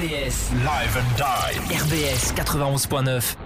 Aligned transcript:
RBS 0.00 0.50
Live 0.64 0.96
and 0.96 1.18
Die. 1.18 1.76
RBS 1.76 2.32
91.9. 2.32 3.36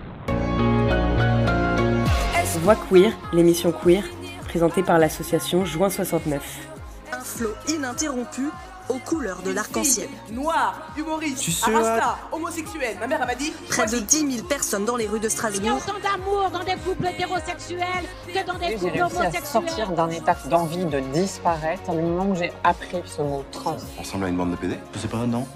Voix 2.63 2.77
queer, 2.77 3.13
l'émission 3.33 3.73
queer, 3.73 4.05
présentée 4.47 4.85
par 4.85 5.01
l'association 5.01 5.65
Juin 5.65 5.91
69. 5.91 6.43
Un 7.13 7.19
flot 7.19 7.55
ininterrompu 7.69 8.51
aux 8.89 8.99
couleurs 8.99 9.43
de 9.43 9.51
l'arc-en-ciel. 9.51 10.09
Noir, 10.31 10.75
humoriste, 10.97 11.65
arasta, 11.67 12.19
homosexuel. 12.33 12.97
Ma 13.01 13.07
mère 13.07 13.27
m'a 13.27 13.35
dit. 13.35 13.53
Près 13.69 13.85
de 13.87 13.91
voici. 13.91 14.05
10 14.25 14.33
000 14.37 14.47
personnes 14.47 14.85
dans 14.85 14.97
les 14.97 15.07
rues 15.07 15.21
de 15.21 15.25
Il 15.25 15.25
y 15.25 15.27
a 15.27 15.31
Strasbourg. 15.31 15.77
autant 15.87 15.99
d'amour 16.03 16.51
dans 16.51 16.65
des 16.65 16.77
couples 16.85 17.07
hétérosexuels 17.07 18.05
que 18.27 18.47
dans 18.47 18.59
des 18.59 18.67
J'ai 18.69 18.75
couples 18.77 18.93
réussi 18.93 19.17
à 19.37 19.45
sortir 19.45 19.91
homosexuels. 19.91 19.95
d'un 19.97 20.09
état 20.11 20.37
d'envie 20.49 20.85
de 20.85 21.01
disparaître 21.13 21.91
du 21.93 22.03
moment 22.03 22.27
où 22.31 22.35
j'ai 22.37 22.53
appris 22.63 23.03
ce 23.07 23.23
mot 23.23 23.45
trans. 23.53 23.77
On 23.99 24.03
ressemble 24.03 24.25
à 24.25 24.29
une 24.29 24.37
bande 24.37 24.51
de 24.53 24.57
PD 24.57 24.77
Je 24.95 24.99
sais 24.99 25.09
pas, 25.09 25.25
non 25.27 25.47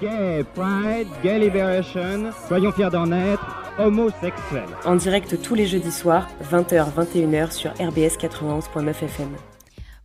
Gay 0.00 0.44
Pride, 0.54 1.08
Gay 1.22 1.38
Liberation, 1.38 2.30
soyons 2.48 2.70
fiers 2.72 2.90
d'en 2.90 3.10
être, 3.12 3.42
homosexuels. 3.78 4.68
En 4.84 4.94
direct 4.96 5.40
tous 5.40 5.54
les 5.54 5.66
jeudis 5.66 5.90
soirs, 5.92 6.26
20h-21h 6.52 7.50
sur 7.52 7.70
RBS 7.72 8.16
91.9 8.18 8.90
FM. 8.90 9.30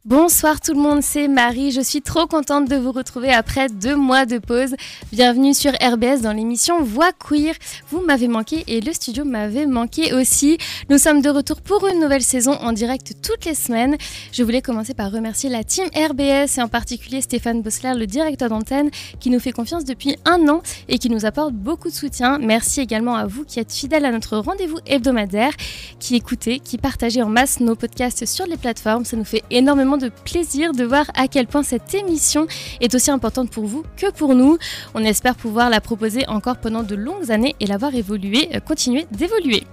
Bonsoir 0.04 0.60
tout 0.60 0.74
le 0.74 0.80
monde, 0.80 1.04
c'est 1.04 1.28
Marie. 1.28 1.70
Je 1.70 1.80
suis 1.80 2.02
trop 2.02 2.26
contente 2.26 2.68
de 2.68 2.76
vous 2.76 2.92
retrouver 2.92 3.32
après 3.32 3.70
deux 3.70 3.96
mois 3.96 4.26
de 4.26 4.40
pause. 4.40 4.74
Bienvenue 5.12 5.54
sur 5.54 5.74
RBS 5.74 6.22
dans 6.24 6.34
l'émission 6.34 6.82
Voix 6.82 7.12
Queer. 7.12 7.54
Vous 7.92 8.02
m'avez 8.02 8.28
manqué 8.28 8.64
et 8.66 8.82
le 8.82 8.94
studio 8.94 9.26
m'avait 9.26 9.68
manqué 9.68 10.12
aussi. 10.16 10.58
Nous 10.90 10.98
sommes 10.98 11.22
de 11.22 11.30
retour 11.30 11.62
pour 11.62 11.88
une 11.88 12.00
nouvelle 12.00 12.24
saison 12.24 12.54
en 12.54 12.72
direct 12.72 13.14
toutes 13.22 13.46
les 13.46 13.54
semaines. 13.54 13.96
Je 14.32 14.42
voulais 14.42 14.64
commencer 14.64 14.96
par 14.96 15.12
remercier 15.12 15.52
la 15.52 15.64
team 15.64 15.86
RBS 15.96 16.58
et 16.58 16.64
en 16.64 16.68
particulier 16.68 17.22
Stéphane 17.22 17.62
Bossler, 17.62 17.94
le 17.94 18.08
directeur 18.08 18.50
d'antenne, 18.50 18.90
qui 19.20 19.30
nous 19.30 19.40
fait 19.40 19.52
confiance 19.52 19.86
depuis 19.86 20.16
un 20.26 20.48
an 20.50 20.64
et 20.90 20.98
qui 20.98 21.12
nous 21.12 21.28
apporte 21.28 21.54
beaucoup 21.54 21.90
de 21.90 21.94
soutien. 21.94 22.40
Merci 22.40 22.82
également 22.82 23.16
à 23.16 23.28
vous 23.28 23.46
qui 23.46 23.60
êtes 23.60 23.72
fidèles 23.72 24.06
à 24.06 24.12
notre 24.12 24.40
rendez-vous 24.40 24.80
hebdomadaire, 24.88 25.54
qui 26.00 26.16
écoutez, 26.16 26.58
qui 26.58 26.80
partagez 26.80 27.22
en 27.22 27.30
masse 27.30 27.60
nos 27.60 27.76
podcasts 27.76 28.26
sur 28.26 28.48
les 28.48 28.58
plateformes. 28.58 29.06
Ça 29.06 29.16
nous 29.16 29.26
fait 29.26 29.44
énormément 29.52 29.91
de 29.98 30.10
plaisir 30.10 30.74
de 30.74 30.84
voir 30.84 31.06
à 31.16 31.28
quel 31.28 31.48
point 31.48 31.64
cette 31.64 31.94
émission 31.94 32.48
est 32.80 32.94
aussi 32.96 33.12
importante 33.12 33.50
pour 33.50 33.66
vous 33.66 33.84
que 33.98 34.12
pour 34.12 34.36
nous. 34.36 34.58
On 34.94 35.04
espère 35.04 35.36
pouvoir 35.36 35.70
la 35.70 35.82
proposer 35.82 36.28
encore 36.28 36.58
pendant 36.58 36.84
de 36.84 36.96
longues 36.96 37.32
années 37.32 37.56
et 37.60 37.66
la 37.66 37.78
voir 37.78 37.94
évoluer, 37.96 38.50
euh, 38.56 38.60
continuer 38.60 39.06
d'évoluer. 39.12 39.64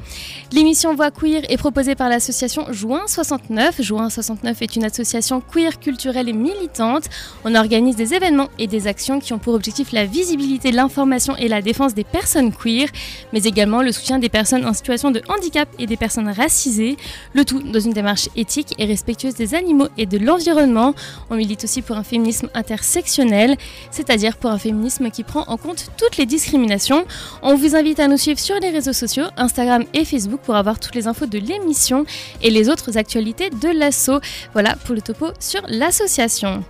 L'émission 0.52 0.94
Voix 0.94 1.10
Queer 1.10 1.42
est 1.48 1.56
proposée 1.56 1.94
par 1.94 2.08
l'association 2.08 2.72
Juin 2.72 3.02
69. 3.06 3.82
Juin 3.82 4.10
69 4.10 4.62
est 4.62 4.76
une 4.76 4.84
association 4.84 5.40
queer 5.40 5.78
culturelle 5.78 6.28
et 6.28 6.32
militante. 6.32 7.04
On 7.44 7.54
organise 7.54 7.96
des 7.96 8.14
événements 8.14 8.48
et 8.58 8.66
des 8.66 8.86
actions 8.86 9.20
qui 9.20 9.32
ont 9.32 9.38
pour 9.38 9.54
objectif 9.54 9.92
la 9.92 10.06
visibilité, 10.06 10.72
l'information 10.72 11.36
et 11.36 11.48
la 11.48 11.62
défense 11.62 11.94
des 11.94 12.04
personnes 12.04 12.52
queer, 12.52 12.88
mais 13.32 13.42
également 13.42 13.82
le 13.82 13.92
soutien 13.92 14.18
des 14.18 14.28
personnes 14.28 14.64
en 14.66 14.72
situation 14.72 15.10
de 15.10 15.22
handicap 15.28 15.68
et 15.78 15.86
des 15.86 15.96
personnes 15.96 16.28
racisées. 16.28 16.96
Le 17.34 17.44
tout 17.44 17.60
dans 17.60 17.80
une 17.80 17.92
démarche 17.92 18.28
éthique 18.36 18.74
et 18.78 18.86
respectueuse 18.86 19.34
des 19.34 19.54
animaux 19.54 19.88
et 19.96 20.06
de 20.08 20.18
l'environnement. 20.18 20.94
On 21.30 21.36
milite 21.36 21.64
aussi 21.64 21.82
pour 21.82 21.96
un 21.96 22.02
féminisme 22.02 22.48
intersectionnel, 22.54 23.56
c'est-à-dire 23.90 24.36
pour 24.36 24.50
un 24.50 24.58
féminisme 24.58 25.10
qui 25.10 25.24
prend 25.24 25.44
en 25.48 25.56
compte 25.56 25.90
toutes 25.96 26.16
les 26.16 26.26
discriminations. 26.26 27.04
On 27.42 27.54
vous 27.54 27.76
invite 27.76 28.00
à 28.00 28.08
nous 28.08 28.18
suivre 28.18 28.38
sur 28.38 28.58
les 28.60 28.70
réseaux 28.70 28.92
sociaux, 28.92 29.24
Instagram 29.36 29.84
et 29.94 30.04
Facebook 30.04 30.40
pour 30.40 30.56
avoir 30.56 30.80
toutes 30.80 30.94
les 30.94 31.06
infos 31.06 31.26
de 31.26 31.38
l'émission 31.38 32.04
et 32.42 32.50
les 32.50 32.68
autres 32.68 32.96
actualités 32.96 33.50
de 33.50 33.68
l'asso. 33.68 34.20
Voilà 34.52 34.76
pour 34.76 34.94
le 34.94 35.00
topo 35.00 35.28
sur 35.38 35.62
l'association. 35.68 36.62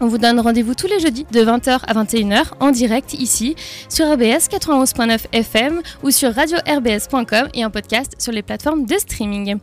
On 0.00 0.08
vous 0.08 0.18
donne 0.18 0.40
rendez-vous 0.40 0.74
tous 0.74 0.88
les 0.88 0.98
jeudis 0.98 1.24
de 1.30 1.40
20h 1.40 1.80
à 1.86 1.94
21h 1.94 2.46
en 2.60 2.72
direct 2.72 3.14
ici 3.14 3.54
sur 3.88 4.12
RBS 4.12 4.48
91.9 4.50 5.26
FM 5.32 5.80
ou 6.02 6.10
sur 6.10 6.34
radio-rbs.com 6.34 7.48
et 7.54 7.64
en 7.64 7.70
podcast 7.70 8.14
sur 8.18 8.32
les 8.32 8.42
plateformes 8.42 8.86
de 8.86 8.94
streaming. 8.98 9.58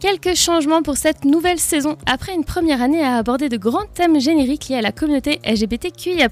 Quelques 0.00 0.34
changements 0.34 0.80
pour 0.80 0.96
cette 0.96 1.26
nouvelle 1.26 1.58
saison. 1.58 1.98
Après 2.06 2.32
une 2.34 2.44
première 2.44 2.80
année 2.80 3.02
à 3.02 3.16
aborder 3.16 3.50
de 3.50 3.58
grands 3.58 3.84
thèmes 3.92 4.18
génériques 4.18 4.70
liés 4.70 4.76
à 4.76 4.80
la 4.80 4.92
communauté 4.92 5.40
LGBTQIA+, 5.44 6.28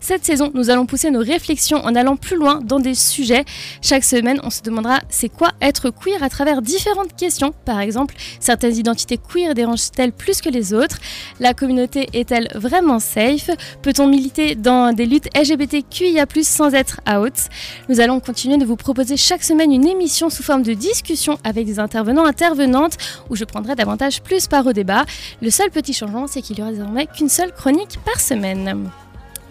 cette 0.00 0.26
saison, 0.26 0.50
nous 0.52 0.68
allons 0.68 0.84
pousser 0.84 1.10
nos 1.10 1.20
réflexions 1.20 1.78
en 1.78 1.94
allant 1.94 2.16
plus 2.16 2.36
loin 2.36 2.60
dans 2.62 2.78
des 2.78 2.94
sujets. 2.94 3.46
Chaque 3.80 4.04
semaine, 4.04 4.38
on 4.44 4.50
se 4.50 4.60
demandera 4.60 5.00
c'est 5.08 5.30
quoi 5.30 5.52
être 5.62 5.88
queer 5.88 6.22
à 6.22 6.28
travers 6.28 6.60
différentes 6.60 7.16
questions? 7.16 7.54
Par 7.64 7.80
exemple, 7.80 8.14
certaines 8.38 8.76
identités 8.76 9.16
queer 9.16 9.54
dérangent-elles 9.54 10.12
plus 10.12 10.42
que 10.42 10.50
les 10.50 10.74
autres? 10.74 10.98
La 11.40 11.54
communauté 11.54 12.06
est-elle 12.12 12.48
vraiment 12.54 12.98
safe? 12.98 13.48
Peut-on 13.80 14.08
militer 14.08 14.56
dans 14.56 14.92
des 14.92 15.06
luttes 15.06 15.30
LGBTQIA+, 15.34 16.26
sans 16.42 16.74
être 16.74 17.00
out 17.10 17.48
Nous 17.88 18.00
allons 18.00 18.20
continuer 18.20 18.58
de 18.58 18.66
vous 18.66 18.76
proposer 18.76 19.16
chaque 19.16 19.42
semaine 19.42 19.72
une 19.72 19.88
émission 19.88 20.28
sous 20.28 20.42
forme 20.42 20.64
de 20.64 20.74
discussion 20.74 21.38
avec 21.44 21.64
des 21.64 21.78
intervenants 21.78 22.26
intervenantes 22.26 22.89
où 23.28 23.36
je 23.36 23.44
prendrai 23.44 23.74
davantage 23.74 24.22
plus 24.22 24.46
part 24.46 24.66
au 24.66 24.72
débat. 24.72 25.04
Le 25.42 25.50
seul 25.50 25.70
petit 25.70 25.92
changement, 25.92 26.26
c'est 26.26 26.42
qu'il 26.42 26.58
y 26.58 26.62
aura 26.62 26.72
désormais 26.72 27.06
qu'une 27.06 27.28
seule 27.28 27.52
chronique 27.52 27.98
par 28.04 28.20
semaine. 28.20 28.90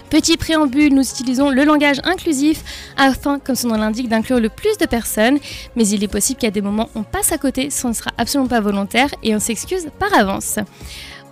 Petit 0.10 0.38
préambule, 0.38 0.94
nous 0.94 1.08
utilisons 1.08 1.52
le 1.52 1.64
langage 1.64 2.02
inclusif 2.04 2.64
afin, 2.98 3.38
comme 3.38 3.56
son 3.56 3.68
nom 3.68 3.76
l'indique, 3.76 4.10
d'inclure 4.10 4.40
le 4.40 4.50
plus 4.50 4.76
de 4.80 4.88
personnes, 4.88 5.38
mais 5.76 5.88
il 5.88 6.04
est 6.04 6.08
possible 6.08 6.40
qu'à 6.40 6.50
des 6.50 6.62
moments 6.62 6.90
on 6.96 7.04
passe 7.04 7.32
à 7.32 7.38
côté, 7.38 7.70
ce 7.70 7.86
ne 7.88 7.94
sera 7.94 8.10
absolument 8.18 8.50
pas 8.50 8.60
volontaire 8.60 9.10
et 9.22 9.36
on 9.36 9.40
s'excuse 9.40 9.88
par 10.00 10.12
avance. 10.16 10.58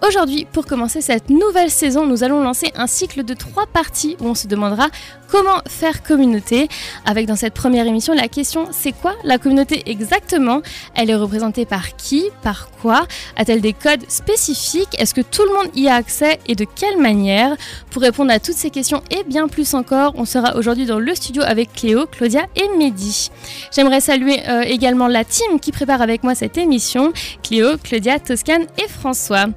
Aujourd'hui, 0.06 0.46
pour 0.54 0.68
commencer 0.68 1.02
cette 1.02 1.32
nouvelle 1.32 1.72
saison, 1.72 2.06
nous 2.06 2.24
allons 2.24 2.44
lancer 2.44 2.72
un 2.76 2.86
cycle 2.86 3.24
de 3.24 3.34
trois 3.34 3.66
parties 3.66 4.16
où 4.20 4.26
on 4.26 4.36
se 4.36 4.48
demandera 4.48 4.90
comment 5.30 5.62
faire 5.68 6.04
communauté. 6.04 6.68
Avec 7.06 7.28
dans 7.28 7.36
cette 7.36 7.54
première 7.54 7.86
émission 7.86 8.14
la 8.14 8.28
question 8.28 8.68
c'est 8.72 8.92
quoi 8.92 9.14
la 9.24 9.38
communauté 9.38 9.84
exactement? 9.86 10.62
Elle 10.96 11.10
est 11.10 11.16
représentée 11.16 11.66
par 11.66 11.96
qui? 11.96 12.30
Par 12.42 12.70
quoi? 12.82 13.06
A-t-elle 13.36 13.62
des 13.62 13.74
codes 13.74 14.10
spécifiques? 14.10 15.00
Est-ce 15.00 15.14
que 15.14 15.22
tout 15.22 15.44
le 15.44 15.54
monde 15.54 15.72
y 15.76 15.88
a 15.88 15.96
accès? 15.96 16.40
Et 16.48 16.56
de 16.56 16.66
quelle 16.66 16.98
manière? 16.98 17.56
Pour 17.90 18.02
répondre 18.02 18.32
à 18.32 18.40
toutes 18.40 18.56
ces 18.56 18.70
questions 18.70 19.02
et 19.12 19.24
bien 19.24 19.48
plus 19.48 19.74
encore, 19.74 20.14
on 20.16 20.26
sera 20.26 20.56
aujourd'hui 20.56 20.86
dans 20.86 21.00
le 21.00 21.16
studio 21.16 21.44
avec 21.46 21.74
Cléo, 21.74 22.06
Claudia 22.06 22.46
et 22.56 22.70
Mehdi. 22.78 23.30
J'aimerais 23.74 24.02
saluer 24.02 24.40
euh, 24.48 24.62
également 24.62 25.08
la 25.08 25.24
team 25.26 25.60
qui 25.60 25.72
prépare 25.72 26.02
avec 26.02 26.24
moi 26.24 26.36
cette 26.36 26.58
émission, 26.58 27.12
Cléo, 27.44 27.78
Claudia, 27.84 28.20
Toscane 28.20 28.68
et 28.78 28.88
François. 28.88 29.48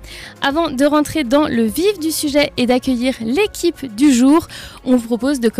Avant 0.43 0.71
de 0.71 0.85
rentrer 0.85 1.25
dans 1.25 1.47
le 1.47 1.65
vif 1.65 1.99
du 2.01 2.11
sujet 2.11 2.53
et 2.57 2.67
d'accueillir 2.67 3.15
l'équipe 3.21 3.95
du 3.95 4.13
jour, 4.13 4.49
on 4.85 4.97
vous 4.97 5.07
propose 5.07 5.41
de 5.41 5.49
commencer 5.49 5.60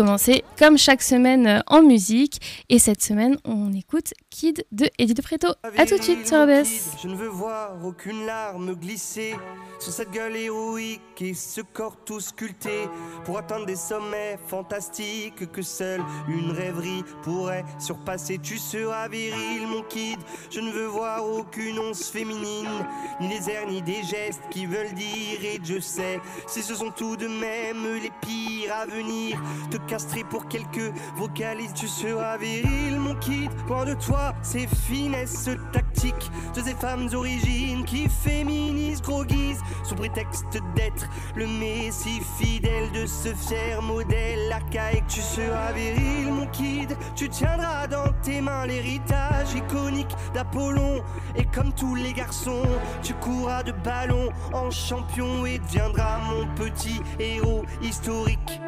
comme 0.57 0.77
chaque 0.77 1.01
semaine 1.01 1.47
euh, 1.47 1.59
en 1.67 1.83
musique. 1.83 2.65
Et 2.69 2.79
cette 2.79 3.01
semaine, 3.01 3.37
on 3.45 3.71
écoute 3.73 4.13
Kid 4.29 4.65
de 4.71 4.89
de 5.13 5.21
Preto. 5.21 5.49
A 5.77 5.85
tout 5.85 5.97
de 5.97 6.03
suite 6.03 6.27
sur. 6.27 6.65
Je 7.01 7.07
ne 7.07 7.15
veux 7.15 7.27
voir 7.27 7.83
aucune 7.83 8.25
larme 8.25 8.73
glisser 8.75 9.35
sur 9.79 9.91
cette 9.91 10.11
gueule 10.11 10.35
héroïque 10.35 11.01
et 11.21 11.33
ce 11.33 11.61
corps 11.61 11.97
tout 12.05 12.19
sculpté 12.19 12.87
pour 13.25 13.37
atteindre 13.37 13.65
des 13.65 13.75
sommets 13.75 14.39
fantastiques 14.47 15.51
que 15.51 15.61
seule 15.61 16.01
une 16.27 16.51
rêverie 16.51 17.03
pourrait 17.23 17.65
surpasser. 17.79 18.39
Tu 18.41 18.57
seras 18.57 19.07
viril, 19.07 19.67
mon 19.67 19.83
kid. 19.83 20.19
Je 20.49 20.61
ne 20.61 20.71
veux 20.71 20.87
voir 20.87 21.25
aucune 21.27 21.77
once 21.79 22.09
féminine, 22.09 22.85
ni 23.19 23.27
les 23.27 23.49
airs 23.49 23.67
ni 23.67 23.81
des 23.81 24.03
gestes 24.03 24.41
qui 24.49 24.65
veulent 24.65 24.93
dire. 24.93 25.43
Et 25.43 25.59
je 25.63 25.79
sais, 25.79 26.19
si 26.47 26.63
ce 26.63 26.75
sont 26.75 26.91
tout 26.91 27.17
de 27.17 27.27
même 27.27 28.01
les 28.01 28.11
pires 28.21 28.73
à 28.73 28.85
venir, 28.85 29.41
te 29.69 29.77
castrer 29.91 30.23
pour 30.23 30.47
quelques 30.47 30.93
vocalises. 31.17 31.73
Tu 31.73 31.85
seras 31.85 32.37
viril, 32.37 32.97
mon 32.97 33.13
kid. 33.15 33.51
Loin 33.67 33.83
de 33.83 33.93
toi, 33.93 34.33
ces 34.41 34.65
finesses 34.65 35.49
tactiques 35.73 36.31
de 36.55 36.61
ces 36.61 36.73
femmes 36.75 37.09
origines 37.13 37.83
qui 37.83 38.07
féminisent, 38.07 39.01
gros 39.01 39.25
guise, 39.25 39.59
sous 39.83 39.95
prétexte 39.95 40.57
d'être 40.75 41.09
le 41.35 41.45
messie 41.45 42.21
fidèle 42.37 42.89
de 42.93 43.05
ce 43.05 43.33
fier 43.33 43.81
modèle 43.81 44.49
archaïque. 44.53 45.07
Tu 45.09 45.19
seras 45.19 45.73
viril, 45.73 46.31
mon 46.31 46.47
kid. 46.47 46.95
Tu 47.17 47.27
tiendras 47.27 47.87
dans 47.87 48.13
tes 48.23 48.39
mains 48.39 48.65
l'héritage 48.67 49.53
iconique 49.53 50.15
d'Apollon. 50.33 51.03
Et 51.35 51.43
comme 51.53 51.73
tous 51.73 51.95
les 51.95 52.13
garçons, 52.13 52.63
tu 53.03 53.13
courras 53.15 53.63
de 53.63 53.73
ballon 53.73 54.29
en 54.53 54.71
champion 54.71 55.45
et 55.45 55.59
deviendras 55.59 56.19
mon 56.29 56.47
petit 56.55 57.01
héros 57.19 57.65
historique. 57.81 58.61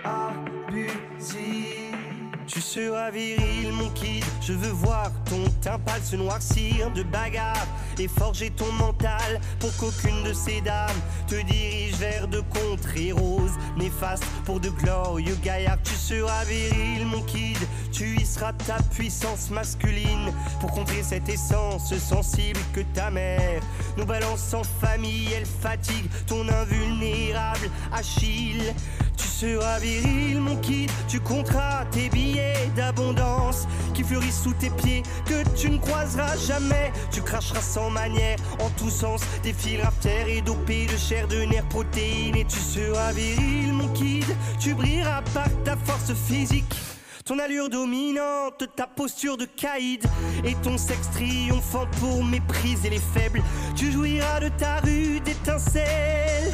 abusive. 0.03 1.45
Tu 2.47 2.61
seras 2.61 3.09
viril, 3.11 3.71
mon 3.73 3.89
kid. 3.91 4.24
Je 4.47 4.53
veux 4.53 4.71
voir 4.73 5.09
ton 5.27 5.43
teint 5.59 5.79
pâle 5.79 6.03
se 6.03 6.15
noircir 6.15 6.91
de 6.91 7.01
bagarre 7.01 7.65
et 7.97 8.07
forger 8.07 8.51
ton 8.51 8.71
mental 8.73 9.41
pour 9.59 9.75
qu'aucune 9.77 10.21
de 10.23 10.33
ces 10.33 10.61
dames 10.61 11.01
te 11.27 11.41
dirige 11.41 11.95
vers 11.95 12.27
de 12.27 12.41
contrées 12.41 13.11
roses 13.11 13.57
néfastes 13.75 14.23
pour 14.45 14.59
de 14.59 14.69
glorieux 14.69 15.35
gaillards. 15.41 15.81
Tu 15.83 15.95
seras 15.95 16.43
viril, 16.43 17.07
mon 17.07 17.23
kid. 17.23 17.57
Tu 17.91 18.17
y 18.17 18.25
seras 18.25 18.53
ta 18.53 18.77
puissance 18.91 19.49
masculine 19.49 20.31
pour 20.59 20.69
contrer 20.69 21.01
cette 21.01 21.27
essence 21.27 21.95
sensible 21.97 22.59
que 22.71 22.81
ta 22.93 23.09
mère 23.09 23.63
nous 23.97 24.05
balance 24.05 24.53
en 24.53 24.63
famille. 24.63 25.27
Elle 25.35 25.47
fatigue 25.47 26.07
ton 26.27 26.47
invulnérable 26.47 27.71
Achille. 27.91 28.75
Tu 29.17 29.27
seras 29.27 29.79
viril, 29.79 30.39
mon 30.39 30.57
kid, 30.57 30.91
tu 31.07 31.19
compteras 31.19 31.85
tes 31.91 32.09
billets 32.09 32.69
d'abondance 32.75 33.67
qui 33.93 34.03
fleurissent 34.03 34.43
sous 34.43 34.53
tes 34.53 34.69
pieds, 34.69 35.03
que 35.25 35.47
tu 35.57 35.69
ne 35.69 35.77
croiseras 35.77 36.37
jamais. 36.37 36.91
Tu 37.11 37.21
cracheras 37.21 37.61
sans 37.61 37.89
manière, 37.89 38.37
en 38.59 38.69
tous 38.71 38.89
sens, 38.89 39.21
des 39.43 39.53
fils 39.53 39.81
terre 40.01 40.27
et 40.27 40.41
dopés 40.41 40.85
de 40.85 40.97
chair, 40.97 41.27
de 41.27 41.43
nerfs, 41.43 41.67
protéines. 41.69 42.35
Et 42.35 42.45
tu 42.45 42.59
seras 42.59 43.11
viril, 43.11 43.73
mon 43.73 43.87
kid, 43.89 44.25
tu 44.59 44.73
brilleras 44.73 45.21
par 45.33 45.49
ta 45.63 45.75
force 45.77 46.13
physique. 46.13 46.75
Ton 47.25 47.39
allure 47.39 47.69
dominante, 47.69 48.65
ta 48.75 48.85
posture 48.85 49.35
de 49.35 49.45
caïd 49.45 50.05
et 50.43 50.53
ton 50.61 50.77
sexe 50.77 51.09
triomphant 51.11 51.87
pour 51.99 52.23
mépriser 52.23 52.91
les 52.91 52.99
faibles. 52.99 53.41
Tu 53.75 53.91
jouiras 53.91 54.41
de 54.41 54.49
ta 54.49 54.79
rue 54.81 55.19
d'étincelles. 55.21 56.53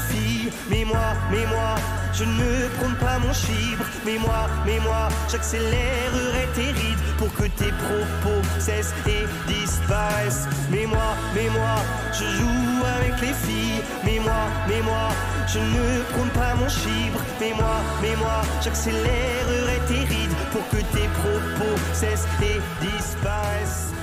Filles. 0.00 0.50
Mais 0.70 0.84
moi, 0.84 1.14
mais 1.30 1.46
moi, 1.46 1.76
je 2.12 2.24
ne 2.24 2.68
prône 2.78 2.96
pas 2.96 3.18
mon 3.18 3.32
chibre. 3.32 3.84
Mais 4.04 4.18
moi, 4.18 4.48
mais 4.66 4.78
moi, 4.80 5.08
j'accélérerai 5.30 6.48
tes 6.54 6.70
rides 6.72 7.04
pour 7.18 7.32
que 7.34 7.44
tes 7.44 7.72
propos 7.84 8.40
cessent 8.58 8.94
et 9.06 9.24
disparaissent. 9.48 10.46
Mais 10.70 10.86
moi, 10.86 11.14
mais 11.34 11.48
moi, 11.50 11.76
je 12.12 12.24
joue 12.24 12.84
avec 12.96 13.20
les 13.20 13.34
filles. 13.44 13.82
Mais 14.04 14.18
moi, 14.20 14.44
mais 14.68 14.82
moi, 14.82 15.08
je 15.46 15.58
ne 15.58 16.02
prône 16.12 16.30
pas 16.30 16.54
mon 16.54 16.68
chibre. 16.68 17.20
Mais 17.40 17.52
moi, 17.54 17.76
mais 18.02 18.16
moi, 18.16 18.42
j'accélérerai 18.62 19.78
tes 19.88 20.04
rides 20.12 20.36
pour 20.52 20.68
que 20.70 20.82
tes 20.94 21.08
propos 21.20 21.76
cessent 21.92 22.26
et 22.42 22.60
disparaissent. 22.84 23.93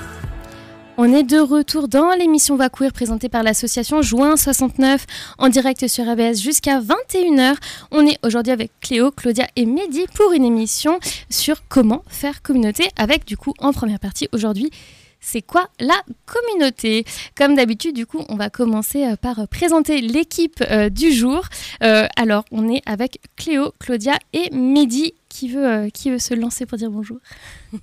On 1.04 1.16
est 1.16 1.24
de 1.24 1.40
retour 1.40 1.88
dans 1.88 2.12
l'émission 2.12 2.56
Va 2.56 2.70
Queer 2.70 2.94
présentée 2.94 3.28
par 3.28 3.42
l'association 3.42 4.04
Juin 4.04 4.38
69 4.38 5.08
en 5.40 5.50
direct 5.50 5.88
sur 5.88 6.08
ABS 6.08 6.40
jusqu'à 6.40 6.80
21h. 6.80 7.56
On 7.90 8.06
est 8.06 8.20
aujourd'hui 8.24 8.54
avec 8.54 8.70
Cléo, 8.82 9.10
Claudia 9.10 9.48
et 9.56 9.66
Mehdi 9.66 10.06
pour 10.14 10.32
une 10.32 10.46
émission 10.46 11.00
sur 11.28 11.68
comment 11.70 12.04
faire 12.08 12.44
communauté 12.44 12.88
avec 12.98 13.26
du 13.26 13.36
coup 13.36 13.56
en 13.58 13.74
première 13.74 14.00
partie 14.00 14.30
aujourd'hui 14.32 14.70
c'est 15.24 15.42
quoi 15.42 15.70
la 15.80 16.02
communauté? 16.26 17.06
Comme 17.36 17.56
d'habitude, 17.56 17.96
du 17.96 18.08
coup, 18.08 18.26
on 18.28 18.36
va 18.36 18.50
commencer 18.50 19.06
euh, 19.06 19.16
par 19.16 19.48
présenter 19.48 20.02
l'équipe 20.02 20.64
euh, 20.68 20.90
du 20.90 21.12
jour. 21.12 21.46
Euh, 21.84 22.08
alors, 22.16 22.44
on 22.52 22.68
est 22.68 22.82
avec 22.88 23.20
Cléo, 23.36 23.72
Claudia 23.80 24.18
et 24.34 24.50
Mehdi. 24.52 25.14
Qui 25.30 25.48
veut 25.48 25.90
se 25.94 26.34
lancer 26.34 26.66
pour 26.66 26.80
dire 26.80 26.90
bonjour 26.90 27.18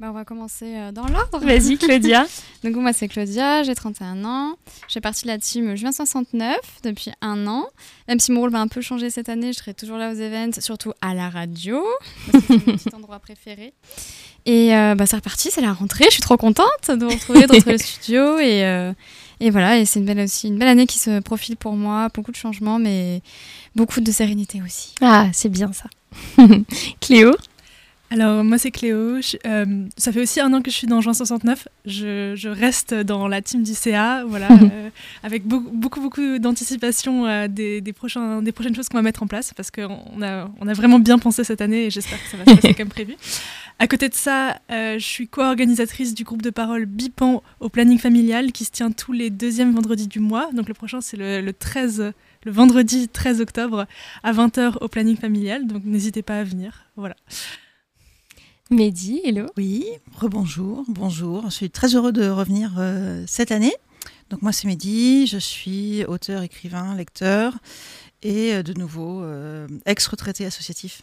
bah, 0.00 0.08
on 0.10 0.12
va 0.12 0.24
commencer 0.24 0.74
euh, 0.76 0.92
dans 0.92 1.06
l'ordre. 1.06 1.38
Vas-y, 1.40 1.78
Claudia. 1.78 2.26
Donc, 2.64 2.74
moi, 2.76 2.92
c'est 2.92 3.08
Claudia, 3.08 3.62
j'ai 3.62 3.74
31 3.74 4.24
ans. 4.24 4.56
J'ai 4.88 5.00
parti 5.00 5.22
de 5.22 5.28
la 5.28 5.38
team 5.38 5.76
Juin 5.76 5.92
69 5.92 6.56
depuis 6.82 7.12
un 7.20 7.46
an. 7.46 7.66
Même 8.08 8.18
si 8.18 8.32
mon 8.32 8.40
rôle 8.40 8.50
va 8.50 8.60
un 8.60 8.68
peu 8.68 8.80
changer 8.80 9.10
cette 9.10 9.28
année, 9.28 9.52
je 9.52 9.58
serai 9.58 9.74
toujours 9.74 9.96
là 9.96 10.10
aux 10.10 10.20
events, 10.20 10.60
surtout 10.60 10.92
à 11.00 11.14
la 11.14 11.30
radio. 11.30 11.84
C'est 12.32 12.50
mon 12.50 12.76
petit 12.76 12.94
endroit 12.94 13.18
préféré. 13.20 13.72
Et 14.46 14.76
euh, 14.76 14.94
bah, 14.94 15.06
c'est 15.06 15.16
reparti, 15.16 15.50
c'est 15.50 15.62
la 15.62 15.72
rentrée. 15.72 16.04
Je 16.06 16.14
suis 16.14 16.22
trop 16.22 16.36
contente 16.36 16.88
de 16.88 17.04
vous 17.04 17.10
retrouver, 17.12 17.46
de 17.46 17.52
retrouver 17.52 17.72
le 17.72 17.78
studio. 17.82 18.38
Et, 18.38 18.64
euh, 18.64 18.92
et 19.40 19.50
voilà, 19.50 19.78
et 19.78 19.84
c'est 19.84 20.00
une 20.00 20.06
belle, 20.06 20.20
aussi, 20.20 20.48
une 20.48 20.58
belle 20.58 20.68
année 20.68 20.86
qui 20.86 20.98
se 20.98 21.20
profile 21.20 21.56
pour 21.56 21.74
moi. 21.74 22.08
Beaucoup 22.12 22.30
de 22.32 22.36
changements, 22.36 22.78
mais 22.78 23.22
beaucoup 23.74 24.00
de 24.00 24.12
sérénité 24.12 24.60
aussi. 24.64 24.94
Ah, 25.00 25.28
c'est 25.32 25.48
bien 25.48 25.72
ça. 25.72 25.88
Cléo? 27.00 27.32
Alors 28.14 28.44
moi 28.44 28.58
c'est 28.58 28.70
Cléo, 28.70 29.18
euh, 29.44 29.86
ça 29.96 30.12
fait 30.12 30.20
aussi 30.20 30.40
un 30.40 30.52
an 30.52 30.62
que 30.62 30.70
je 30.70 30.76
suis 30.76 30.86
dans 30.86 31.00
Juin 31.00 31.14
69, 31.14 31.66
je, 31.84 32.34
je 32.36 32.48
reste 32.48 32.94
dans 32.94 33.26
la 33.26 33.42
team 33.42 33.64
du 33.64 33.74
CA, 33.74 34.24
voilà, 34.24 34.48
euh, 34.52 34.88
avec 35.24 35.44
beaucoup 35.44 35.70
beaucoup, 35.72 36.00
beaucoup 36.00 36.38
d'anticipation 36.38 37.26
euh, 37.26 37.48
des, 37.48 37.80
des, 37.80 37.92
prochains, 37.92 38.40
des 38.40 38.52
prochaines 38.52 38.76
choses 38.76 38.88
qu'on 38.88 38.98
va 38.98 39.02
mettre 39.02 39.24
en 39.24 39.26
place, 39.26 39.52
parce 39.52 39.72
qu'on 39.72 40.22
a, 40.22 40.48
on 40.60 40.68
a 40.68 40.72
vraiment 40.74 41.00
bien 41.00 41.18
pensé 41.18 41.42
cette 41.42 41.60
année 41.60 41.86
et 41.86 41.90
j'espère 41.90 42.22
que 42.22 42.30
ça 42.30 42.36
va 42.36 42.44
se 42.44 42.54
passer 42.54 42.74
comme 42.78 42.88
prévu. 42.88 43.16
À 43.80 43.88
côté 43.88 44.08
de 44.08 44.14
ça, 44.14 44.60
je 44.70 44.98
suis 45.00 45.26
co-organisatrice 45.26 46.14
du 46.14 46.22
groupe 46.22 46.42
de 46.42 46.50
parole 46.50 46.86
BIPAN 46.86 47.42
au 47.58 47.68
planning 47.68 47.98
familial 47.98 48.52
qui 48.52 48.64
se 48.64 48.70
tient 48.70 48.92
tous 48.92 49.10
les 49.10 49.30
deuxièmes 49.30 49.74
vendredis 49.74 50.06
du 50.06 50.20
mois, 50.20 50.50
donc 50.52 50.68
le 50.68 50.74
prochain 50.74 51.00
c'est 51.00 51.16
le, 51.16 51.40
le 51.40 51.52
13 51.52 52.12
le 52.44 52.52
vendredi 52.52 53.08
13 53.08 53.40
octobre 53.40 53.86
à 54.22 54.32
20h 54.32 54.76
au 54.82 54.88
planning 54.88 55.16
familial, 55.16 55.66
donc 55.66 55.82
n'hésitez 55.84 56.22
pas 56.22 56.38
à 56.38 56.44
venir, 56.44 56.84
voilà. 56.94 57.16
Mehdi, 58.74 59.20
hello. 59.24 59.46
Oui, 59.56 59.86
rebonjour, 60.16 60.84
bonjour. 60.88 61.44
Je 61.44 61.54
suis 61.54 61.70
très 61.70 61.94
heureux 61.94 62.10
de 62.10 62.28
revenir 62.28 62.72
euh, 62.78 63.22
cette 63.28 63.52
année. 63.52 63.72
Donc 64.30 64.42
moi 64.42 64.50
c'est 64.50 64.66
Mehdi, 64.66 65.28
je 65.28 65.38
suis 65.38 66.04
auteur, 66.06 66.42
écrivain, 66.42 66.96
lecteur 66.96 67.54
et 68.24 68.52
euh, 68.52 68.62
de 68.64 68.72
nouveau 68.72 69.22
euh, 69.22 69.68
ex-retraité 69.86 70.44
associatif. 70.44 71.02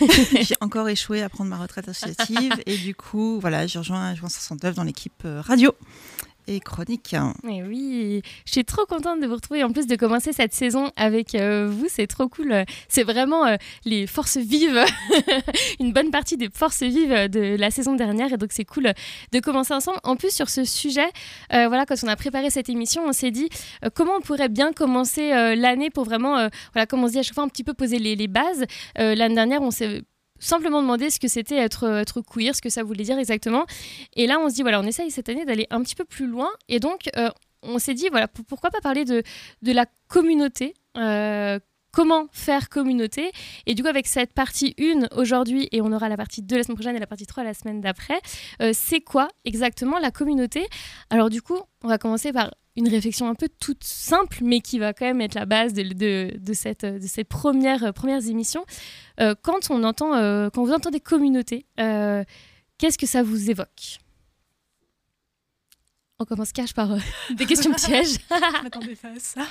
J'ai 0.40 0.56
encore 0.60 0.88
échoué 0.88 1.22
à 1.22 1.28
prendre 1.28 1.48
ma 1.48 1.58
retraite 1.58 1.88
associative 1.88 2.54
et 2.66 2.76
du 2.76 2.96
coup 2.96 3.38
voilà, 3.38 3.68
j'ai 3.68 3.78
rejoint 3.78 4.16
Juin 4.16 4.28
69 4.28 4.74
dans 4.74 4.82
l'équipe 4.82 5.22
radio 5.24 5.72
et 6.46 6.60
chronique. 6.60 7.14
Mais 7.42 7.62
oui, 7.62 8.22
je 8.44 8.52
suis 8.52 8.64
trop 8.64 8.86
contente 8.86 9.20
de 9.20 9.26
vous 9.26 9.34
retrouver. 9.34 9.62
En 9.64 9.70
plus 9.70 9.86
de 9.86 9.96
commencer 9.96 10.32
cette 10.32 10.54
saison 10.54 10.90
avec 10.96 11.34
euh, 11.34 11.68
vous, 11.70 11.86
c'est 11.88 12.06
trop 12.06 12.28
cool. 12.28 12.64
C'est 12.88 13.02
vraiment 13.02 13.46
euh, 13.46 13.56
les 13.84 14.06
forces 14.06 14.36
vives, 14.36 14.84
une 15.80 15.92
bonne 15.92 16.10
partie 16.10 16.36
des 16.36 16.48
forces 16.52 16.82
vives 16.82 17.28
de 17.28 17.56
la 17.56 17.70
saison 17.70 17.94
dernière. 17.94 18.32
Et 18.32 18.36
donc 18.36 18.50
c'est 18.52 18.64
cool 18.64 18.92
de 19.32 19.40
commencer 19.40 19.74
ensemble. 19.74 19.98
En 20.04 20.16
plus 20.16 20.32
sur 20.34 20.48
ce 20.48 20.64
sujet, 20.64 21.08
euh, 21.52 21.68
voilà, 21.68 21.86
quand 21.86 21.96
on 22.02 22.08
a 22.08 22.16
préparé 22.16 22.50
cette 22.50 22.68
émission, 22.68 23.02
on 23.06 23.12
s'est 23.12 23.30
dit 23.30 23.48
comment 23.94 24.14
on 24.16 24.20
pourrait 24.20 24.48
bien 24.48 24.72
commencer 24.72 25.30
l'année 25.56 25.90
pour 25.90 26.04
vraiment, 26.04 26.48
voilà, 26.72 26.86
comme 26.86 27.04
on 27.04 27.08
dit 27.08 27.18
à 27.18 27.22
chaque 27.22 27.34
fois, 27.34 27.44
un 27.44 27.48
petit 27.48 27.64
peu 27.64 27.74
poser 27.74 27.98
les 27.98 28.28
bases. 28.28 28.64
L'année 28.96 29.34
dernière, 29.34 29.62
on 29.62 29.70
s'est 29.70 30.02
simplement 30.42 30.82
demander 30.82 31.10
ce 31.10 31.20
que 31.20 31.28
c'était 31.28 31.56
être, 31.56 31.84
euh, 31.84 32.00
être 32.00 32.20
queer, 32.20 32.54
ce 32.54 32.60
que 32.60 32.68
ça 32.68 32.82
voulait 32.82 33.04
dire 33.04 33.18
exactement. 33.18 33.64
Et 34.14 34.26
là, 34.26 34.38
on 34.40 34.50
se 34.50 34.54
dit, 34.54 34.62
voilà, 34.62 34.80
on 34.80 34.84
essaye 34.84 35.10
cette 35.10 35.28
année 35.28 35.44
d'aller 35.44 35.66
un 35.70 35.82
petit 35.82 35.94
peu 35.94 36.04
plus 36.04 36.26
loin. 36.26 36.50
Et 36.68 36.80
donc, 36.80 37.08
euh, 37.16 37.30
on 37.62 37.78
s'est 37.78 37.94
dit, 37.94 38.08
voilà, 38.10 38.28
pourquoi 38.28 38.70
pas 38.70 38.80
parler 38.80 39.04
de, 39.04 39.22
de 39.62 39.72
la 39.72 39.86
communauté 40.08 40.74
euh, 40.98 41.58
comment 41.94 42.26
faire 42.32 42.70
communauté. 42.70 43.32
Et 43.66 43.74
du 43.74 43.82
coup, 43.82 43.88
avec 43.88 44.06
cette 44.06 44.32
partie 44.32 44.74
1 44.80 45.14
aujourd'hui, 45.14 45.68
et 45.72 45.82
on 45.82 45.92
aura 45.92 46.08
la 46.08 46.16
partie 46.16 46.40
2 46.42 46.56
la 46.56 46.62
semaine 46.62 46.76
prochaine 46.76 46.96
et 46.96 47.00
la 47.00 47.06
partie 47.06 47.26
3 47.26 47.44
la 47.44 47.52
semaine 47.52 47.82
d'après, 47.82 48.18
c'est 48.72 49.02
quoi 49.02 49.28
exactement 49.44 49.98
la 49.98 50.10
communauté? 50.10 50.66
Alors 51.10 51.28
du 51.28 51.42
coup, 51.42 51.58
on 51.84 51.88
va 51.88 51.98
commencer 51.98 52.32
par 52.32 52.50
une 52.76 52.88
réflexion 52.88 53.28
un 53.28 53.34
peu 53.34 53.48
toute 53.60 53.84
simple, 53.84 54.38
mais 54.42 54.60
qui 54.60 54.78
va 54.78 54.92
quand 54.92 55.04
même 55.04 55.20
être 55.20 55.34
la 55.34 55.46
base 55.46 55.74
de, 55.74 55.82
de, 55.82 56.38
de 56.38 56.52
cette, 56.52 56.84
de 56.84 57.06
ces 57.06 57.24
premières, 57.24 57.92
premières 57.92 58.26
émissions. 58.26 58.64
Euh, 59.20 59.34
quand, 59.40 59.70
on 59.70 59.84
entend, 59.84 60.14
euh, 60.14 60.48
quand 60.50 60.64
vous 60.64 60.72
entendez 60.72 61.00
communauté, 61.00 61.66
euh, 61.80 62.24
qu'est-ce 62.78 62.96
que 62.96 63.06
ça 63.06 63.22
vous 63.22 63.50
évoque? 63.50 63.98
On 66.18 66.24
commence 66.24 66.52
cache 66.52 66.72
par 66.72 66.96
des 67.30 67.46
questions 67.46 67.72
pièges. 67.74 68.16
Je 68.30 68.62
m'attendais 68.62 68.96
pas 68.96 69.08
à 69.08 69.18
ça. 69.18 69.46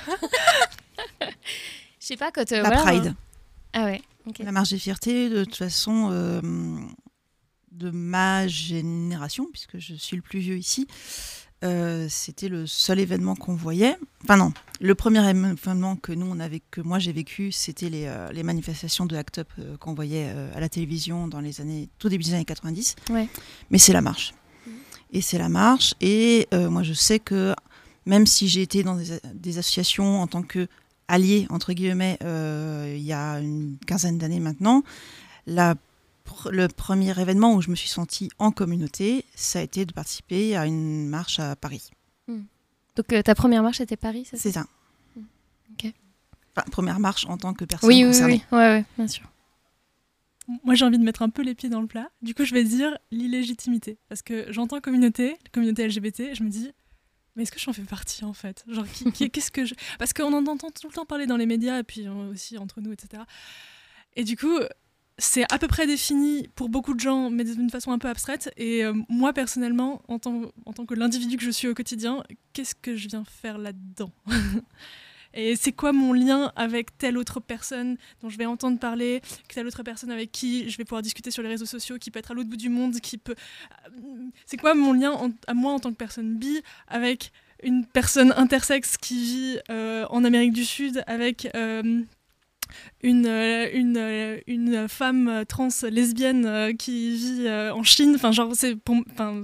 Je 1.20 2.06
sais 2.06 2.16
pas, 2.16 2.32
quand... 2.32 2.50
La 2.50 2.70
Pride. 2.70 3.14
Ah 3.72 3.84
ouais. 3.84 4.02
La 4.40 4.52
marge 4.52 4.70
des 4.70 4.78
fiertés, 4.78 5.28
de 5.28 5.44
toute 5.44 5.56
façon, 5.56 6.10
de 7.72 7.90
ma 7.90 8.46
génération, 8.46 9.46
puisque 9.52 9.78
je 9.78 9.94
suis 9.94 10.16
le 10.16 10.22
plus 10.22 10.38
vieux 10.38 10.56
ici, 10.56 10.86
euh, 11.62 12.06
c'était 12.08 12.48
le 12.48 12.66
seul 12.66 12.98
événement 12.98 13.36
qu'on 13.36 13.54
voyait. 13.54 13.96
Enfin 14.24 14.36
non, 14.36 14.52
le 14.80 14.94
premier 14.94 15.20
événement 15.28 15.96
que 15.96 16.12
nous 16.12 16.26
on 16.26 16.40
avait, 16.40 16.60
que 16.70 16.80
moi 16.80 16.98
j'ai 16.98 17.12
vécu, 17.12 17.52
c'était 17.52 17.88
les, 17.88 18.06
euh, 18.06 18.30
les, 18.32 18.42
manifestations 18.42 19.06
de 19.06 19.16
Act 19.16 19.38
Up 19.38 19.48
euh, 19.58 19.76
qu'on 19.76 19.94
voyait 19.94 20.32
à 20.54 20.60
la 20.60 20.68
télévision 20.68 21.28
dans 21.28 21.40
les 21.40 21.60
années, 21.60 21.88
tout 21.98 22.08
début 22.08 22.24
des 22.24 22.34
années 22.34 22.44
90. 22.44 22.96
Ouais. 23.10 23.28
Mais 23.70 23.78
c'est 23.78 23.92
la 23.92 24.00
marche. 24.00 24.34
Et 25.12 25.20
c'est 25.20 25.38
la 25.38 25.48
marche. 25.48 25.94
Et 26.00 26.48
moi 26.52 26.82
je 26.82 26.92
sais 26.92 27.18
que 27.18 27.54
même 28.06 28.26
si 28.26 28.48
j'ai 28.48 28.62
été 28.62 28.82
dans 28.82 28.96
des, 28.96 29.20
des, 29.34 29.58
associations 29.58 30.20
en 30.20 30.26
tant 30.26 30.42
que 30.42 30.66
allié 31.06 31.46
entre 31.50 31.72
guillemets 31.74 32.18
il 32.22 33.02
y 33.02 33.12
a 33.12 33.38
une 33.38 33.76
quinzaine 33.86 34.18
d'années 34.18 34.40
maintenant, 34.40 34.82
la 35.46 35.74
le 36.50 36.68
premier 36.68 37.18
événement 37.20 37.54
où 37.54 37.62
je 37.62 37.70
me 37.70 37.74
suis 37.74 37.88
sentie 37.88 38.30
en 38.38 38.50
communauté, 38.50 39.24
ça 39.34 39.58
a 39.58 39.62
été 39.62 39.84
de 39.84 39.92
participer 39.92 40.56
à 40.56 40.66
une 40.66 41.08
marche 41.08 41.38
à 41.38 41.56
Paris. 41.56 41.90
Hmm. 42.28 42.42
Donc 42.96 43.12
euh, 43.12 43.22
ta 43.22 43.34
première 43.34 43.62
marche 43.62 43.80
était 43.80 43.96
Paris, 43.96 44.26
c'est 44.28 44.36
ça? 44.36 44.42
C'est 44.42 44.52
ça. 44.52 44.66
Hmm. 45.16 45.22
Ok. 45.72 45.92
Enfin, 46.54 46.66
première 46.70 47.00
marche 47.00 47.26
en 47.26 47.38
tant 47.38 47.54
que 47.54 47.64
personne 47.64 47.88
oui, 47.88 48.02
concernée. 48.02 48.34
Oui, 48.34 48.42
oui, 48.52 48.58
ouais, 48.58 48.68
ouais, 48.68 48.84
bien 48.96 49.08
sûr. 49.08 49.32
Moi, 50.64 50.74
j'ai 50.74 50.84
envie 50.84 50.98
de 50.98 51.04
mettre 51.04 51.22
un 51.22 51.30
peu 51.30 51.42
les 51.42 51.54
pieds 51.54 51.68
dans 51.68 51.80
le 51.80 51.86
plat. 51.86 52.10
Du 52.20 52.34
coup, 52.34 52.44
je 52.44 52.52
vais 52.52 52.64
dire 52.64 52.98
l'illégitimité. 53.10 53.98
Parce 54.08 54.22
que 54.22 54.46
j'entends 54.50 54.80
communauté, 54.80 55.36
communauté 55.52 55.86
LGBT, 55.86 56.20
et 56.20 56.34
je 56.34 56.42
me 56.42 56.48
dis, 56.48 56.72
mais 57.36 57.44
est-ce 57.44 57.52
que 57.52 57.60
j'en 57.60 57.72
fais 57.72 57.82
partie 57.82 58.24
en 58.24 58.32
fait? 58.32 58.64
Genre, 58.68 58.84
qu'est-ce 59.32 59.50
que 59.50 59.64
je. 59.64 59.74
Parce 59.98 60.12
qu'on 60.12 60.32
en 60.32 60.46
entend 60.46 60.70
tout 60.70 60.88
le 60.88 60.92
temps 60.92 61.06
parler 61.06 61.26
dans 61.26 61.36
les 61.36 61.46
médias, 61.46 61.78
et 61.78 61.84
puis 61.84 62.06
euh, 62.06 62.30
aussi 62.30 62.58
entre 62.58 62.80
nous, 62.80 62.92
etc. 62.92 63.22
Et 64.14 64.24
du 64.24 64.36
coup, 64.36 64.58
c'est 65.18 65.44
à 65.52 65.58
peu 65.58 65.68
près 65.68 65.86
défini 65.86 66.48
pour 66.54 66.68
beaucoup 66.68 66.94
de 66.94 67.00
gens, 67.00 67.30
mais 67.30 67.44
d'une 67.44 67.70
façon 67.70 67.92
un 67.92 67.98
peu 67.98 68.08
abstraite. 68.08 68.52
Et 68.56 68.84
euh, 68.84 68.94
moi, 69.08 69.32
personnellement, 69.32 70.02
en 70.08 70.18
tant, 70.18 70.50
que 70.86 70.94
l'individu 70.94 71.36
que 71.36 71.44
je 71.44 71.50
suis 71.50 71.68
au 71.68 71.74
quotidien, 71.74 72.22
qu'est-ce 72.52 72.74
que 72.74 72.96
je 72.96 73.08
viens 73.08 73.24
faire 73.24 73.58
là-dedans? 73.58 74.10
Et 75.34 75.56
c'est 75.56 75.72
quoi 75.72 75.94
mon 75.94 76.12
lien 76.12 76.52
avec 76.56 76.98
telle 76.98 77.16
autre 77.16 77.40
personne 77.40 77.96
dont 78.20 78.28
je 78.28 78.36
vais 78.36 78.44
entendre 78.44 78.78
parler, 78.78 79.22
telle 79.48 79.66
autre 79.66 79.82
personne 79.82 80.10
avec 80.10 80.30
qui 80.30 80.68
je 80.68 80.76
vais 80.76 80.84
pouvoir 80.84 81.00
discuter 81.00 81.30
sur 81.30 81.42
les 81.42 81.48
réseaux 81.48 81.64
sociaux, 81.64 81.96
qui 81.96 82.10
peut 82.10 82.18
être 82.18 82.32
à 82.32 82.34
l'autre 82.34 82.50
bout 82.50 82.58
du 82.58 82.68
monde, 82.68 83.00
qui 83.00 83.16
peut... 83.16 83.34
Euh, 83.86 84.28
c'est 84.44 84.58
quoi 84.58 84.74
mon 84.74 84.92
lien 84.92 85.32
à 85.46 85.54
moi 85.54 85.72
en 85.72 85.78
tant 85.78 85.90
que 85.90 85.96
personne 85.96 86.36
bi 86.36 86.60
avec 86.86 87.32
une 87.62 87.86
personne 87.86 88.34
intersexe 88.36 88.98
qui 88.98 89.24
vit 89.24 89.58
euh, 89.70 90.04
en 90.10 90.24
Amérique 90.24 90.52
du 90.52 90.66
Sud, 90.66 91.02
avec 91.06 91.48
une, 93.02 93.26
euh, 93.26 94.38
une 94.46 94.88
femme 94.88 95.44
trans 95.48 95.68
lesbienne 95.90 96.46
euh, 96.46 96.72
qui 96.72 97.16
vit 97.16 97.48
en 97.50 97.82
Chine. 97.82 98.12
Enfin, 98.14 98.32
genre, 98.32 98.52
c'est. 98.54 98.76
Enfin, 99.10 99.42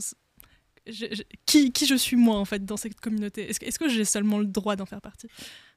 qui, 1.45 1.73
qui, 1.73 1.87
je 1.87 1.95
suis 1.95 2.17
moi 2.17 2.37
en 2.37 2.45
fait 2.45 2.65
dans 2.65 2.77
cette 2.77 2.99
communauté? 2.99 3.49
Est-ce 3.51 3.61
est 3.61 3.79
que 3.79 3.89
j'ai 3.89 4.05
seulement 4.05 4.39
le 4.39 4.47
droit 4.47 4.75
d'en 4.77 4.87
faire 4.87 5.03
partie? 5.03 5.29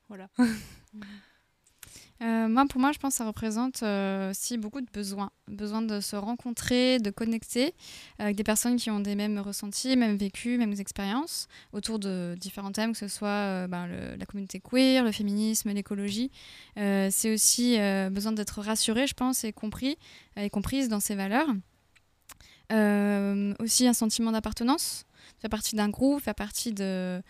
Voilà. 0.08 0.29
Euh, 2.21 2.47
moi, 2.47 2.65
pour 2.69 2.79
moi, 2.79 2.91
je 2.91 2.99
pense 2.99 3.13
que 3.13 3.17
ça 3.17 3.25
représente 3.25 3.81
euh, 3.81 4.29
aussi 4.29 4.57
beaucoup 4.57 4.81
de 4.81 4.89
besoins. 4.93 5.31
Besoin 5.47 5.81
de 5.81 5.99
se 5.99 6.15
rencontrer, 6.15 6.99
de 6.99 7.09
connecter 7.09 7.73
avec 8.19 8.35
des 8.35 8.43
personnes 8.43 8.75
qui 8.75 8.91
ont 8.91 8.99
des 8.99 9.15
mêmes 9.15 9.39
ressentis, 9.39 9.97
mêmes 9.97 10.17
vécus, 10.17 10.59
mêmes 10.59 10.75
expériences 10.77 11.47
autour 11.73 11.97
de 11.97 12.35
différents 12.39 12.71
thèmes, 12.71 12.91
que 12.91 12.99
ce 12.99 13.07
soit 13.07 13.27
euh, 13.27 13.67
ben, 13.67 13.87
la 14.17 14.25
communauté 14.25 14.59
queer, 14.59 15.03
le 15.03 15.11
féminisme, 15.11 15.71
l'écologie. 15.71 16.31
c'est 16.75 17.33
aussi 17.33 17.77
besoin 18.11 18.33
d'être 18.33 18.61
rassuré, 18.61 19.07
je 19.07 19.13
pense, 19.13 19.43
et 19.43 19.51
compris 19.51 19.97
et 20.35 20.49
comprise 20.49 20.89
dans 20.89 20.99
ses 20.99 21.15
valeurs. 21.15 21.47
aussi 23.59 23.87
un 23.87 23.93
sentiment 23.93 24.31
d'appartenance, 24.31 25.05
faire 25.39 25.49
partie 25.49 25.75
d'un 25.75 25.89
groupe, 25.89 26.21
faire 26.21 26.35
partie 26.35 26.71
de... 26.71 27.21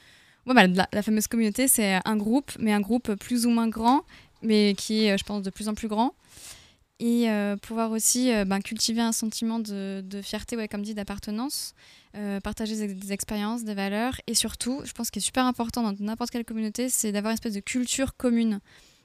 Bah, 0.47 0.65
la, 0.65 0.87
la, 0.91 1.03
fameuse 1.03 1.27
communauté, 1.27 1.67
c'est 1.67 1.99
un 2.03 2.17
groupe, 2.17 2.51
mais 2.59 2.73
un 2.73 2.81
groupe 2.81 3.13
plus 3.13 3.45
ou 3.45 3.51
moins 3.51 3.67
grand 3.67 4.03
mais 4.41 4.75
qui 4.77 5.05
est, 5.05 5.13
euh, 5.13 5.17
je 5.17 5.23
pense, 5.23 5.41
de 5.41 5.49
plus 5.49 5.69
en 5.69 5.73
plus 5.73 5.87
grand. 5.87 6.13
Et 6.99 7.29
euh, 7.29 7.57
pouvoir 7.57 7.91
aussi 7.91 8.31
euh, 8.31 8.45
ben, 8.45 8.59
cultiver 8.59 9.01
un 9.01 9.11
sentiment 9.11 9.59
de, 9.59 10.03
fierté, 10.21 10.55
ouais, 10.55 10.67
comme 10.67 10.83
dit, 10.83 10.93
d'appartenance, 10.93 11.73
partager 12.43 12.75
des, 12.75 13.13
expériences, 13.13 13.63
des 13.63 13.73
valeurs. 13.73 14.21
Et 14.27 14.35
surtout, 14.35 14.81
je 14.83 14.91
pense 14.91 15.09
qu'il 15.09 15.21
est 15.21 15.25
super 15.25 15.45
important 15.45 15.81
dans 15.81 15.95
n'importe 15.99 16.29
quelle 16.29 16.45
communauté, 16.45 16.89
c'est 16.89 17.11
d'avoir 17.11 17.31
une 17.31 17.35
espèce 17.35 17.53
de 17.53 17.59
culture 17.59 18.15
commune 18.15 18.59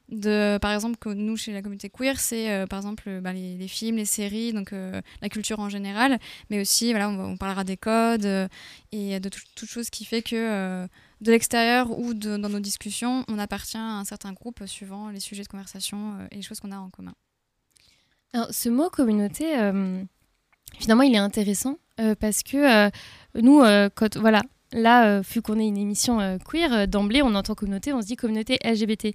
de 0.08 0.56
par 0.62 0.72
exemple 0.72 0.98
que 0.98 1.08
nous 1.08 1.36
chez 1.36 1.52
la 1.52 1.62
communauté 1.62 1.90
queer 1.90 2.20
c'est 2.20 2.64
par 2.70 2.78
exemple 2.78 3.20
ben, 3.20 3.32
les, 3.32 3.66
films 3.66 3.96
les 3.96 4.04
séries 4.04 4.52
donc 4.52 4.70
la 4.70 5.28
culture 5.28 5.58
en 5.58 5.68
général 5.68 6.20
mais 6.48 6.60
aussi 6.60 6.92
voilà 6.92 7.08
on, 7.08 7.36
parlera 7.36 7.64
des 7.64 7.76
codes 7.76 8.48
et 8.92 9.18
de 9.18 9.28
toute 9.56 9.68
chose 9.68 9.90
qui 9.90 10.04
fait 10.04 10.22
que 10.22 10.86
de 11.20 11.30
l'extérieur 11.30 11.98
ou 11.98 12.14
dans 12.14 12.48
nos 12.48 12.60
discussions, 12.60 13.24
on 13.28 13.38
appartient 13.38 13.76
à 13.76 13.98
un 13.98 14.04
certain 14.04 14.32
groupe 14.32 14.64
suivant 14.66 15.08
les 15.08 15.20
sujets 15.20 15.42
de 15.42 15.48
conversation 15.48 16.18
euh, 16.18 16.26
et 16.30 16.36
les 16.36 16.42
choses 16.42 16.60
qu'on 16.60 16.72
a 16.72 16.78
en 16.78 16.90
commun. 16.90 17.14
Alors, 18.32 18.52
ce 18.52 18.68
mot 18.68 18.90
communauté, 18.90 19.58
euh, 19.58 20.02
finalement, 20.78 21.04
il 21.04 21.14
est 21.14 21.18
intéressant 21.18 21.78
euh, 22.00 22.14
parce 22.14 22.42
que 22.42 22.90
nous, 23.34 23.62
quand, 23.94 24.16
voilà, 24.18 24.42
là, 24.72 25.06
euh, 25.06 25.22
vu 25.32 25.42
qu'on 25.42 25.58
est 25.58 25.66
une 25.66 25.76
émission 25.76 26.20
euh, 26.20 26.38
queer, 26.38 26.72
euh, 26.72 26.86
d'emblée, 26.86 27.22
on 27.22 27.34
entend 27.34 27.54
communauté, 27.54 27.92
on 27.92 28.02
se 28.02 28.06
dit 28.06 28.16
communauté 28.16 28.58
LGBT. 28.64 29.06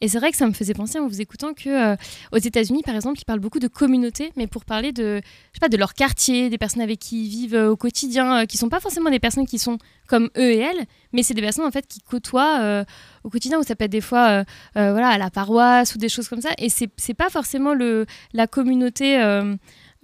Et 0.00 0.08
c'est 0.08 0.18
vrai 0.18 0.30
que 0.30 0.36
ça 0.36 0.46
me 0.46 0.52
faisait 0.52 0.74
penser 0.74 0.98
en 0.98 1.06
vous 1.06 1.20
écoutant 1.20 1.54
que 1.54 1.96
aux 2.32 2.38
États-Unis, 2.38 2.82
par 2.84 2.94
exemple, 2.94 3.20
ils 3.20 3.24
parlent 3.24 3.40
beaucoup 3.40 3.58
de 3.58 3.68
communauté, 3.68 4.32
mais 4.36 4.46
pour 4.46 4.64
parler 4.64 4.92
de, 4.92 5.20
je 5.22 5.54
sais 5.54 5.60
pas, 5.60 5.68
de 5.68 5.76
leur 5.76 5.94
quartier, 5.94 6.50
des 6.50 6.58
personnes 6.58 6.82
avec 6.82 6.98
qui 6.98 7.24
ils 7.26 7.28
vivent 7.28 7.54
au 7.54 7.76
quotidien, 7.76 8.46
qui 8.46 8.58
sont 8.58 8.68
pas 8.68 8.80
forcément 8.80 9.10
des 9.10 9.18
personnes 9.18 9.46
qui 9.46 9.58
sont 9.58 9.78
comme 10.08 10.30
eux 10.36 10.50
et 10.50 10.58
elles, 10.58 10.86
mais 11.12 11.22
c'est 11.22 11.34
des 11.34 11.42
personnes 11.42 11.64
en 11.64 11.70
fait 11.70 11.86
qui 11.86 12.00
côtoient 12.00 12.84
au 13.24 13.30
quotidien, 13.30 13.58
où 13.58 13.62
ça 13.62 13.74
peut 13.74 13.84
être 13.84 13.90
des 13.90 14.00
fois, 14.00 14.44
voilà, 14.74 15.08
à 15.08 15.18
la 15.18 15.30
paroisse 15.30 15.94
ou 15.94 15.98
des 15.98 16.08
choses 16.08 16.28
comme 16.28 16.40
ça. 16.40 16.50
Et 16.58 16.68
c'est 16.68 17.14
pas 17.14 17.30
forcément 17.30 17.74
le 17.74 18.06
la 18.32 18.46
communauté. 18.46 19.18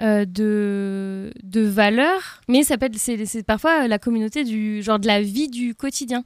Euh, 0.00 0.24
de, 0.24 1.32
de 1.42 1.60
valeurs, 1.60 2.40
mais 2.48 2.62
ça 2.64 2.78
peut 2.78 2.86
être, 2.86 2.96
c'est, 2.96 3.42
parfois 3.46 3.86
la 3.86 3.98
communauté 3.98 4.42
du 4.42 4.82
genre 4.82 4.98
de 4.98 5.06
la 5.06 5.20
vie 5.20 5.48
du 5.48 5.74
quotidien. 5.74 6.22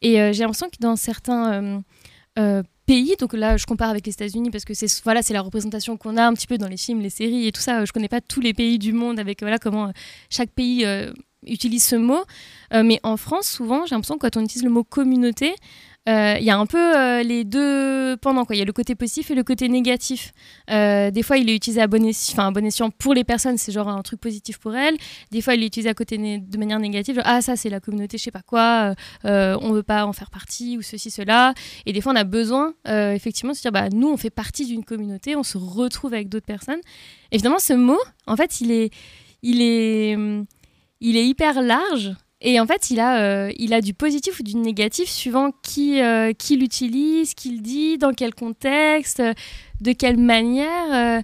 Et 0.00 0.20
euh, 0.20 0.32
j'ai 0.32 0.40
l'impression 0.40 0.68
que 0.68 0.78
dans 0.80 0.96
certains 0.96 1.82
euh, 2.38 2.62
pays, 2.86 3.14
donc 3.20 3.34
là 3.34 3.58
je 3.58 3.66
compare 3.66 3.90
avec 3.90 4.06
les 4.06 4.12
États-Unis 4.12 4.50
parce 4.50 4.64
que 4.64 4.72
c'est 4.72 4.88
voilà 5.04 5.22
c'est 5.22 5.34
la 5.34 5.42
représentation 5.42 5.98
qu'on 5.98 6.16
a 6.16 6.24
un 6.24 6.32
petit 6.32 6.46
peu 6.46 6.56
dans 6.56 6.66
les 6.66 6.78
films, 6.78 7.00
les 7.00 7.10
séries 7.10 7.46
et 7.46 7.52
tout 7.52 7.60
ça. 7.60 7.84
Je 7.84 7.92
connais 7.92 8.08
pas 8.08 8.22
tous 8.22 8.40
les 8.40 8.54
pays 8.54 8.78
du 8.78 8.94
monde 8.94 9.20
avec 9.20 9.40
voilà 9.42 9.58
comment 9.58 9.92
chaque 10.30 10.50
pays 10.50 10.84
utilise 11.46 11.84
ce 11.84 11.96
mot, 11.96 12.24
mais 12.72 13.00
en 13.02 13.16
France 13.16 13.48
souvent 13.48 13.86
j'ai 13.86 13.94
l'impression 13.94 14.16
que 14.16 14.26
quand 14.26 14.36
on 14.36 14.44
utilise 14.44 14.64
le 14.64 14.70
mot 14.70 14.84
communauté, 14.84 15.54
euh, 16.08 16.36
il 16.38 16.44
y 16.44 16.50
a 16.50 16.58
un 16.58 16.64
peu 16.64 16.78
euh, 16.78 17.22
les 17.22 17.44
deux 17.44 18.16
pendant. 18.16 18.46
Il 18.50 18.56
y 18.56 18.62
a 18.62 18.64
le 18.64 18.72
côté 18.72 18.94
positif 18.94 19.30
et 19.30 19.34
le 19.34 19.44
côté 19.44 19.68
négatif. 19.68 20.32
Euh, 20.70 21.10
des 21.10 21.22
fois, 21.22 21.36
il 21.36 21.50
est 21.50 21.54
utilisé 21.54 21.82
à 21.82 21.86
bon, 21.86 22.04
escient, 22.04 22.50
bon 22.52 22.64
escient 22.64 22.90
pour 22.90 23.12
les 23.12 23.22
personnes, 23.22 23.58
c'est 23.58 23.70
genre 23.70 23.88
un 23.88 24.00
truc 24.02 24.18
positif 24.18 24.58
pour 24.58 24.74
elles. 24.74 24.96
Des 25.30 25.42
fois, 25.42 25.54
il 25.54 25.62
est 25.62 25.66
utilisé 25.66 25.90
à 25.90 25.94
côté 25.94 26.16
de 26.16 26.58
manière 26.58 26.80
négative, 26.80 27.16
genre, 27.16 27.24
ah 27.26 27.42
ça 27.42 27.54
c'est 27.54 27.68
la 27.68 27.80
communauté, 27.80 28.16
je 28.16 28.24
sais 28.24 28.30
pas 28.30 28.42
quoi, 28.42 28.94
on 29.24 29.72
veut 29.72 29.82
pas 29.82 30.06
en 30.06 30.12
faire 30.12 30.30
partie 30.30 30.78
ou 30.78 30.82
ceci 30.82 31.10
cela. 31.10 31.52
Et 31.84 31.92
des 31.92 32.00
fois, 32.00 32.12
on 32.12 32.16
a 32.16 32.24
besoin 32.24 32.72
effectivement 32.86 33.52
de 33.52 33.56
se 33.56 33.62
dire 33.62 33.72
bah 33.72 33.88
nous 33.90 34.08
on 34.08 34.16
fait 34.16 34.30
partie 34.30 34.66
d'une 34.66 34.84
communauté, 34.84 35.36
on 35.36 35.42
se 35.42 35.58
retrouve 35.58 36.14
avec 36.14 36.28
d'autres 36.28 36.46
personnes. 36.46 36.80
Évidemment, 37.30 37.58
ce 37.58 37.74
mot, 37.74 38.00
en 38.26 38.36
fait, 38.36 38.60
il 38.60 38.72
est 38.72 38.90
il 39.42 39.60
est 39.62 40.16
il 41.00 41.16
est 41.16 41.26
hyper 41.26 41.62
large 41.62 42.14
et 42.42 42.58
en 42.58 42.66
fait, 42.66 42.90
il 42.90 43.00
a, 43.00 43.22
euh, 43.22 43.52
il 43.58 43.74
a 43.74 43.82
du 43.82 43.92
positif 43.92 44.40
ou 44.40 44.42
du 44.42 44.56
négatif 44.56 45.08
suivant 45.08 45.52
qui, 45.62 46.00
euh, 46.00 46.32
qui 46.32 46.56
l'utilise, 46.56 47.34
qui 47.34 47.50
le 47.50 47.60
dit, 47.60 47.98
dans 47.98 48.12
quel 48.12 48.34
contexte, 48.34 49.22
de 49.80 49.92
quelle 49.92 50.16
manière. 50.16 51.18
Euh. 51.18 51.22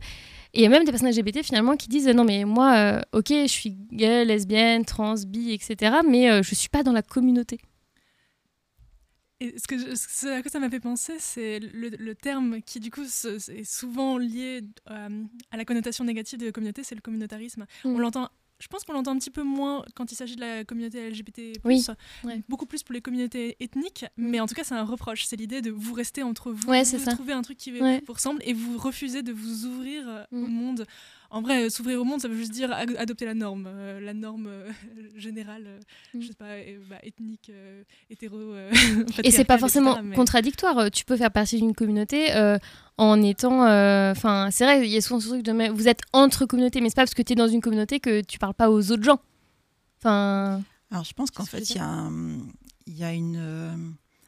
Et 0.52 0.60
il 0.60 0.62
y 0.62 0.66
a 0.66 0.68
même 0.68 0.84
des 0.84 0.90
personnes 0.90 1.10
LGBT 1.10 1.42
finalement 1.42 1.76
qui 1.76 1.88
disent 1.88 2.08
non 2.08 2.24
mais 2.24 2.44
moi, 2.44 3.02
ok, 3.12 3.28
je 3.28 3.46
suis 3.46 3.76
gay, 3.92 4.24
lesbienne, 4.24 4.86
trans, 4.86 5.16
bi, 5.26 5.52
etc. 5.52 5.96
Mais 6.08 6.42
je 6.42 6.54
suis 6.54 6.70
pas 6.70 6.82
dans 6.82 6.92
la 6.92 7.02
communauté. 7.02 7.60
Et 9.40 9.54
ce, 9.58 9.66
que 9.66 9.76
ce 9.94 10.28
à 10.28 10.40
quoi 10.40 10.50
ça 10.50 10.58
m'a 10.58 10.70
fait 10.70 10.80
penser, 10.80 11.16
c'est 11.18 11.58
le, 11.60 12.14
terme 12.14 12.62
qui, 12.62 12.80
du 12.80 12.90
coup, 12.90 13.02
est 13.02 13.64
souvent 13.64 14.16
lié 14.16 14.62
à 14.86 15.56
la 15.58 15.66
connotation 15.66 16.04
négative 16.04 16.38
de 16.38 16.50
communauté, 16.50 16.84
c'est 16.84 16.94
le 16.94 17.02
communautarisme. 17.02 17.66
On 17.84 17.90
mm. 17.90 18.00
l'entend 18.00 18.30
je 18.58 18.68
pense 18.68 18.84
qu'on 18.84 18.92
l'entend 18.92 19.12
un 19.12 19.18
petit 19.18 19.30
peu 19.30 19.42
moins 19.42 19.84
quand 19.94 20.12
il 20.12 20.14
s'agit 20.14 20.36
de 20.36 20.40
la 20.40 20.64
communauté 20.64 21.10
LGBT+, 21.10 21.52
oui, 21.64 21.84
beaucoup 22.48 22.66
plus 22.66 22.82
pour 22.82 22.94
les 22.94 23.00
communautés 23.00 23.56
ethniques, 23.60 24.04
mm. 24.16 24.28
mais 24.28 24.40
en 24.40 24.46
tout 24.46 24.54
cas 24.54 24.64
c'est 24.64 24.74
un 24.74 24.84
reproche, 24.84 25.24
c'est 25.26 25.36
l'idée 25.36 25.60
de 25.60 25.70
vous 25.70 25.94
rester 25.94 26.22
entre 26.22 26.52
vous, 26.52 26.68
ouais, 26.68 26.82
vous 26.82 27.10
trouver 27.10 27.32
un 27.32 27.42
truc 27.42 27.58
qui 27.58 27.72
vous 27.72 28.12
ressemble 28.12 28.40
et 28.44 28.52
vous 28.52 28.78
refusez 28.78 29.22
de 29.22 29.32
vous 29.32 29.66
ouvrir 29.66 30.08
euh, 30.08 30.24
au 30.32 30.46
mm. 30.46 30.50
monde 30.50 30.86
en 31.30 31.42
vrai, 31.42 31.64
euh, 31.64 31.70
s'ouvrir 31.70 32.00
au 32.00 32.04
monde, 32.04 32.20
ça 32.20 32.28
veut 32.28 32.36
juste 32.36 32.52
dire 32.52 32.72
adopter 32.72 33.24
la 33.24 33.34
norme, 33.34 33.66
euh, 33.68 34.00
la 34.00 34.14
norme 34.14 34.46
euh, 34.46 34.70
générale, 35.16 35.80
je 36.18 36.26
sais 36.26 36.34
pas, 36.34 36.56
bah, 36.88 36.96
ethnique, 37.02 37.50
hétéro. 38.10 38.54
et 39.24 39.30
c'est 39.30 39.44
pas 39.44 39.58
forcément 39.58 39.98
contradictoire. 40.14 40.90
Tu 40.90 41.04
peux 41.04 41.16
faire 41.16 41.30
partie 41.30 41.58
d'une 41.58 41.74
communauté 41.74 42.28
en 42.98 43.22
étant. 43.22 43.62
Enfin, 44.10 44.48
c'est 44.50 44.64
vrai, 44.64 44.86
il 44.86 44.92
y 44.92 44.96
a 44.96 45.00
souvent 45.00 45.20
ce 45.20 45.28
truc 45.28 45.42
de. 45.42 45.70
Vous 45.72 45.88
êtes 45.88 46.00
entre 46.12 46.46
communautés, 46.46 46.80
mais 46.80 46.88
c'est 46.88 46.96
pas 46.96 47.02
parce 47.02 47.14
que 47.14 47.22
tu 47.22 47.32
es 47.32 47.36
dans 47.36 47.48
une 47.48 47.60
communauté 47.60 48.00
que 48.00 48.20
tu 48.22 48.38
parles 48.38 48.54
pas 48.54 48.70
aux 48.70 48.92
autres 48.92 49.04
gens. 49.04 49.20
Enfin. 49.98 50.62
Alors 50.90 51.04
je 51.04 51.12
pense 51.12 51.30
qu'en 51.30 51.44
fait, 51.44 51.68
il 51.70 51.76
y, 51.76 53.00
y 53.00 53.04
a 53.04 53.12
une, 53.12 53.36
euh, 53.38 53.76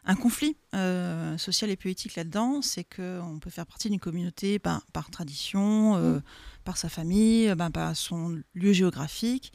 un 0.09 0.17
conflit 0.17 0.57
euh, 0.75 1.39
social 1.39 1.71
et 1.71 1.77
politique 1.77 2.17
là-dedans. 2.17 2.63
C'est 2.63 2.83
qu'on 2.85 3.39
peut 3.41 3.51
faire 3.51 3.67
partie 3.67 3.91
d'une 3.91 4.01
communauté 4.01 4.59
ben, 4.59 4.83
par 4.93 5.11
tradition, 5.11 5.95
euh, 5.97 6.21
par 6.65 6.77
sa 6.77 6.89
famille, 6.89 7.55
ben, 7.55 7.71
par 7.71 7.95
son 7.97 8.41
lieu 8.55 8.73
géographique, 8.73 9.53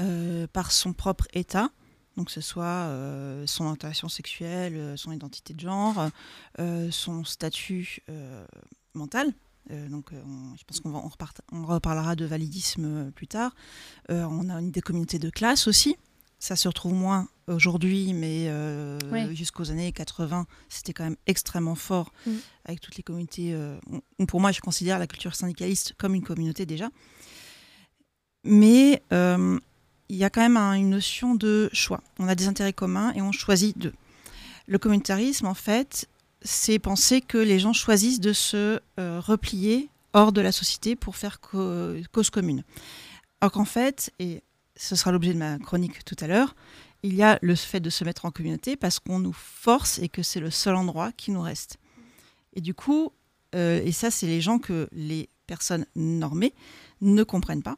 euh, 0.00 0.46
par 0.46 0.72
son 0.72 0.94
propre 0.94 1.26
état. 1.34 1.70
Donc 2.16 2.26
que 2.26 2.32
ce 2.32 2.40
soit 2.42 2.64
euh, 2.64 3.46
son 3.46 3.64
orientation 3.64 4.08
sexuelle, 4.08 4.74
euh, 4.76 4.96
son 4.96 5.12
identité 5.12 5.52
de 5.54 5.60
genre, 5.60 6.08
euh, 6.60 6.90
son 6.90 7.24
statut 7.24 8.00
euh, 8.08 8.46
mental. 8.94 9.32
Euh, 9.70 9.88
donc, 9.88 10.12
euh, 10.12 10.20
on- 10.26 10.56
je 10.56 10.64
pense 10.64 10.80
qu'on 10.80 10.94
on 10.94 11.10
on 11.52 11.66
reparlera 11.66 12.16
de 12.16 12.24
validisme 12.24 12.84
euh, 12.84 13.10
plus 13.10 13.28
tard. 13.28 13.54
Euh, 14.10 14.24
on 14.28 14.48
a 14.50 14.54
une 14.60 14.70
des 14.70 14.80
communautés 14.80 15.18
de 15.18 15.30
classe 15.30 15.66
aussi. 15.68 15.96
Ça 16.44 16.56
se 16.56 16.66
retrouve 16.66 16.92
moins 16.94 17.28
aujourd'hui, 17.46 18.12
mais 18.14 18.48
euh, 18.48 18.98
jusqu'aux 19.32 19.70
années 19.70 19.92
80, 19.92 20.46
c'était 20.68 20.92
quand 20.92 21.04
même 21.04 21.16
extrêmement 21.28 21.76
fort 21.76 22.12
Mm. 22.26 22.30
avec 22.64 22.80
toutes 22.80 22.96
les 22.96 23.04
communautés. 23.04 23.54
euh, 23.54 23.78
on- 24.18 24.26
pour 24.26 24.40
moi, 24.40 24.50
je 24.50 24.60
considère 24.60 24.98
la 24.98 25.06
culture 25.06 25.36
syndicaliste 25.36 25.94
comme 25.98 26.16
une 26.16 26.24
communauté 26.24 26.66
déjà. 26.66 26.88
Mais 28.44 29.02
euh, 29.12 29.56
il 30.08 30.16
y 30.16 30.24
a 30.24 30.30
quand 30.30 30.40
même 30.40 30.56
un- 30.56 30.74
une 30.74 30.90
notion 30.90 31.36
de 31.36 31.70
choix. 31.72 32.02
On 32.18 32.26
a 32.26 32.34
des 32.34 32.48
intérêts 32.48 32.72
communs 32.72 33.12
et 33.14 33.22
on 33.22 33.30
choisit 33.30 33.78
d'eux. 33.78 33.94
Le 34.66 34.78
communautarisme, 34.78 35.46
en 35.46 35.54
fait, 35.54 36.08
c'est 36.42 36.80
penser 36.80 37.20
que 37.20 37.38
les 37.38 37.60
gens 37.60 37.72
choisissent 37.72 38.18
de 38.20 38.32
se 38.32 38.80
replier 38.98 39.88
hors 40.12 40.32
de 40.32 40.40
la 40.40 40.50
société 40.50 40.96
pour 40.96 41.14
faire 41.14 41.38
co- 41.40 41.94
cause 42.10 42.30
commune. 42.30 42.64
Alors 43.40 43.52
qu'en 43.52 43.64
fait, 43.64 44.12
et 44.18 44.42
ce 44.82 44.96
sera 44.96 45.12
l'objet 45.12 45.32
de 45.32 45.38
ma 45.38 45.58
chronique 45.58 46.04
tout 46.04 46.16
à 46.20 46.26
l'heure, 46.26 46.56
il 47.04 47.14
y 47.14 47.22
a 47.22 47.38
le 47.40 47.54
fait 47.54 47.80
de 47.80 47.90
se 47.90 48.04
mettre 48.04 48.24
en 48.24 48.30
communauté 48.30 48.76
parce 48.76 48.98
qu'on 48.98 49.18
nous 49.20 49.32
force 49.32 49.98
et 50.00 50.08
que 50.08 50.22
c'est 50.22 50.40
le 50.40 50.50
seul 50.50 50.74
endroit 50.74 51.12
qui 51.12 51.30
nous 51.30 51.40
reste. 51.40 51.76
Et 52.54 52.60
du 52.60 52.74
coup, 52.74 53.12
euh, 53.54 53.80
et 53.84 53.92
ça, 53.92 54.10
c'est 54.10 54.26
les 54.26 54.40
gens 54.40 54.58
que 54.58 54.88
les 54.92 55.28
personnes 55.46 55.86
normées 55.94 56.52
ne 57.00 57.22
comprennent 57.22 57.62
pas, 57.62 57.76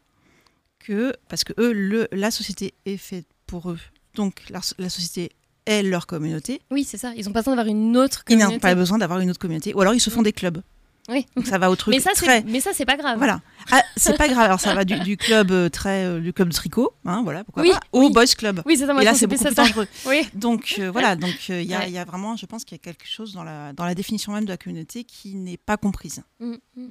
que 0.78 1.14
parce 1.28 1.44
que 1.44 1.52
eux, 1.58 1.72
le, 1.72 2.08
la 2.12 2.30
société 2.30 2.74
est 2.86 2.96
faite 2.96 3.26
pour 3.46 3.70
eux. 3.70 3.78
Donc 4.14 4.44
la, 4.48 4.60
la 4.78 4.88
société 4.88 5.30
est 5.66 5.82
leur 5.82 6.06
communauté. 6.06 6.60
Oui, 6.70 6.84
c'est 6.84 6.98
ça. 6.98 7.12
Ils 7.16 7.24
n'ont 7.26 7.32
pas 7.32 7.40
besoin 7.40 7.56
d'avoir 7.56 7.66
une 7.74 7.96
autre 7.96 8.22
Ils 8.28 8.32
communauté. 8.34 8.54
n'ont 8.54 8.60
pas 8.60 8.74
besoin 8.74 8.98
d'avoir 8.98 9.20
une 9.20 9.30
autre 9.30 9.38
communauté. 9.40 9.74
Ou 9.74 9.80
alors 9.80 9.94
ils 9.94 10.00
se 10.00 10.10
font 10.10 10.22
des 10.22 10.32
clubs. 10.32 10.62
Oui. 11.08 11.26
Donc 11.36 11.46
ça 11.46 11.58
va 11.58 11.70
au 11.70 11.76
truc 11.76 11.94
Mais 11.94 12.00
ça, 12.00 12.10
c'est- 12.14 12.24
très. 12.24 12.42
mais 12.44 12.60
ça, 12.60 12.72
c'est 12.72 12.86
pas 12.86 12.96
grave. 12.96 13.18
Voilà. 13.18 13.42
Ah, 13.70 13.82
c'est 13.96 14.16
pas 14.16 14.26
grave. 14.28 14.44
Alors 14.44 14.60
ça 14.60 14.74
va 14.74 14.84
du, 14.84 14.98
du 15.00 15.16
club 15.18 15.50
euh, 15.50 15.68
très 15.68 16.04
euh, 16.06 16.20
du 16.20 16.32
club 16.32 16.48
de 16.48 16.54
tricot, 16.54 16.92
hein, 17.04 17.22
voilà, 17.22 17.44
pourquoi 17.44 17.62
Oui, 17.62 17.70
pas, 17.70 17.80
au 17.92 18.06
oui. 18.06 18.12
boys 18.12 18.24
club. 18.26 18.62
Oui, 18.64 18.76
c'est 18.78 18.86
ça, 18.86 18.92
moi, 18.94 19.02
Et 19.02 19.06
je 19.06 19.10
là 19.10 19.16
c'est 19.16 19.26
beaucoup 19.26 19.42
c'est 19.42 19.48
plus 19.48 19.54
dangereux. 19.54 19.86
Oui. 20.06 20.26
Donc 20.34 20.76
euh, 20.78 20.90
voilà, 20.90 21.14
donc 21.16 21.34
euh, 21.50 21.60
il 21.60 21.68
y, 21.68 21.74
a- 21.74 21.80
Ouais. 21.80 21.88
il 21.88 21.92
y 21.92 21.98
a 21.98 22.04
vraiment, 22.04 22.36
je 22.36 22.46
pense 22.46 22.64
qu'il 22.64 22.76
y 22.76 22.80
a 22.80 22.82
quelque 22.82 23.06
chose 23.06 23.32
dans 23.34 23.44
la 23.44 23.72
dans 23.74 23.84
la 23.84 23.94
définition 23.94 24.32
même 24.32 24.44
de 24.44 24.50
la 24.50 24.56
communauté 24.56 25.04
qui 25.04 25.34
n'est 25.34 25.56
pas 25.58 25.76
comprise. 25.76 26.22
Mm, 26.40 26.54
mm. 26.76 26.86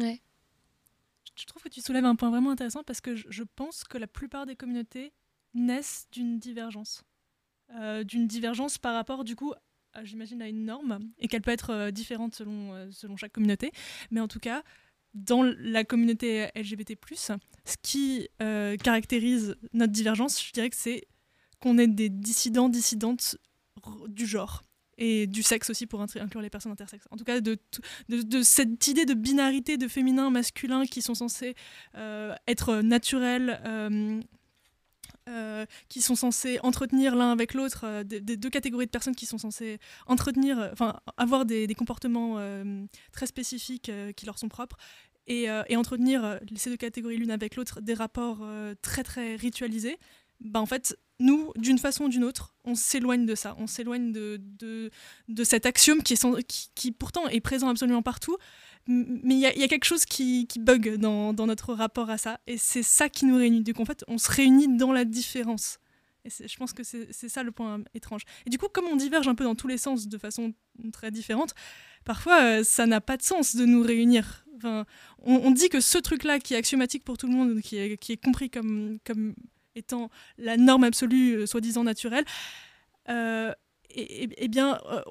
Ouais. 0.00 0.20
Je 1.36 1.44
trouve 1.46 1.62
que 1.62 1.68
tu 1.68 1.80
soulèves 1.80 2.04
un 2.04 2.14
point 2.16 2.30
vraiment 2.30 2.50
intéressant 2.50 2.82
parce 2.82 3.00
que 3.00 3.14
je, 3.16 3.24
je 3.30 3.42
pense 3.56 3.84
que 3.84 3.96
la 3.98 4.06
plupart 4.06 4.46
des 4.46 4.56
communautés 4.56 5.12
naissent 5.54 6.06
d'une 6.12 6.38
divergence. 6.38 7.02
Euh, 7.78 8.04
d'une 8.04 8.26
divergence 8.26 8.78
par 8.78 8.94
rapport, 8.94 9.22
du 9.24 9.36
coup, 9.36 9.52
à- 9.52 9.58
j'imagine, 10.02 10.42
à 10.42 10.48
une 10.48 10.64
norme 10.64 11.00
et 11.18 11.28
qu'elle 11.28 11.42
peut 11.42 11.50
être 11.50 11.70
euh, 11.70 11.90
différente 11.90 12.34
selon, 12.34 12.74
euh, 12.74 12.88
selon 12.90 13.16
chaque 13.16 13.32
communauté. 13.32 13.72
Mais 14.10 14.20
en 14.20 14.28
tout 14.28 14.40
cas, 14.40 14.62
dans 15.14 15.42
la 15.42 15.84
communauté 15.84 16.48
LGBT, 16.54 16.94
ce 17.16 17.76
qui 17.82 18.28
euh, 18.42 18.76
caractérise 18.76 19.56
notre 19.72 19.92
divergence, 19.92 20.42
je 20.42 20.52
dirais 20.52 20.70
que 20.70 20.76
c'est 20.76 21.06
qu'on 21.60 21.78
est 21.78 21.88
des 21.88 22.08
dissidents, 22.08 22.68
dissidentes 22.68 23.36
du 24.08 24.26
genre. 24.26 24.62
Et 25.02 25.26
du 25.26 25.42
sexe 25.42 25.70
aussi 25.70 25.86
pour 25.86 26.02
inclure 26.02 26.42
les 26.42 26.50
personnes 26.50 26.72
intersexes. 26.72 27.06
En 27.10 27.16
tout 27.16 27.24
cas, 27.24 27.40
de, 27.40 27.56
de, 28.10 28.42
cette 28.42 28.86
idée 28.86 29.06
de 29.06 29.14
binarité 29.14 29.78
de 29.78 29.88
féminin, 29.88 30.28
masculin 30.28 30.84
qui 30.84 31.00
sont 31.00 31.14
censés 31.14 31.54
euh, 31.94 32.34
être 32.46 32.82
naturels, 32.82 33.62
euh, 33.64 34.20
euh, 35.28 35.66
qui 35.88 36.00
sont 36.00 36.14
censés 36.14 36.58
entretenir 36.62 37.14
l'un 37.14 37.30
avec 37.30 37.54
l'autre, 37.54 37.82
euh, 37.84 38.04
des, 38.04 38.20
deux 38.20 38.50
catégories 38.50 38.86
de 38.86 38.90
personnes 38.90 39.14
qui 39.14 39.26
sont 39.26 39.38
censées 39.38 39.78
entretenir, 40.06 40.58
euh, 40.58 40.68
enfin 40.72 40.98
avoir 41.16 41.44
des, 41.44 41.66
comportements 41.74 42.36
très 43.12 43.26
spécifiques 43.26 43.90
qui 44.16 44.26
leur 44.26 44.38
sont 44.38 44.48
propres. 44.48 44.76
Et, 45.26 45.46
et 45.68 45.76
entretenir 45.76 46.40
ces 46.56 46.70
deux 46.70 46.76
catégories 46.76 47.16
l'une 47.16 47.30
avec 47.30 47.54
l'autre 47.54 47.80
des 47.80 47.94
rapports 47.94 48.44
très 48.82 49.04
très 49.04 49.36
ritualisés, 49.36 49.98
bah, 50.40 50.60
en 50.60 50.66
fait, 50.66 50.98
nous, 51.20 51.52
d'une 51.56 51.78
façon 51.78 52.04
ou 52.04 52.08
d'une 52.08 52.24
autre, 52.24 52.54
on 52.64 52.74
s'éloigne 52.74 53.26
de 53.26 53.34
ça. 53.34 53.54
On 53.58 53.66
s'éloigne 53.66 54.12
de, 54.12 54.40
de, 54.58 54.90
de 55.28 55.44
cet 55.44 55.66
axiome 55.66 56.02
qui, 56.02 56.14
est 56.14 56.72
qui 56.74 56.92
pourtant 56.92 57.28
est 57.28 57.40
présent 57.40 57.68
absolument 57.68 58.02
partout. 58.02 58.36
Mais 58.86 59.34
il 59.34 59.40
y, 59.40 59.46
a- 59.46 59.68
quelque 59.68 59.84
chose 59.84 60.04
qui, 60.04 60.46
bug 60.58 60.96
dans, 60.96 61.32
notre 61.32 61.74
rapport 61.74 62.10
à 62.10 62.18
ça. 62.18 62.40
Et 62.46 62.58
c'est 62.58 62.82
ça 62.82 63.08
qui 63.08 63.24
nous 63.24 63.36
réunit. 63.36 63.62
Donc 63.62 63.80
en 63.80 63.84
fait, 63.84 64.04
on 64.08 64.18
se 64.18 64.30
réunit 64.30 64.76
dans 64.76 64.92
la 64.92 65.04
différence. 65.04 65.78
Et 66.24 66.28
je 66.28 66.56
pense 66.56 66.72
que 66.72 66.82
c'est 66.82 67.28
ça 67.28 67.42
le 67.42 67.50
point 67.50 67.80
étrange. 67.94 68.22
Et 68.46 68.50
du 68.50 68.58
coup, 68.58 68.66
comme 68.72 68.86
on 68.86 68.96
diverge 68.96 69.28
un 69.28 69.34
peu 69.34 69.44
dans 69.44 69.54
tous 69.54 69.68
les 69.68 69.78
sens 69.78 70.06
de 70.08 70.18
façon 70.18 70.52
très 70.92 71.10
différente, 71.10 71.54
parfois 72.04 72.42
euh, 72.42 72.64
ça 72.64 72.86
n'a 72.86 73.00
pas 73.00 73.16
de 73.16 73.22
sens 73.22 73.56
de 73.56 73.64
nous 73.64 73.82
réunir. 73.82 74.44
On, 75.22 75.50
dit 75.52 75.70
que 75.70 75.80
ce 75.80 75.96
truc-là 75.96 76.38
qui 76.38 76.52
est 76.52 76.56
axiomatique 76.56 77.04
pour 77.04 77.16
tout 77.16 77.26
le 77.26 77.32
monde, 77.32 77.60
qui 77.62 77.76
est, 77.78 78.22
compris 78.22 78.50
comme, 78.50 78.98
étant 79.74 80.10
la 80.36 80.58
norme 80.58 80.84
absolue, 80.84 81.36
euh, 81.36 81.46
soi-disant 81.46 81.84
naturelle, 81.84 82.24
euh, 83.08 83.54
eh 83.94 84.48
bien, 84.48 84.78
euh, 84.90 85.02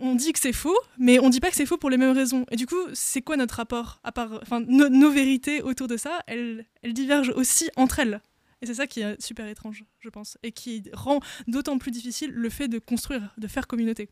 on, 0.00 0.14
dit 0.14 0.32
que 0.32 0.38
c'est 0.38 0.52
faux, 0.52 0.78
mais 0.98 1.18
on 1.18 1.30
dit 1.30 1.40
pas 1.40 1.50
que 1.50 1.56
c'est 1.56 1.66
faux 1.66 1.76
pour 1.76 1.90
les 1.90 1.96
mêmes 1.96 2.14
raisons. 2.14 2.46
Et 2.50 2.56
du 2.56 2.66
coup, 2.66 2.80
c'est 2.92 3.22
quoi 3.22 3.36
notre 3.36 3.56
rapport 3.56 4.00
à 4.04 4.12
part, 4.12 4.40
nos 4.66 5.10
vérités 5.10 5.62
autour 5.62 5.88
de 5.88 5.96
ça, 5.96 6.20
elles, 6.26 6.66
divergent 6.84 7.32
aussi 7.34 7.70
entre 7.76 7.98
elles. 8.00 8.20
Et 8.62 8.66
c'est 8.66 8.74
ça 8.74 8.86
qui 8.86 9.00
est 9.00 9.20
super 9.20 9.46
étrange, 9.48 9.84
je 10.00 10.08
pense, 10.08 10.36
et 10.42 10.52
qui 10.52 10.84
rend 10.92 11.20
d'autant 11.48 11.78
plus 11.78 11.90
difficile 11.90 12.30
le 12.30 12.50
fait 12.50 12.68
de 12.68 12.78
construire, 12.78 13.34
de 13.38 13.46
faire 13.46 13.66
communauté. 13.66 14.08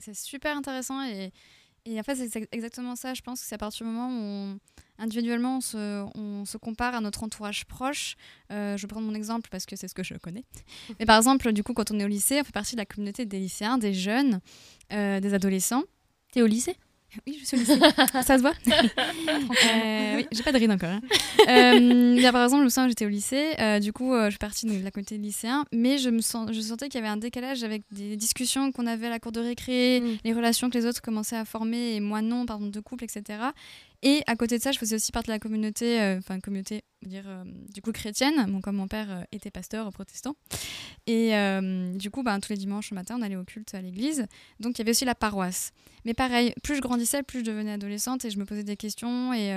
C'est 0.00 0.14
super 0.14 0.56
intéressant 0.56 1.02
et 1.84 1.98
en 1.98 2.02
fait 2.02 2.16
c'est 2.16 2.36
ex- 2.36 2.48
exactement 2.52 2.96
ça. 2.96 3.14
Je 3.14 3.22
pense 3.22 3.40
que 3.40 3.46
c'est 3.46 3.54
à 3.54 3.58
partir 3.58 3.86
du 3.86 3.92
moment 3.92 4.08
où 4.08 4.20
on- 4.22 4.58
individuellement 4.98 5.56
on 5.56 5.60
se, 5.60 6.04
on 6.16 6.44
se 6.44 6.56
compare 6.58 6.94
à 6.94 7.00
notre 7.00 7.22
entourage 7.24 7.64
proche. 7.64 8.16
Euh, 8.52 8.76
je 8.76 8.82
vais 8.82 8.88
prendre 8.88 9.06
mon 9.06 9.14
exemple 9.14 9.48
parce 9.50 9.66
que 9.66 9.74
c'est 9.76 9.88
ce 9.88 9.94
que 9.94 10.02
je 10.04 10.14
connais. 10.14 10.44
Mais 11.00 11.06
par 11.06 11.16
exemple, 11.16 11.52
du 11.52 11.62
coup, 11.64 11.72
quand 11.74 11.90
on 11.90 11.98
est 11.98 12.04
au 12.04 12.08
lycée, 12.08 12.40
on 12.40 12.44
fait 12.44 12.52
partie 12.52 12.74
de 12.76 12.80
la 12.80 12.86
communauté 12.86 13.24
des 13.26 13.38
lycéens, 13.38 13.78
des 13.78 13.94
jeunes, 13.94 14.40
euh, 14.92 15.18
des 15.20 15.34
adolescents. 15.34 15.82
T'es 16.32 16.42
au 16.42 16.46
lycée? 16.46 16.76
Oui, 17.26 17.38
je 17.40 17.44
suis 17.46 17.56
lycée. 17.58 17.78
ça 18.22 18.36
se 18.38 18.40
voit 18.42 18.52
Euh, 19.64 20.16
Oui, 20.16 20.26
j'ai 20.32 20.42
pas 20.42 20.52
de 20.52 20.58
ride 20.58 20.70
encore. 20.70 20.90
hein. 20.90 21.00
Euh, 21.48 22.14
il 22.16 22.22
y 22.22 22.26
a, 22.26 22.32
par 22.32 22.42
exemple, 22.44 22.60
je 22.60 22.64
me 22.64 22.68
souviens, 22.70 22.88
j'étais 22.88 23.04
au 23.06 23.08
lycée. 23.08 23.54
euh, 23.60 23.78
du 23.80 23.92
coup, 23.92 24.12
euh, 24.14 24.26
je 24.26 24.30
suis 24.30 24.38
partie 24.38 24.66
de 24.66 24.82
la 24.82 24.90
communauté 24.90 25.18
lycéen, 25.18 25.64
mais 25.72 25.98
je 25.98 26.08
me 26.10 26.20
sens, 26.20 26.50
je 26.52 26.60
sentais 26.60 26.88
qu'il 26.88 27.00
y 27.00 27.02
avait 27.04 27.12
un 27.12 27.16
décalage 27.16 27.64
avec 27.64 27.82
des 27.90 28.16
discussions 28.16 28.72
qu'on 28.72 28.86
avait 28.86 29.06
à 29.06 29.10
la 29.10 29.18
cour 29.20 29.32
de 29.32 29.40
récré, 29.40 30.02
les 30.24 30.32
relations 30.32 30.70
que 30.70 30.78
les 30.78 30.86
autres 30.86 31.02
commençaient 31.02 31.36
à 31.36 31.44
former 31.44 31.94
et 31.96 32.00
moi 32.00 32.22
non, 32.22 32.46
par 32.46 32.56
exemple, 32.56 32.72
de 32.74 32.80
couple, 32.80 33.04
etc. 33.04 33.38
Et 34.02 34.22
à 34.26 34.34
côté 34.36 34.58
de 34.58 34.62
ça, 34.62 34.72
je 34.72 34.78
faisais 34.78 34.96
aussi 34.96 35.12
partie 35.12 35.28
de 35.28 35.32
la 35.32 35.38
communauté, 35.38 36.16
enfin 36.18 36.40
communauté, 36.40 36.82
dire 37.02 37.24
euh, 37.26 37.44
du 37.74 37.82
coup 37.82 37.92
chrétienne. 37.92 38.46
Bon, 38.48 38.60
comme 38.60 38.76
mon 38.76 38.88
père 38.88 39.10
euh, 39.10 39.22
était 39.32 39.50
pasteur 39.50 39.90
protestant, 39.92 40.36
et 41.06 41.34
euh, 41.36 41.94
du 41.96 42.10
coup, 42.10 42.22
ben, 42.22 42.38
tous 42.40 42.50
les 42.52 42.56
dimanches 42.58 42.92
matin, 42.92 43.16
on 43.18 43.22
allait 43.22 43.36
au 43.36 43.44
culte 43.44 43.74
à 43.74 43.80
l'église. 43.80 44.26
Donc 44.60 44.76
il 44.76 44.78
y 44.78 44.82
avait 44.82 44.90
aussi 44.92 45.04
la 45.04 45.14
paroisse. 45.14 45.72
Mais 46.04 46.14
pareil, 46.14 46.52
plus 46.64 46.76
je 46.76 46.80
grandissais, 46.80 47.22
plus 47.22 47.40
je 47.40 47.44
devenais 47.44 47.72
adolescente 47.72 48.24
et 48.24 48.30
je 48.30 48.38
me 48.38 48.44
posais 48.44 48.64
des 48.64 48.76
questions 48.76 49.32
et, 49.32 49.50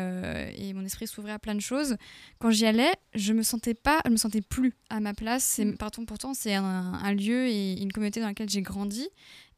et 0.57 0.73
mon 0.73 0.85
esprit 0.85 1.07
s'ouvrait 1.07 1.31
à 1.31 1.39
plein 1.39 1.55
de 1.55 1.59
choses. 1.59 1.95
Quand 2.37 2.51
j'y 2.51 2.67
allais, 2.67 2.91
je 3.15 3.33
me 3.33 3.41
sentais 3.41 3.73
pas, 3.73 3.99
je 4.05 4.11
me 4.11 4.17
sentais 4.17 4.41
plus 4.41 4.73
à 4.91 4.99
ma 4.99 5.15
place. 5.15 5.43
C'est, 5.43 5.65
pardon, 5.73 6.05
pourtant, 6.05 6.35
c'est 6.35 6.53
un, 6.53 6.63
un 6.63 7.13
lieu 7.15 7.47
et 7.47 7.81
une 7.81 7.91
communauté 7.91 8.19
dans 8.21 8.27
laquelle 8.27 8.47
j'ai 8.49 8.61
grandi. 8.61 9.07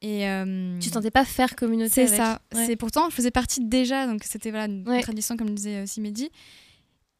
Et 0.02 0.30
euh, 0.30 0.80
Tu 0.80 0.88
te 0.89 0.93
sentais 0.93 1.12
pas 1.12 1.26
faire 1.26 1.56
communauté 1.58 1.89
C'est 1.89 2.08
ça. 2.08 2.41
Ouais. 2.54 2.65
C'est 2.65 2.76
pourtant, 2.78 3.10
je 3.10 3.15
faisais 3.15 3.32
partie 3.32 3.65
déjà, 3.65 4.08
donc 4.08 4.23
c'était 4.23 4.52
voilà 4.52 4.65
une 4.67 4.88
Ouais. 4.88 5.02
tradition 5.02 5.36
comme 5.36 5.50
disait 5.56 5.82
aussi 5.84 6.00
Mehdi. 6.00 6.30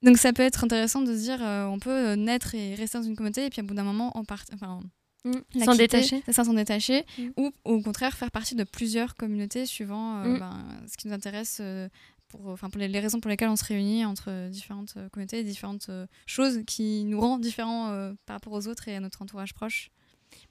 Donc 0.08 0.18
ça 0.18 0.34
peut 0.34 0.42
être 0.44 0.64
intéressant 0.64 1.02
de 1.02 1.14
se 1.16 1.22
dire, 1.22 1.38
euh, 1.42 1.66
on 1.66 1.78
peut 1.80 1.90
euh, 1.92 2.16
naître 2.16 2.56
et 2.56 2.74
rester 2.76 2.98
dans 2.98 3.04
une 3.04 3.16
communauté 3.16 3.46
et 3.46 3.50
puis 3.50 3.60
à 3.60 3.64
bout 3.64 3.74
d'un 3.76 3.84
moment 3.84 4.18
en 4.18 4.24
part, 4.24 4.44
enfin 4.54 4.80
Mm. 5.26 5.32
la 5.56 5.66
S'en 5.66 5.76
détacher. 5.76 6.24
ça, 6.30 6.44
s'en 6.46 6.54
détacher, 6.54 7.04
Mm. 7.18 7.28
ou 7.38 7.52
au 7.66 7.82
contraire 7.82 8.16
faire 8.16 8.32
partie 8.32 8.56
de 8.56 8.64
plusieurs 8.64 9.16
communautés 9.16 9.66
suivant 9.66 10.20
euh, 10.24 10.36
Mm. 10.36 10.40
ben, 10.40 10.66
ce 10.90 10.96
qui 10.96 11.08
nous 11.08 11.14
intéresse, 11.14 11.58
euh, 11.60 11.90
pour, 12.30 12.48
enfin, 12.48 12.70
pour 12.70 12.80
les, 12.80 12.88
les 12.88 13.00
raisons 13.00 13.20
pour 13.20 13.30
lesquelles 13.30 13.50
on 13.50 13.56
se 13.58 13.66
réunit 13.66 14.06
entre 14.06 14.48
différentes 14.50 14.96
communautés, 15.12 15.44
différentes 15.44 15.88
euh, 15.90 16.06
choses 16.26 16.62
qui 16.66 17.04
nous 17.04 17.20
rendent 17.20 17.42
différents 17.42 17.88
par 18.26 18.36
rapport 18.36 18.54
aux 18.54 18.68
autres 18.68 18.88
et 18.88 18.96
à 18.96 19.00
notre 19.02 19.22
entourage 19.22 19.54
proche. 19.54 19.90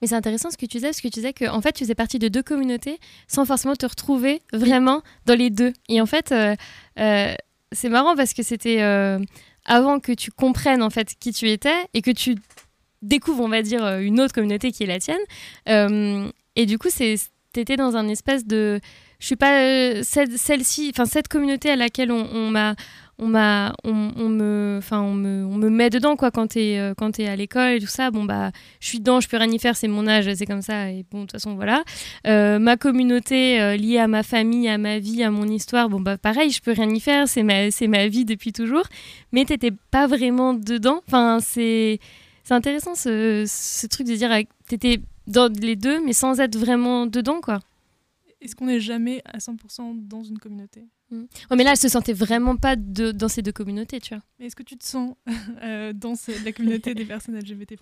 Mais 0.00 0.08
c'est 0.08 0.14
intéressant 0.14 0.50
ce 0.50 0.56
que 0.56 0.66
tu 0.66 0.78
disais, 0.78 0.88
parce 0.88 1.00
que 1.00 1.08
tu 1.08 1.20
disais 1.20 1.32
que 1.34 1.44
en 1.46 1.60
fait, 1.60 1.72
tu 1.72 1.84
faisais 1.84 1.94
partie 1.94 2.18
de 2.18 2.28
deux 2.28 2.42
communautés 2.42 2.98
sans 3.28 3.44
forcément 3.44 3.76
te 3.76 3.86
retrouver 3.86 4.40
vraiment 4.52 5.02
dans 5.26 5.34
les 5.38 5.50
deux. 5.50 5.72
Et 5.88 6.00
en 6.00 6.06
fait, 6.06 6.32
euh, 6.32 6.56
euh, 6.98 7.34
c'est 7.72 7.88
marrant 7.88 8.16
parce 8.16 8.32
que 8.32 8.42
c'était 8.42 8.82
euh, 8.82 9.18
avant 9.64 10.00
que 10.00 10.12
tu 10.12 10.30
comprennes 10.30 10.82
en 10.82 10.90
fait 10.90 11.14
qui 11.18 11.32
tu 11.32 11.50
étais 11.50 11.86
et 11.94 12.02
que 12.02 12.10
tu 12.10 12.36
découvres, 13.02 13.42
on 13.42 13.48
va 13.48 13.62
dire, 13.62 13.86
une 13.98 14.20
autre 14.20 14.32
communauté 14.32 14.72
qui 14.72 14.84
est 14.84 14.86
la 14.86 14.98
tienne. 14.98 16.30
et 16.56 16.66
du 16.66 16.78
coup, 16.78 16.88
c'est 16.90 17.16
étais 17.58 17.76
dans 17.76 17.96
un 17.96 18.08
espèce 18.08 18.46
de 18.46 18.80
je 19.18 19.26
suis 19.26 19.36
pas 19.36 20.02
celle-ci 20.02 20.90
enfin 20.92 21.06
cette 21.06 21.28
communauté 21.28 21.70
à 21.70 21.76
laquelle 21.76 22.12
on 22.12 22.50
m'a 22.50 22.74
on 23.18 23.28
m'a 23.28 23.74
on, 23.84 23.92
me 23.92 24.76
enfin 24.78 25.00
on 25.00 25.14
me, 25.14 25.44
on 25.46 25.56
me 25.56 25.70
met 25.70 25.88
dedans 25.88 26.16
quoi 26.16 26.30
quand 26.30 26.48
t'es 26.48 26.78
euh, 26.78 26.94
quand 26.94 27.18
es 27.18 27.26
à 27.26 27.36
l'école 27.36 27.72
et 27.72 27.80
tout 27.80 27.86
ça. 27.86 28.10
Bon 28.10 28.24
bah 28.24 28.50
je 28.80 28.88
suis 28.88 28.98
dedans 28.98 29.20
je 29.20 29.28
peux 29.28 29.36
rien 29.36 29.50
y 29.50 29.58
faire 29.58 29.76
c'est 29.76 29.88
mon 29.88 30.06
âge 30.06 30.32
c'est 30.34 30.46
comme 30.46 30.62
ça 30.62 30.90
et 30.90 31.04
bon 31.10 31.20
de 31.20 31.22
toute 31.22 31.32
façon 31.32 31.54
voilà. 31.54 31.82
Euh, 32.26 32.58
ma 32.58 32.76
communauté 32.76 33.60
euh, 33.60 33.76
liée 33.76 33.98
à 33.98 34.06
ma 34.06 34.22
famille 34.22 34.68
à 34.68 34.76
ma 34.76 34.98
vie 34.98 35.22
à 35.22 35.30
mon 35.30 35.46
histoire 35.46 35.88
bon 35.88 36.00
bah 36.00 36.18
pareil 36.18 36.50
je 36.50 36.60
peux 36.60 36.72
rien 36.72 36.90
y 36.90 37.00
faire 37.00 37.26
c'est 37.26 37.42
ma 37.42 37.70
c'est 37.70 37.88
ma 37.88 38.06
vie 38.08 38.24
depuis 38.24 38.52
toujours. 38.52 38.84
Mais 39.32 39.44
t'étais 39.44 39.72
pas 39.90 40.06
vraiment 40.06 40.52
dedans. 40.52 41.00
Enfin 41.08 41.38
c'est 41.40 41.98
c'est 42.44 42.54
intéressant 42.54 42.94
ce, 42.94 43.44
ce 43.46 43.86
truc 43.86 44.06
de 44.06 44.14
dire 44.14 44.30
t'étais 44.68 45.00
dans 45.26 45.50
les 45.52 45.76
deux 45.76 46.04
mais 46.04 46.12
sans 46.12 46.38
être 46.40 46.56
vraiment 46.56 47.06
dedans 47.06 47.40
quoi. 47.40 47.60
Est-ce 48.42 48.54
qu'on 48.54 48.66
n'est 48.66 48.80
jamais 48.80 49.22
à 49.24 49.38
100% 49.38 50.06
dans 50.06 50.22
une 50.22 50.38
communauté? 50.38 50.86
Mm. 51.10 51.22
Ouais, 51.50 51.56
mais 51.56 51.64
là, 51.64 51.72
elle 51.72 51.76
se 51.76 51.88
sentait 51.88 52.12
vraiment 52.12 52.56
pas 52.56 52.76
de, 52.76 53.12
dans 53.12 53.28
ces 53.28 53.42
deux 53.42 53.52
communautés, 53.52 54.00
tu 54.00 54.14
vois. 54.14 54.22
Mais 54.38 54.46
est-ce 54.46 54.56
que 54.56 54.62
tu 54.62 54.76
te 54.76 54.84
sens 54.84 55.14
euh, 55.62 55.92
dans 55.92 56.14
la 56.44 56.52
communauté 56.52 56.94
des 56.94 57.04
personnes 57.04 57.38
LGBT 57.38 57.74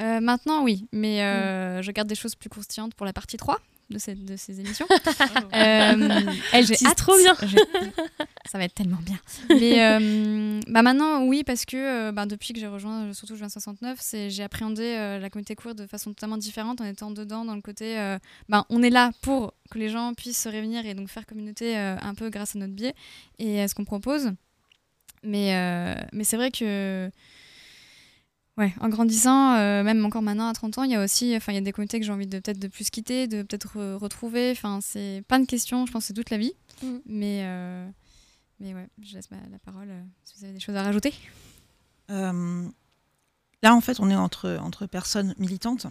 euh, 0.00 0.20
Maintenant, 0.20 0.62
oui, 0.62 0.86
mais 0.92 1.22
euh, 1.22 1.78
mm. 1.78 1.82
je 1.82 1.90
garde 1.92 2.08
des 2.08 2.14
choses 2.14 2.34
plus 2.34 2.48
croustillantes 2.48 2.94
pour 2.94 3.04
la 3.04 3.12
partie 3.12 3.36
3 3.36 3.58
de, 3.90 3.98
cette, 3.98 4.24
de 4.24 4.36
ces 4.36 4.60
émissions. 4.60 4.86
euh, 5.54 6.20
elle 6.52 6.64
j'ai 6.64 6.76
trop 6.96 7.16
bien. 7.18 7.34
Ça 8.46 8.56
va 8.56 8.64
être 8.64 8.74
tellement 8.74 9.00
bien. 9.04 9.18
Mais 9.50 10.60
bah 10.68 10.82
maintenant, 10.82 11.24
oui, 11.24 11.44
parce 11.44 11.64
que 11.64 12.10
bah, 12.12 12.24
depuis 12.24 12.54
que 12.54 12.60
j'ai 12.60 12.68
rejoint, 12.68 13.12
surtout 13.12 13.36
Juin 13.36 13.48
69, 13.48 14.00
j'ai 14.28 14.42
appréhendé 14.42 14.94
la 15.20 15.28
communauté 15.28 15.54
queer 15.56 15.74
de 15.74 15.86
façon 15.86 16.10
totalement 16.10 16.38
différente 16.38 16.80
en 16.80 16.84
étant 16.84 17.10
dedans 17.10 17.44
dans 17.44 17.56
le 17.56 17.62
côté, 17.62 17.96
bah, 18.48 18.64
on 18.70 18.82
est 18.82 18.90
là 18.90 19.10
pour 19.22 19.54
que 19.70 19.78
les 19.78 19.88
gens 19.88 20.14
puissent 20.14 20.42
se 20.42 20.48
réunir 20.48 20.86
et 20.86 20.94
donc 20.94 21.08
faire 21.08 21.26
communauté 21.26 21.76
un 21.76 22.14
peu 22.14 22.30
grâce 22.30 22.54
à 22.54 22.60
notre 22.60 22.72
biais 22.72 22.94
et 23.38 23.60
à 23.60 23.68
ce 23.68 23.74
qu'on 23.74 23.84
propose. 23.84 24.32
Mais, 25.22 25.96
mais 26.12 26.24
c'est 26.24 26.36
vrai 26.36 26.50
que 26.50 27.10
Ouais, 28.60 28.74
en 28.80 28.90
grandissant, 28.90 29.54
euh, 29.54 29.82
même 29.82 30.04
encore 30.04 30.20
maintenant 30.20 30.46
à 30.46 30.52
30 30.52 30.76
ans, 30.78 30.82
il 30.82 30.90
y 30.90 30.94
a 30.94 31.02
aussi 31.02 31.34
enfin 31.34 31.52
il 31.52 31.54
y 31.54 31.58
a 31.58 31.62
des 31.62 31.72
communautés 31.72 31.98
que 31.98 32.04
j'ai 32.04 32.12
envie 32.12 32.26
de 32.26 32.38
peut-être 32.40 32.58
de 32.58 32.68
plus 32.68 32.90
quitter, 32.90 33.26
de 33.26 33.42
peut-être 33.42 33.80
retrouver, 33.94 34.50
enfin 34.50 34.80
c'est 34.82 35.24
pas 35.28 35.38
une 35.38 35.46
question, 35.46 35.86
je 35.86 35.92
pense 35.92 36.02
que 36.02 36.06
c'est 36.08 36.12
toute 36.14 36.28
la 36.28 36.36
vie. 36.36 36.52
Mm. 36.82 36.96
Mais 37.06 37.40
euh, 37.44 37.88
mais 38.58 38.74
ouais, 38.74 38.86
je 39.02 39.14
laisse 39.14 39.30
la 39.30 39.58
parole 39.64 39.88
euh, 39.88 40.02
si 40.24 40.34
vous 40.36 40.44
avez 40.44 40.52
des 40.52 40.60
choses 40.60 40.76
à 40.76 40.82
rajouter. 40.82 41.14
là 42.08 42.34
en 43.64 43.80
fait, 43.80 43.98
on 43.98 44.10
est 44.10 44.16
entre 44.16 44.58
entre 44.60 44.84
personnes 44.86 45.34
militantes. 45.38 45.86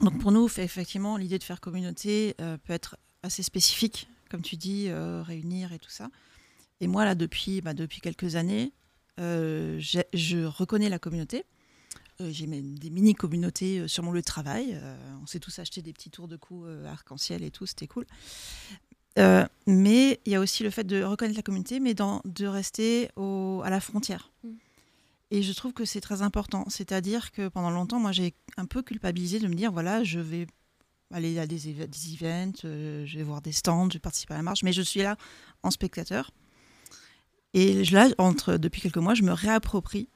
Donc 0.00 0.20
pour 0.20 0.30
nous, 0.30 0.46
effectivement, 0.46 1.16
l'idée 1.16 1.38
de 1.40 1.44
faire 1.44 1.60
communauté 1.60 2.36
peut 2.38 2.72
être 2.72 2.96
assez 3.24 3.42
spécifique, 3.42 4.08
comme 4.30 4.42
tu 4.42 4.56
dis, 4.56 4.88
réunir 4.92 5.72
et 5.72 5.80
tout 5.80 5.90
ça. 5.90 6.10
Et 6.82 6.86
moi 6.86 7.06
là 7.06 7.14
depuis 7.14 7.62
bah, 7.62 7.72
depuis 7.72 8.02
quelques 8.02 8.36
années, 8.36 8.72
je 9.18 10.44
reconnais 10.44 10.90
la 10.90 10.98
communauté 10.98 11.46
euh, 12.22 12.30
j'ai 12.30 12.46
des 12.46 12.90
mini-communautés 12.90 13.80
euh, 13.80 13.88
sur 13.88 14.02
mon 14.02 14.12
lieu 14.12 14.20
de 14.20 14.26
travail. 14.26 14.72
Euh, 14.74 14.96
on 15.22 15.26
s'est 15.26 15.40
tous 15.40 15.58
acheté 15.58 15.82
des 15.82 15.92
petits 15.92 16.10
tours 16.10 16.28
de 16.28 16.36
cou 16.36 16.66
arc-en-ciel 16.86 17.42
et 17.42 17.50
tout, 17.50 17.66
c'était 17.66 17.86
cool. 17.86 18.06
mais 19.66 20.20
il 20.24 20.32
y 20.32 20.34
a 20.34 20.40
aussi 20.40 20.62
le 20.62 20.70
fait 20.70 20.84
de 20.84 21.02
reconnaître 21.02 21.36
la 21.36 21.42
communauté, 21.42 21.80
mais 21.80 21.94
de 21.94 22.46
rester 22.46 23.08
à 23.16 23.70
la 23.70 23.80
frontière. 23.80 24.30
Mm. 24.44 24.48
Et 25.34 25.42
je 25.42 25.52
trouve 25.54 25.72
que 25.72 25.86
c'est 25.86 26.02
très 26.02 26.20
important. 26.20 26.66
C'est-à-dire 26.68 27.32
que 27.32 27.48
pendant 27.48 27.70
longtemps, 27.70 27.98
moi, 27.98 28.12
j'ai 28.12 28.34
un 28.58 28.66
peu 28.66 28.82
culpabilisé 28.82 29.38
de 29.38 29.48
me 29.48 29.54
dire, 29.54 29.72
voilà, 29.72 30.04
je 30.04 30.20
vais 30.20 30.46
aller 31.10 31.38
à 31.38 31.46
des, 31.46 31.72
des 31.72 32.14
events, 32.14 32.60
je 32.62 33.16
vais 33.16 33.22
voir 33.22 33.40
des 33.40 33.52
stands, 33.52 33.88
je 33.88 33.94
vais 33.94 34.00
participer 34.00 34.34
à 34.34 34.36
la 34.36 34.42
marche, 34.42 34.62
mais 34.62 34.74
je 34.74 34.82
suis 34.82 35.00
là 35.00 35.16
en 35.62 35.70
spectateur. 35.70 36.30
Et 37.54 37.84
là, 37.84 38.08
entre, 38.18 38.56
depuis 38.56 38.80
quelques 38.80 38.98
mois, 38.98 39.14
je 39.14 39.22
me 39.22 39.32
réapproprie 39.32 40.08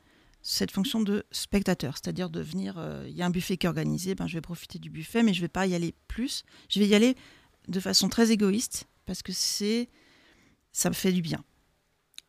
cette 0.42 0.70
fonction 0.70 1.00
de 1.00 1.24
spectateur, 1.32 1.94
c'est-à-dire 1.96 2.30
de 2.30 2.40
venir, 2.40 2.76
euh, 2.78 3.04
il 3.08 3.16
y 3.16 3.22
a 3.22 3.26
un 3.26 3.30
buffet 3.30 3.56
qui 3.56 3.66
est 3.66 3.68
organisé, 3.68 4.14
ben, 4.14 4.28
je 4.28 4.34
vais 4.34 4.40
profiter 4.40 4.78
du 4.78 4.90
buffet, 4.90 5.24
mais 5.24 5.34
je 5.34 5.40
ne 5.40 5.42
vais 5.42 5.48
pas 5.48 5.66
y 5.66 5.74
aller 5.74 5.94
plus. 6.06 6.44
Je 6.68 6.78
vais 6.78 6.86
y 6.86 6.94
aller 6.94 7.16
de 7.66 7.80
façon 7.80 8.08
très 8.08 8.30
égoïste 8.30 8.86
parce 9.06 9.22
que 9.22 9.32
c'est, 9.32 9.88
ça 10.72 10.88
me 10.88 10.94
fait 10.94 11.12
du 11.12 11.20
bien. 11.20 11.44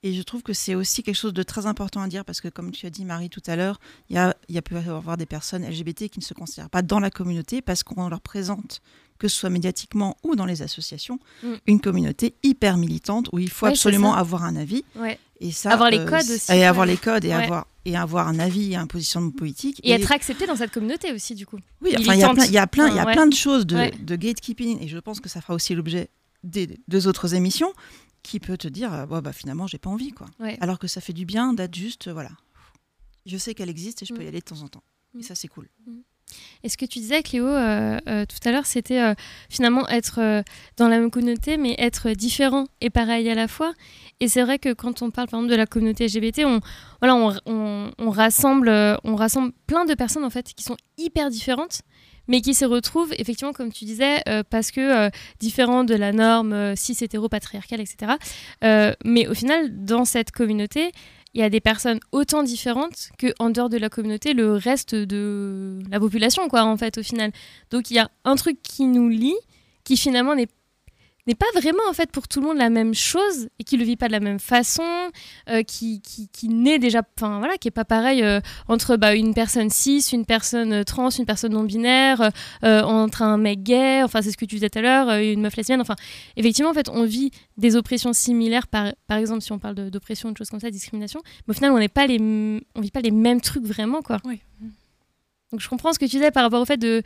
Et 0.04 0.14
je 0.14 0.22
trouve 0.22 0.44
que 0.44 0.54
c'est 0.54 0.76
aussi 0.76 1.02
quelque 1.02 1.16
chose 1.16 1.34
de 1.34 1.44
très 1.44 1.66
important 1.66 2.02
à 2.02 2.08
dire 2.08 2.24
parce 2.24 2.40
que, 2.40 2.48
comme 2.48 2.72
tu 2.72 2.86
as 2.86 2.90
dit, 2.90 3.04
Marie, 3.04 3.30
tout 3.30 3.42
à 3.48 3.56
l'heure, 3.56 3.80
il 4.10 4.16
y 4.16 4.20
a, 4.20 4.36
y 4.48 4.58
a 4.58 4.62
y 4.62 4.90
avoir 4.90 5.18
des 5.18 5.26
personnes 5.26 5.68
LGBT 5.68 6.08
qui 6.08 6.20
ne 6.20 6.24
se 6.24 6.34
considèrent 6.34 6.70
pas 6.70 6.84
dans 6.84 7.00
la 7.00 7.10
communauté 7.10 7.62
parce 7.62 7.84
qu'on 7.84 8.08
leur 8.08 8.22
présente 8.22 8.82
que 9.18 9.28
ce 9.28 9.36
soit 9.36 9.50
médiatiquement 9.50 10.16
ou 10.24 10.36
dans 10.36 10.46
les 10.46 10.62
associations, 10.62 11.20
mm. 11.44 11.54
une 11.66 11.82
communauté 11.82 12.36
hyper 12.44 12.78
militante 12.78 13.30
où 13.32 13.40
il 13.40 13.50
faut 13.50 13.66
absolument 13.66 14.16
avoir 14.16 14.44
un 14.44 14.56
avis. 14.56 14.84
Et 15.40 15.52
ça, 15.52 15.72
avoir 15.72 15.90
les 15.90 16.00
euh, 16.00 16.06
codes 16.06 16.30
aussi. 16.30 16.52
Et 16.52 16.66
avoir 16.66 16.86
les 16.86 16.98
codes 16.98 17.26
et 17.26 17.32
avoir 17.32 17.68
et 17.86 17.96
avoir 17.96 18.28
un 18.28 18.38
avis 18.38 18.74
et 18.74 18.76
un 18.76 18.86
positionnement 18.86 19.32
politique. 19.32 19.80
Et, 19.84 19.92
être 19.92 20.12
accepté 20.12 20.46
dans 20.46 20.58
cette 20.58 20.72
communauté 20.72 21.14
aussi, 21.14 21.36
du 21.36 21.46
coup. 21.46 21.58
Oui, 21.82 21.92
il 21.98 22.06
y 22.06 22.24
a 22.24 22.34
plein, 22.34 22.46
y 22.46 22.58
a 22.58 22.68
plein, 22.68 22.90
il 22.90 22.96
y 22.96 23.00
a 23.00 23.06
plein 23.06 23.28
de 23.28 23.34
choses 23.34 23.66
de, 23.66 23.90
de, 24.04 24.16
gatekeeping, 24.18 24.84
et 24.84 24.90
je 24.90 24.98
pense 24.98 25.22
que 25.22 25.30
ça 25.30 25.40
fera 25.40 25.54
aussi 25.54 25.74
l'objet 25.74 26.10
des 26.44 26.78
deux 26.90 27.08
autres 27.08 27.34
émissions, 27.34 27.72
qui 28.28 28.40
peut 28.40 28.58
te 28.58 28.68
dire, 28.68 29.08
bon, 29.08 29.22
bah, 29.22 29.34
finalement, 29.34 29.68
j'ai 29.68 29.78
pas 29.78 29.90
envie, 29.90 30.12
quoi. 30.12 30.28
Alors 30.62 30.80
que 30.80 30.88
ça 30.88 31.02
fait 31.02 31.14
du 31.14 31.26
bien 31.26 31.54
d'être 31.54 31.76
juste, 31.76 32.10
voilà. 32.10 32.32
Je 33.26 33.38
sais 33.38 33.54
qu'elle 33.54 33.70
existe 33.70 34.04
et 34.04 34.06
je 34.06 34.14
peux 34.14 34.22
y 34.22 34.26
mm. 34.26 34.30
aller 34.30 34.40
de 34.40 34.46
temps 34.46 34.62
en 34.62 34.68
temps. 34.70 34.84
Et 35.16 35.20
mm. 35.20 35.24
ça, 35.24 35.36
c'est 35.36 35.50
cool. 35.50 35.68
Et 36.64 36.70
ce 36.70 36.78
que 36.78 36.86
tu 36.86 37.00
disais, 37.00 37.24
Cléo, 37.24 37.46
euh, 37.48 37.98
euh, 38.08 38.26
tout 38.26 38.48
à 38.48 38.52
l'heure, 38.52 38.66
c'était 38.66 39.02
euh, 39.02 39.14
finalement 39.50 39.88
être 39.88 40.44
dans 40.78 40.88
la 40.88 41.00
même 41.00 41.12
communauté, 41.12 41.58
mais 41.58 41.76
être 41.78 42.12
différent 42.12 42.68
et 42.82 42.90
pareil 42.90 43.30
à 43.30 43.36
la 43.36 43.48
fois. 43.48 43.74
Et 44.20 44.28
c'est 44.28 44.42
vrai 44.42 44.60
que 44.60 44.74
quand 44.74 45.02
on 45.02 45.12
parle, 45.12 45.28
par 45.28 45.40
exemple, 45.40 45.52
de 45.52 45.58
la 45.58 45.66
communauté 45.66 46.08
LGBT, 46.08 46.46
on, 46.46 46.60
voilà, 47.02 47.16
on, 47.46 48.10
rassemble, 48.10 48.70
on 49.04 49.16
rassemble 49.16 49.54
plein 49.68 49.86
de 49.86 49.94
personnes, 49.94 50.24
en 50.24 50.30
fait, 50.30 50.54
qui 50.54 50.64
sont 50.64 50.78
hyper 50.98 51.30
différentes, 51.30 51.82
mais 52.28 52.42
qui 52.42 52.54
se 52.54 52.66
retrouvent, 52.66 53.14
effectivement, 53.18 53.54
comme 53.54 53.72
tu 53.72 53.86
disais, 53.86 54.24
parce 54.50 54.72
que 54.72 55.10
différents 55.40 55.84
de 55.84 55.96
la 55.96 56.12
norme 56.12 56.76
cis 56.76 56.98
hétéro-patriarcale, 57.00 57.82
etc. 57.82 58.14
mais 59.04 59.28
au 59.28 59.34
final, 59.34 59.86
dans 59.86 60.06
cette 60.06 60.32
communauté, 60.32 60.92
il 61.34 61.42
y 61.42 61.44
a 61.44 61.50
des 61.50 61.60
personnes 61.60 62.00
autant 62.12 62.42
différentes 62.42 63.10
que 63.20 63.28
en 63.38 63.52
dehors 63.52 63.70
de 63.70 63.78
la 63.78 63.90
communauté, 63.90 64.34
le 64.34 64.56
reste 64.56 64.96
de 64.96 65.80
la 65.92 66.00
population, 66.00 66.48
quoi, 66.48 66.64
en 66.64 66.78
fait, 66.78 66.98
au 66.98 67.04
final. 67.04 67.32
Donc 67.70 67.92
il 67.92 67.96
y 67.96 68.00
a 68.00 68.10
un 68.24 68.36
truc 68.36 68.58
qui 68.64 68.86
nous 68.86 69.10
lie, 69.10 69.36
qui 69.84 69.98
finalement 69.98 70.36
n'est 70.36 70.48
n'est 71.28 71.36
pas 71.36 71.46
vraiment 71.54 71.84
en 71.90 71.94
fait 71.94 72.10
pour 72.12 72.28
tout 72.28 72.40
le 72.40 72.48
monde 72.48 72.58
la 72.58 72.70
même 72.70 72.94
chose 72.94 73.50
et 73.60 73.64
qui 73.64 73.78
le 73.78 73.84
vit 73.84 73.98
pas 73.98 74.08
de 74.08 74.14
la 74.14 74.20
même 74.20 74.40
façon, 74.40 74.84
euh, 75.50 75.62
qui, 75.64 76.02
qui, 76.02 76.30
qui 76.30 76.48
naît 76.48 76.80
déjà, 76.80 77.04
enfin 77.18 77.40
voilà, 77.40 77.58
qui 77.58 77.68
est 77.68 77.72
pas 77.72 77.86
pareil 77.86 78.24
euh, 78.24 78.40
entre 78.68 78.96
bah, 78.96 79.14
une 79.14 79.34
personne 79.34 79.70
cis, 79.70 80.00
une 80.14 80.26
personne 80.26 80.74
euh, 80.74 80.84
trans, 80.84 81.10
une 81.10 81.26
personne 81.26 81.54
non 81.54 81.64
binaire, 81.64 82.32
entre 82.64 83.22
un 83.22 83.38
mec 83.38 83.64
gay, 83.64 84.02
enfin 84.04 84.22
c'est 84.22 84.32
ce 84.32 84.38
que 84.38 84.46
tu 84.46 84.56
disais 84.56 84.70
tout 84.70 84.80
à 84.80 84.82
l'heure, 84.82 85.10
une 85.12 85.42
meuf 85.42 85.56
lesbienne, 85.56 85.82
enfin 85.82 85.96
effectivement 86.38 86.72
en 86.72 86.74
fait 86.74 86.90
on 86.90 87.04
vit 87.04 87.32
des 87.58 87.76
oppressions 87.76 88.14
similaires 88.14 88.68
par, 88.68 88.94
par 89.08 89.18
exemple 89.18 89.42
si 89.42 89.52
on 89.52 89.60
parle 89.60 89.76
d'oppression, 89.76 90.32
de 90.32 90.38
choses 90.38 90.50
comme 90.50 90.60
ça, 90.60 90.72
discrimination, 90.72 91.22
mais 91.48 91.52
au 91.52 91.54
final 91.54 91.72
on 91.72 91.80
n'est 91.80 91.90
pas 91.90 92.08
les, 92.08 92.20
on 92.20 92.82
vit 92.82 92.92
pas 92.92 93.02
les 93.02 93.12
mêmes 93.12 93.42
trucs 93.42 93.66
vraiment 93.66 94.02
quoi. 94.02 94.20
Oui. 94.26 94.40
Donc 95.52 95.62
je 95.62 95.70
comprends 95.70 95.94
ce 95.94 96.00
que 96.00 96.06
tu 96.06 96.12
disais 96.12 96.32
par 96.32 96.44
rapport 96.44 96.62
au 96.62 96.66
fait 96.66 96.78
de 96.78 97.04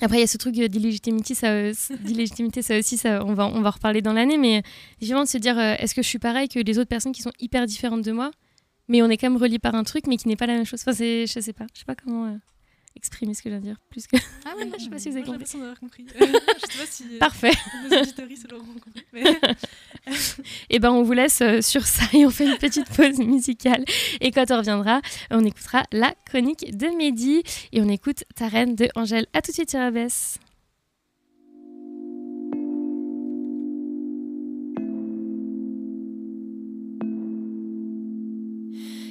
après, 0.00 0.18
il 0.18 0.20
y 0.20 0.24
a 0.24 0.26
ce 0.28 0.38
truc 0.38 0.54
d'illégitimité, 0.54 1.34
ça, 1.34 1.74
ça 1.74 2.78
aussi, 2.78 2.96
ça, 2.96 3.24
on, 3.24 3.34
va, 3.34 3.46
on 3.46 3.60
va 3.60 3.70
reparler 3.70 4.00
dans 4.00 4.12
l'année, 4.12 4.38
mais 4.38 4.62
justement 5.00 5.24
de 5.24 5.28
se 5.28 5.38
dire, 5.38 5.58
euh, 5.58 5.74
est-ce 5.78 5.94
que 5.94 6.02
je 6.02 6.08
suis 6.08 6.18
pareil 6.18 6.48
que 6.48 6.60
les 6.60 6.78
autres 6.78 6.88
personnes 6.88 7.12
qui 7.12 7.22
sont 7.22 7.32
hyper 7.40 7.66
différentes 7.66 8.02
de 8.02 8.12
moi, 8.12 8.30
mais 8.88 9.02
on 9.02 9.08
est 9.08 9.16
quand 9.16 9.28
même 9.28 9.40
reliés 9.40 9.58
par 9.58 9.74
un 9.74 9.84
truc, 9.84 10.06
mais 10.06 10.16
qui 10.16 10.28
n'est 10.28 10.36
pas 10.36 10.46
la 10.46 10.54
même 10.54 10.64
chose? 10.64 10.82
Enfin, 10.86 10.92
je 10.92 11.26
sais 11.26 11.52
pas, 11.52 11.66
je 11.74 11.80
sais 11.80 11.84
pas 11.84 11.94
comment. 11.94 12.26
Euh, 12.26 12.36
exprimer 12.96 13.34
ce 13.34 13.42
que 13.42 13.50
je 13.50 13.54
viens 13.54 13.60
de 13.60 13.66
dire 13.66 13.76
plus 13.90 14.06
que. 14.06 14.16
Ah 14.44 14.54
ouais, 14.56 14.68
je 14.78 14.84
sais 14.84 14.90
pas 14.90 14.98
si 14.98 15.10
vous 15.10 15.16
avez 15.16 15.26
compris. 15.26 15.44
compris. 15.80 16.06
je 16.18 16.24
sais 16.24 16.78
pas 16.78 16.86
si 16.90 17.04
euh, 17.04 17.18
Parfait. 17.18 17.52
nos 17.90 17.96
auditeurs 17.98 18.26
l'auront 18.50 18.64
compris. 18.84 19.04
Mais... 19.12 19.22
et 19.22 20.14
eh 20.70 20.78
ben 20.78 20.90
on 20.90 21.02
vous 21.02 21.12
laisse 21.12 21.40
euh, 21.40 21.60
sur 21.60 21.86
ça 21.86 22.04
et 22.12 22.26
on 22.26 22.30
fait 22.30 22.46
une 22.46 22.58
petite 22.58 22.88
pause 22.90 23.18
musicale. 23.18 23.84
Et 24.20 24.30
quand 24.30 24.50
on 24.50 24.58
reviendra, 24.58 25.00
on 25.30 25.44
écoutera 25.44 25.82
la 25.92 26.14
chronique 26.26 26.76
de 26.76 26.86
Mehdi 26.96 27.42
et 27.72 27.80
on 27.80 27.88
écoute 27.88 28.24
Ta 28.34 28.48
reine 28.48 28.74
de 28.74 28.88
Angèle. 28.94 29.26
À 29.32 29.42
tout 29.42 29.50
de 29.50 29.54
suite 29.54 29.70
sur 29.70 29.80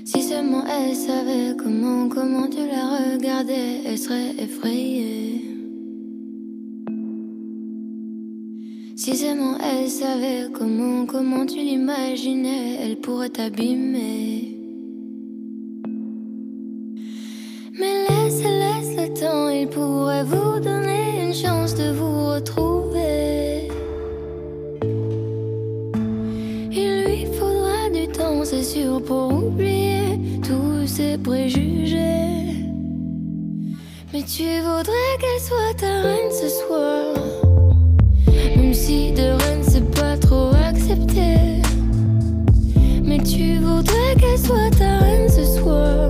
Si 0.10 0.24
seulement 0.24 0.64
elle 0.66 0.96
savait 0.96 1.54
comment, 1.62 2.08
comment 2.08 2.48
tu 2.48 2.66
la 2.66 3.12
regardais, 3.12 3.82
elle 3.86 3.98
serait 3.98 4.36
effrayée. 4.40 5.42
Si 8.96 9.18
seulement 9.18 9.58
elle 9.60 9.90
savait 9.90 10.48
comment, 10.54 11.06
comment 11.06 11.46
tu 11.46 11.58
l'imaginais, 11.58 12.78
elle 12.84 12.96
pourrait 13.02 13.32
t'abîmer. 13.32 14.54
il 19.60 19.68
pourrait 19.68 20.24
vous 20.24 20.60
donner 20.62 21.26
une 21.26 21.34
chance 21.34 21.76
de 21.76 21.92
vous 21.92 22.28
retrouver. 22.34 23.68
Il 26.72 27.04
lui 27.04 27.26
faudra 27.26 27.90
du 27.90 28.08
temps, 28.08 28.46
c'est 28.46 28.64
sûr, 28.64 29.02
pour 29.04 29.34
oublier 29.34 29.87
préjugés. 31.24 32.64
Mais 34.14 34.24
tu 34.24 34.44
voudrais 34.62 35.14
qu'elle 35.20 35.42
soit 35.42 35.74
ta 35.78 36.02
reine 36.02 36.32
ce 36.32 36.50
soir. 36.50 37.14
Même 38.56 38.74
si 38.74 39.12
de 39.12 39.22
reine 39.22 39.62
c'est 39.62 39.90
pas 39.92 40.18
trop 40.18 40.52
accepté. 40.68 41.62
Mais 43.04 43.20
tu 43.20 43.58
voudrais 43.58 44.16
qu'elle 44.20 44.40
soit 44.40 44.72
ta 44.78 44.98
reine 45.00 45.30
ce 45.30 45.46
soir. 45.60 46.10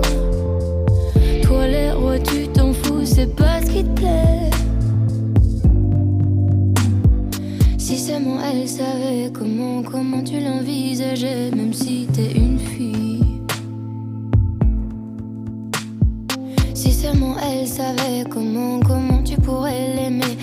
Toi 1.42 1.66
les 1.66 1.92
rois, 1.92 2.18
tu 2.18 2.48
t'en 2.48 2.72
fous, 2.72 3.04
c'est 3.04 3.34
pas 3.36 3.60
ce 3.60 3.70
qui 3.70 3.84
te 3.84 4.00
plaît. 4.00 4.50
Si 7.76 7.98
seulement 7.98 8.38
elle 8.40 8.68
savait 8.68 9.30
comment, 9.32 9.82
comment 9.82 10.22
tu 10.22 10.40
l'envisageais, 10.40 11.50
même 11.54 11.74
si 11.74 12.06
t'es 12.12 12.32
une 12.32 12.58
fille. 12.58 13.27
Elle 17.50 17.66
savait 17.66 18.24
comment, 18.30 18.80
comment 18.80 19.22
tu 19.22 19.36
pourrais 19.36 19.94
l'aimer 19.94 20.37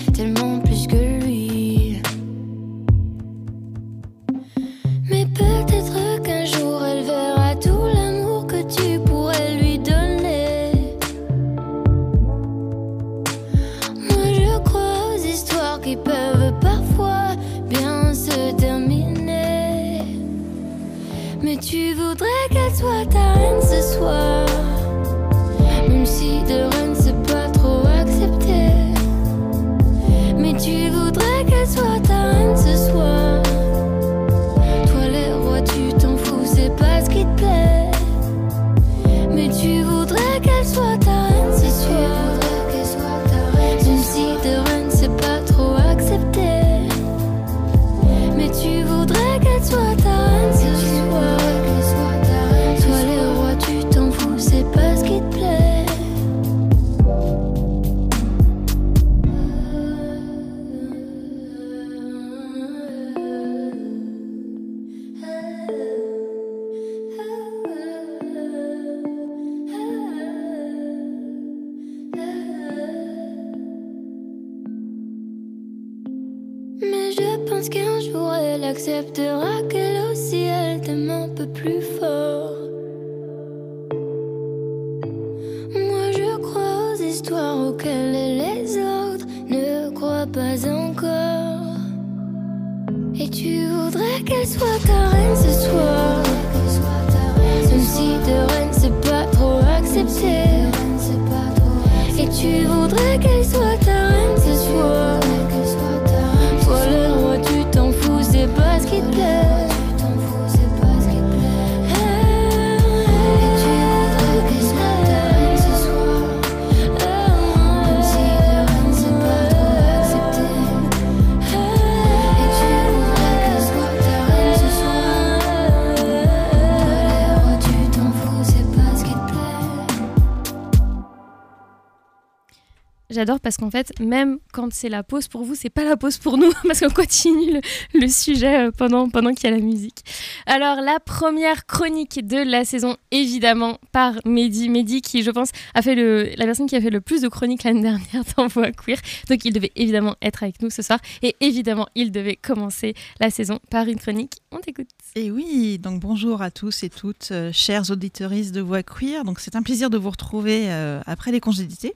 parce 133.46 133.58
qu'en 133.58 133.70
fait, 133.70 133.92
même 134.00 134.40
quand 134.52 134.72
c'est 134.72 134.88
la 134.88 135.04
pause 135.04 135.28
pour 135.28 135.44
vous, 135.44 135.54
c'est 135.54 135.70
pas 135.70 135.84
la 135.84 135.96
pause 135.96 136.18
pour 136.18 136.36
nous 136.36 136.50
parce 136.66 136.80
qu'on 136.80 136.90
continue 136.90 137.60
le, 137.94 138.08
sujet 138.08 138.66
euh, 138.66 138.70
pendant, 138.72 139.08
pendant 139.08 139.32
qu'il 139.34 139.48
y 139.48 139.52
a 139.52 139.56
la 139.56 139.62
musique. 139.62 140.02
Alors, 140.46 140.80
la 140.80 140.98
première 140.98 141.64
chronique 141.64 142.26
de 142.26 142.38
la 142.38 142.64
saison, 142.64 142.96
évidemment, 143.12 143.78
par 143.92 144.14
Mehdi. 144.24 144.68
Mehdi 144.68 145.00
qui, 145.00 145.22
je 145.22 145.30
pense, 145.30 145.50
a 145.74 145.82
fait 145.82 145.94
le, 145.94 146.30
la 146.36 146.44
personne 146.44 146.66
qui 146.66 146.74
a 146.74 146.80
fait 146.80 146.90
le 146.90 147.00
plus 147.00 147.22
de 147.22 147.28
chroniques 147.28 147.62
l'année 147.62 147.82
dernière 147.82 148.24
dans 148.36 148.48
Voix 148.48 148.72
Queer. 148.72 148.98
Donc, 149.28 149.44
il 149.44 149.52
devait 149.52 149.70
évidemment 149.76 150.16
être 150.22 150.42
avec 150.42 150.60
nous 150.60 150.70
ce 150.70 150.82
soir. 150.82 150.98
Et 151.22 151.36
évidemment, 151.40 151.86
il 151.94 152.10
devait 152.10 152.34
commencer 152.34 152.94
la 153.20 153.30
saison 153.30 153.60
par 153.70 153.86
une 153.86 154.00
chronique. 154.00 154.32
On 154.50 154.58
t'écoute. 154.58 154.88
Et 155.14 155.30
oui, 155.30 155.78
donc 155.78 156.00
bonjour 156.00 156.42
à 156.42 156.50
tous 156.50 156.82
et 156.82 156.90
toutes, 156.90 157.28
euh, 157.30 157.52
chers 157.52 157.92
auditeuristes 157.92 158.52
de 158.52 158.60
Voix 158.60 158.82
Queer. 158.82 159.22
Donc 159.22 159.38
c'est 159.38 159.54
un 159.54 159.62
plaisir 159.62 159.88
de 159.88 159.98
vous 159.98 160.10
retrouver 160.10 160.64
euh, 160.72 161.00
après 161.06 161.30
les 161.30 161.38
congés 161.38 161.64
d'été. 161.64 161.94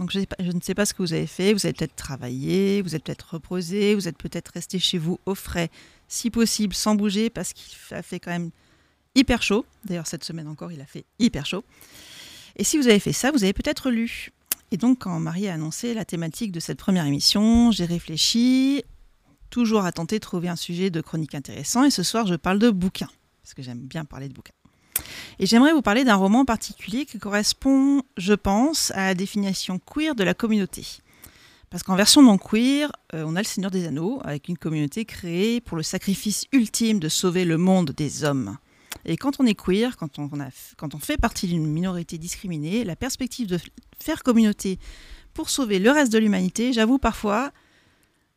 Donc 0.00 0.10
je, 0.12 0.18
ne 0.18 0.60
sais 0.62 0.74
pas 0.74 0.86
ce 0.86 0.94
que 0.94 1.02
vous 1.02 1.12
avez 1.12 1.26
fait. 1.26 1.52
Vous 1.52 1.66
avez 1.66 1.74
peut-être 1.74 1.94
travaillé, 1.94 2.80
vous 2.80 2.96
êtes 2.96 3.04
peut-être 3.04 3.34
reposé, 3.34 3.94
vous 3.94 4.08
êtes 4.08 4.16
peut-être 4.16 4.48
resté 4.48 4.78
chez 4.78 4.96
vous 4.96 5.20
au 5.26 5.34
frais, 5.34 5.70
si 6.08 6.30
possible 6.30 6.74
sans 6.74 6.94
bouger, 6.94 7.28
parce 7.28 7.52
qu'il 7.52 7.76
a 7.94 8.02
fait 8.02 8.18
quand 8.18 8.30
même 8.30 8.50
hyper 9.14 9.42
chaud. 9.42 9.66
D'ailleurs 9.84 10.06
cette 10.06 10.24
semaine 10.24 10.48
encore, 10.48 10.72
il 10.72 10.80
a 10.80 10.86
fait 10.86 11.04
hyper 11.18 11.44
chaud. 11.44 11.64
Et 12.56 12.64
si 12.64 12.78
vous 12.78 12.88
avez 12.88 12.98
fait 12.98 13.12
ça, 13.12 13.30
vous 13.30 13.44
avez 13.44 13.52
peut-être 13.52 13.90
lu. 13.90 14.30
Et 14.70 14.78
donc 14.78 15.00
quand 15.00 15.20
Marie 15.20 15.48
a 15.48 15.52
annoncé 15.52 15.92
la 15.92 16.06
thématique 16.06 16.50
de 16.50 16.60
cette 16.60 16.78
première 16.78 17.04
émission, 17.04 17.70
j'ai 17.70 17.84
réfléchi, 17.84 18.82
toujours 19.50 19.84
à 19.84 19.92
tenter 19.92 20.16
de 20.16 20.20
trouver 20.20 20.48
un 20.48 20.56
sujet 20.56 20.88
de 20.88 21.02
chronique 21.02 21.34
intéressant. 21.34 21.84
Et 21.84 21.90
ce 21.90 22.02
soir, 22.02 22.26
je 22.26 22.36
parle 22.36 22.58
de 22.58 22.70
bouquins, 22.70 23.10
parce 23.42 23.52
que 23.52 23.60
j'aime 23.60 23.80
bien 23.80 24.06
parler 24.06 24.28
de 24.28 24.32
bouquins. 24.32 24.54
Et 25.38 25.46
j'aimerais 25.46 25.72
vous 25.72 25.82
parler 25.82 26.04
d'un 26.04 26.16
roman 26.16 26.44
particulier 26.44 27.06
qui 27.06 27.18
correspond, 27.18 28.02
je 28.16 28.34
pense, 28.34 28.90
à 28.92 29.06
la 29.06 29.14
définition 29.14 29.78
queer 29.78 30.14
de 30.14 30.24
la 30.24 30.34
communauté. 30.34 30.84
Parce 31.70 31.82
qu'en 31.82 31.94
version 31.94 32.22
non 32.22 32.36
queer, 32.36 32.90
euh, 33.14 33.24
on 33.26 33.36
a 33.36 33.40
le 33.40 33.46
Seigneur 33.46 33.70
des 33.70 33.86
Anneaux, 33.86 34.20
avec 34.24 34.48
une 34.48 34.58
communauté 34.58 35.04
créée 35.04 35.60
pour 35.60 35.76
le 35.76 35.82
sacrifice 35.82 36.46
ultime 36.52 36.98
de 36.98 37.08
sauver 37.08 37.44
le 37.44 37.58
monde 37.58 37.92
des 37.92 38.24
hommes. 38.24 38.58
Et 39.04 39.16
quand 39.16 39.40
on 39.40 39.46
est 39.46 39.54
queer, 39.54 39.96
quand 39.96 40.18
on, 40.18 40.28
quand 40.76 40.94
on 40.94 40.98
fait 40.98 41.16
partie 41.16 41.46
d'une 41.46 41.66
minorité 41.66 42.18
discriminée, 42.18 42.84
la 42.84 42.96
perspective 42.96 43.46
de 43.46 43.58
faire 43.98 44.22
communauté 44.22 44.78
pour 45.32 45.48
sauver 45.48 45.78
le 45.78 45.90
reste 45.90 46.12
de 46.12 46.18
l'humanité, 46.18 46.72
j'avoue 46.72 46.98
parfois, 46.98 47.52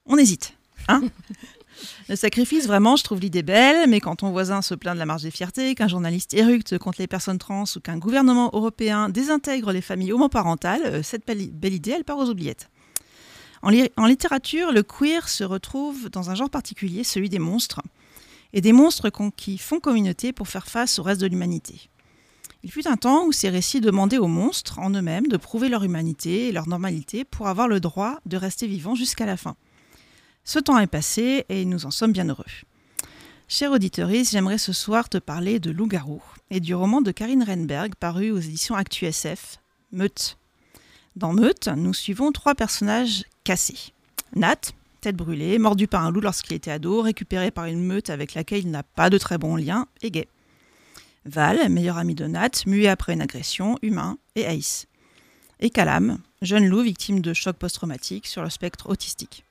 on 0.06 0.18
hésite. 0.18 0.56
Hein 0.88 1.02
le 2.10 2.16
sacrifice, 2.16 2.68
vraiment, 2.68 2.96
je 2.96 3.04
trouve 3.04 3.20
l'idée 3.20 3.44
belle, 3.44 3.90
mais 3.90 4.00
quand 4.00 4.18
ton 4.18 4.32
voisin 4.32 4.62
se 4.62 4.76
plaint 4.76 4.94
de 4.96 5.00
la 5.00 5.06
marge 5.06 5.24
des 5.24 5.32
fiertés, 5.32 5.76
qu'un 5.76 5.88
journaliste 5.88 6.34
éructe 6.34 6.78
contre 6.78 7.02
les 7.02 7.08
personnes 7.08 7.38
trans 7.38 7.64
ou 7.76 7.80
qu'un 7.80 7.98
gouvernement 7.98 8.50
européen 8.54 9.10
désintègre 9.10 9.72
les 9.72 9.82
familles 9.82 10.14
homoparentales, 10.14 10.82
euh, 10.86 11.04
cette 11.04 11.26
belle, 11.26 11.74
idée, 11.74 11.92
elle 11.92 12.04
part 12.04 12.18
aux 12.18 12.30
oubliettes. 12.30 12.70
En, 13.62 13.70
li- 13.70 13.90
en 13.98 14.06
littérature, 14.06 14.72
le 14.72 14.84
queer 14.84 15.30
se 15.30 15.44
retrouve 15.44 16.10
dans 16.10 16.30
un 16.30 16.36
genre 16.36 16.50
particulier, 16.50 17.04
celui 17.04 17.30
des 17.30 17.40
monstres, 17.40 17.82
et 18.54 18.62
des 18.62 18.74
monstres 18.74 19.10
qui 19.36 19.58
font 19.58 19.80
communauté 19.80 20.32
pour 20.34 20.48
faire 20.48 20.68
face 20.68 21.00
au 21.00 21.04
reste 21.04 21.22
de 21.22 21.28
l'humanité. 21.28 21.90
Il 22.66 22.72
fut 22.72 22.88
un 22.88 22.96
temps 22.96 23.26
où 23.26 23.32
ces 23.34 23.50
récits 23.50 23.82
demandaient 23.82 24.20
aux 24.20 24.28
monstres 24.28 24.80
en 24.80 24.90
eux-mêmes 24.92 25.28
de 25.28 25.36
prouver 25.36 25.68
leur 25.68 25.84
humanité 25.84 26.48
et 26.48 26.52
leur 26.54 26.68
normalité 26.68 27.26
pour 27.26 27.48
avoir 27.48 27.68
le 27.68 27.80
droit 27.82 28.20
de 28.26 28.38
rester 28.38 28.68
vivants 28.68 28.96
jusqu'à 28.96 29.26
la 29.26 29.36
fin. 29.36 29.56
Ce 30.46 30.60
temps 30.60 30.78
est 30.78 30.88
passé 30.88 31.46
et 31.48 31.64
nous 31.64 31.86
en 31.86 31.92
sommes 31.92 32.12
bien 32.12 32.28
heureux. 32.28 32.44
Chère 33.48 33.72
auditrice, 33.72 34.32
j'aimerais 34.32 34.58
ce 34.58 34.74
soir 34.74 35.08
te 35.08 35.18
parler 35.18 35.60
de 35.60 35.72
Loup-garou 35.72 36.22
et 36.50 36.60
du 36.60 36.76
roman 36.76 37.02
de 37.02 37.12
Karine 37.12 37.44
Renberg 37.44 37.96
paru 37.96 38.32
aux 38.32 38.40
éditions 38.40 38.76
Actu 38.76 39.06
SF, 39.06 39.60
Meute. 39.92 40.38
Dans 41.16 41.32
Meute, 41.32 41.68
nous 41.68 41.94
suivons 41.94 42.32
trois 42.32 42.56
personnages 42.56 43.24
cassés. 43.44 43.94
Nat, 44.36 44.74
tête 45.00 45.16
brûlée, 45.16 45.60
mordu 45.60 45.88
par 45.88 46.04
un 46.04 46.12
loup 46.12 46.22
lorsqu'il 46.22 46.56
était 46.56 46.72
ado, 46.72 47.02
récupéré 47.02 47.52
par 47.52 47.66
une 47.66 47.84
meute 47.84 48.10
avec 48.10 48.34
laquelle 48.34 48.62
il 48.62 48.72
n'a 48.72 48.84
pas 48.84 49.10
de 49.10 49.18
très 49.18 49.38
bons 49.38 49.56
liens, 49.56 49.88
et 50.02 50.12
gay. 50.12 50.28
Val, 51.26 51.70
meilleur 51.70 51.98
ami 51.98 52.16
de 52.16 52.26
Nat, 52.26 52.66
muet 52.66 52.88
après 52.88 53.14
une 53.14 53.22
agression, 53.22 53.78
humain, 53.82 54.18
et 54.36 54.44
Ace. 54.44 54.88
Et 55.62 55.70
Calam, 55.70 56.20
jeune 56.42 56.68
loup 56.68 56.82
victime 56.82 57.22
de 57.22 57.34
choc 57.34 57.56
post-traumatique 57.56 58.28
sur 58.28 58.44
le 58.44 58.50
spectre 58.50 58.90
autistique. 58.90 59.46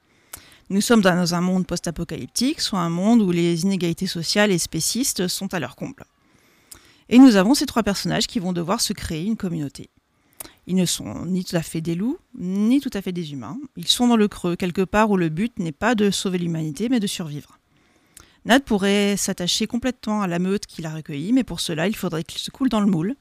Nous 0.72 0.80
sommes 0.80 1.02
dans 1.02 1.35
un 1.35 1.40
monde 1.42 1.66
post-apocalyptique, 1.66 2.62
soit 2.62 2.78
un 2.78 2.88
monde 2.88 3.20
où 3.20 3.30
les 3.30 3.61
inégalités 3.61 4.06
sociales 4.06 4.50
et 4.50 4.56
spécistes 4.56 5.28
sont 5.28 5.52
à 5.52 5.61
leur 5.61 5.76
comble. 5.76 6.06
Et 7.11 7.18
nous 7.18 7.37
avons 7.37 7.52
ces 7.52 7.66
trois 7.66 7.82
personnages 7.82 8.26
qui 8.26 8.38
vont 8.38 8.54
devoir 8.54 8.80
se 8.80 8.94
créer 8.94 9.26
une 9.26 9.37
communauté. 9.37 9.90
Ils 10.66 10.76
ne 10.76 10.87
sont 10.87 11.26
ni 11.26 11.44
tout 11.44 11.56
à 11.56 11.62
fait 11.62 11.82
des 11.82 11.94
loups, 11.94 12.16
ni 12.38 12.80
tout 12.80 12.88
à 12.94 13.02
fait 13.02 13.12
des 13.12 13.35
humains. 13.35 13.58
Ils 13.76 13.87
sont 13.87 14.08
dans 14.08 14.16
le 14.16 14.28
creux, 14.28 14.56
quelque 14.56 14.80
part 14.80 15.11
où 15.11 15.18
le 15.18 15.28
but 15.28 15.58
n'est 15.58 15.72
pas 15.72 15.94
de 15.94 16.11
sauver 16.11 16.38
l'humanité, 16.38 16.88
mais 16.88 17.00
de 17.00 17.06
survivre. 17.06 17.58
Nat 18.46 18.61
pourrait 18.61 19.18
s'attacher 19.18 19.66
complètement 19.66 20.22
à 20.22 20.26
la 20.26 20.38
meute 20.38 20.64
qu'il 20.64 20.87
a 20.87 20.94
recueillie, 20.94 21.35
mais 21.35 21.44
pour 21.44 21.61
cela, 21.61 21.87
il 21.87 21.96
faudrait 21.96 22.24
qu'il 22.24 22.40
se 22.40 22.50
coule 22.50 22.70
dans 22.70 22.80
le 22.80 22.90
moule, 22.90 23.14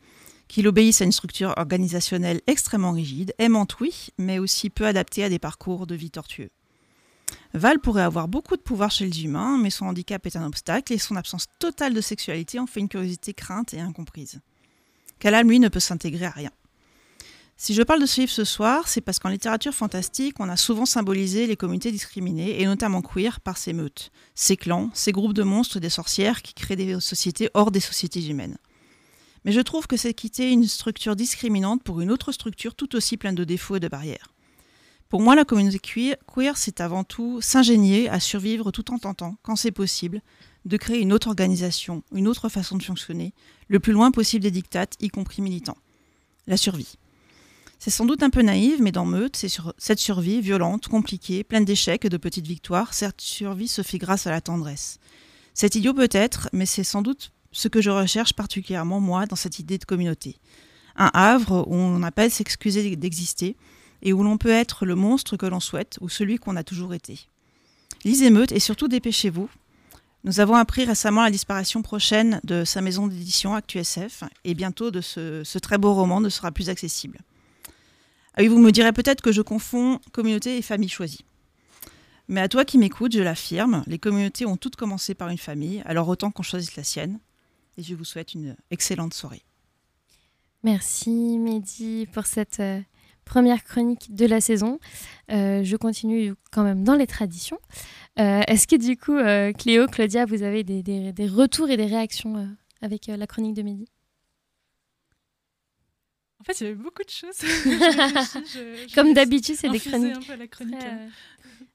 qu'il 0.47 0.69
obéisse 0.69 1.01
à 1.01 1.05
une 1.05 1.11
structure 1.11 1.53
organisationnelle 1.57 2.39
extrêmement 2.47 2.93
rigide, 2.93 3.33
aimante 3.39 3.77
oui, 3.81 4.07
mais 4.17 4.39
aussi 4.39 4.69
peu 4.69 4.85
adaptée 4.87 5.25
à 5.25 5.29
des 5.29 5.37
parcours 5.37 5.85
de 5.85 5.95
vie 5.95 6.11
tortueux. 6.11 6.49
Val 7.53 7.79
pourrait 7.79 8.03
avoir 8.03 8.27
beaucoup 8.27 8.55
de 8.55 8.61
pouvoir 8.61 8.91
chez 8.91 9.05
les 9.05 9.23
humains, 9.23 9.57
mais 9.57 9.69
son 9.69 9.85
handicap 9.85 10.25
est 10.25 10.35
un 10.35 10.45
obstacle 10.45 10.93
et 10.93 10.97
son 10.97 11.15
absence 11.15 11.47
totale 11.59 11.93
de 11.93 12.01
sexualité 12.01 12.59
en 12.59 12.67
fait 12.67 12.79
une 12.79 12.89
curiosité 12.89 13.33
crainte 13.33 13.73
et 13.73 13.79
incomprise. 13.79 14.39
Calam, 15.19 15.49
lui, 15.49 15.59
ne 15.59 15.69
peut 15.69 15.79
s'intégrer 15.79 16.25
à 16.25 16.31
rien. 16.31 16.51
Si 17.57 17.75
je 17.75 17.83
parle 17.83 18.01
de 18.01 18.07
ce 18.07 18.21
livre 18.21 18.31
ce 18.31 18.43
soir, 18.43 18.87
c'est 18.87 19.01
parce 19.01 19.19
qu'en 19.19 19.29
littérature 19.29 19.73
fantastique, 19.73 20.39
on 20.39 20.49
a 20.49 20.57
souvent 20.57 20.87
symbolisé 20.87 21.45
les 21.45 21.55
communautés 21.55 21.91
discriminées, 21.91 22.59
et 22.59 22.65
notamment 22.65 23.03
queer, 23.03 23.39
par 23.39 23.55
ces 23.55 23.71
meutes, 23.71 24.11
ces 24.33 24.57
clans, 24.57 24.89
ces 24.95 25.11
groupes 25.11 25.33
de 25.33 25.43
monstres 25.43 25.77
et 25.77 25.79
des 25.79 25.91
sorcières 25.91 26.41
qui 26.41 26.55
créent 26.55 26.75
des 26.75 26.99
sociétés 26.99 27.51
hors 27.53 27.69
des 27.69 27.79
sociétés 27.79 28.25
humaines. 28.27 28.57
Mais 29.45 29.51
je 29.51 29.61
trouve 29.61 29.85
que 29.85 29.95
c'est 29.95 30.15
quitter 30.15 30.51
une 30.51 30.67
structure 30.67 31.15
discriminante 31.15 31.83
pour 31.83 32.01
une 32.01 32.11
autre 32.11 32.31
structure 32.31 32.73
tout 32.73 32.95
aussi 32.95 33.15
pleine 33.17 33.35
de 33.35 33.43
défauts 33.43 33.75
et 33.75 33.79
de 33.79 33.87
barrières. 33.87 34.33
Pour 35.11 35.21
moi, 35.21 35.35
la 35.35 35.43
communauté 35.43 35.77
queer, 35.77 36.55
c'est 36.55 36.79
avant 36.79 37.03
tout 37.03 37.41
s'ingénier 37.41 38.07
à 38.07 38.21
survivre 38.21 38.71
tout 38.71 38.93
en 38.93 38.97
tentant, 38.97 39.35
quand 39.43 39.57
c'est 39.57 39.71
possible, 39.71 40.21
de 40.63 40.77
créer 40.77 41.01
une 41.01 41.11
autre 41.11 41.27
organisation, 41.27 42.01
une 42.13 42.29
autre 42.29 42.47
façon 42.47 42.77
de 42.77 42.83
fonctionner, 42.83 43.33
le 43.67 43.81
plus 43.81 43.91
loin 43.91 44.11
possible 44.11 44.41
des 44.41 44.51
dictates, 44.51 44.95
y 45.01 45.09
compris 45.09 45.41
militants. 45.41 45.75
La 46.47 46.55
survie. 46.55 46.97
C'est 47.77 47.89
sans 47.89 48.05
doute 48.05 48.23
un 48.23 48.29
peu 48.29 48.41
naïf, 48.41 48.79
mais 48.79 48.93
dans 48.93 49.03
Meute, 49.03 49.35
cette 49.77 49.99
survie 49.99 50.39
violente, 50.39 50.87
compliquée, 50.87 51.43
pleine 51.43 51.65
d'échecs 51.65 52.05
et 52.05 52.09
de 52.09 52.15
petites 52.15 52.47
victoires, 52.47 52.93
cette 52.93 53.19
survie 53.19 53.67
se 53.67 53.81
fait 53.81 53.97
grâce 53.97 54.27
à 54.27 54.31
la 54.31 54.39
tendresse. 54.39 54.97
C'est 55.53 55.75
idiot 55.75 55.93
peut-être, 55.93 56.47
mais 56.53 56.65
c'est 56.65 56.85
sans 56.85 57.01
doute 57.01 57.33
ce 57.51 57.67
que 57.67 57.81
je 57.81 57.89
recherche 57.89 58.31
particulièrement 58.31 59.01
moi 59.01 59.25
dans 59.25 59.35
cette 59.35 59.59
idée 59.59 59.77
de 59.77 59.83
communauté. 59.83 60.37
Un 60.95 61.11
havre 61.13 61.67
où 61.67 61.75
on 61.75 62.01
appelle 62.01 62.31
s'excuser 62.31 62.95
d'exister 62.95 63.57
et 64.01 64.13
où 64.13 64.23
l'on 64.23 64.37
peut 64.37 64.49
être 64.49 64.85
le 64.85 64.95
monstre 64.95 65.37
que 65.37 65.45
l'on 65.45 65.59
souhaite 65.59 65.97
ou 66.01 66.09
celui 66.09 66.37
qu'on 66.37 66.55
a 66.55 66.63
toujours 66.63 66.93
été. 66.93 67.27
Lisez 68.03 68.29
Meute 68.29 68.51
et 68.51 68.59
surtout 68.59 68.87
dépêchez-vous. 68.87 69.49
Nous 70.23 70.39
avons 70.39 70.55
appris 70.55 70.85
récemment 70.85 71.23
la 71.23 71.31
disparition 71.31 71.81
prochaine 71.81 72.39
de 72.43 72.63
sa 72.63 72.81
maison 72.81 73.07
d'édition 73.07 73.55
ActuSF 73.55 74.23
et 74.43 74.53
bientôt 74.53 74.91
de 74.91 75.01
ce, 75.01 75.43
ce 75.43 75.59
très 75.59 75.77
beau 75.77 75.93
roman 75.93 76.21
ne 76.21 76.29
sera 76.29 76.51
plus 76.51 76.69
accessible. 76.69 77.19
Ah 78.35 78.41
oui, 78.41 78.47
vous 78.47 78.59
me 78.59 78.71
direz 78.71 78.93
peut-être 78.93 79.21
que 79.21 79.31
je 79.31 79.41
confonds 79.41 79.99
communauté 80.11 80.57
et 80.57 80.61
famille 80.61 80.89
choisie. 80.89 81.25
Mais 82.27 82.39
à 82.39 82.47
toi 82.47 82.63
qui 82.63 82.77
m'écoutes, 82.77 83.13
je 83.13 83.21
l'affirme, 83.21 83.83
les 83.87 83.99
communautés 83.99 84.45
ont 84.45 84.55
toutes 84.55 84.77
commencé 84.77 85.13
par 85.15 85.29
une 85.29 85.37
famille, 85.37 85.81
alors 85.85 86.07
autant 86.07 86.31
qu'on 86.31 86.43
choisisse 86.43 86.77
la 86.77 86.83
sienne. 86.83 87.19
Et 87.77 87.83
je 87.83 87.93
vous 87.95 88.05
souhaite 88.05 88.33
une 88.33 88.55
excellente 88.69 89.13
soirée. 89.13 89.43
Merci 90.63 91.37
Mehdi 91.39 92.07
pour 92.13 92.25
cette 92.25 92.59
euh, 92.59 92.79
première 93.25 93.63
chronique 93.63 94.13
de 94.13 94.25
la 94.25 94.41
saison. 94.41 94.79
Euh, 95.31 95.63
je 95.63 95.75
continue 95.77 96.33
quand 96.51 96.63
même 96.63 96.83
dans 96.83 96.95
les 96.95 97.07
traditions. 97.07 97.59
Euh, 98.19 98.41
est-ce 98.47 98.67
que 98.67 98.75
du 98.75 98.97
coup, 98.97 99.17
Cléo, 99.57 99.87
Claudia, 99.87 100.25
vous 100.25 100.43
avez 100.43 100.63
des, 100.63 100.83
des 100.83 101.27
retours 101.27 101.69
et 101.69 101.77
des 101.77 101.85
réactions 101.85 102.49
avec 102.81 103.07
la 103.07 103.27
chronique 103.27 103.53
de 103.53 103.61
Mehdi? 103.61 103.87
En 106.41 106.43
fait, 106.43 106.59
il 106.59 106.63
y 106.63 106.67
avait 106.67 106.75
beaucoup 106.75 107.03
de 107.03 107.09
choses. 107.09 107.37
Comme 108.95 109.13
d'habitude, 109.13 109.55
c'est 109.55 109.69
des 109.69 109.79
chroniques. 109.79 110.15
Un 110.15 110.21
peu 110.21 110.35
la 110.35 110.47
chronique 110.47 110.79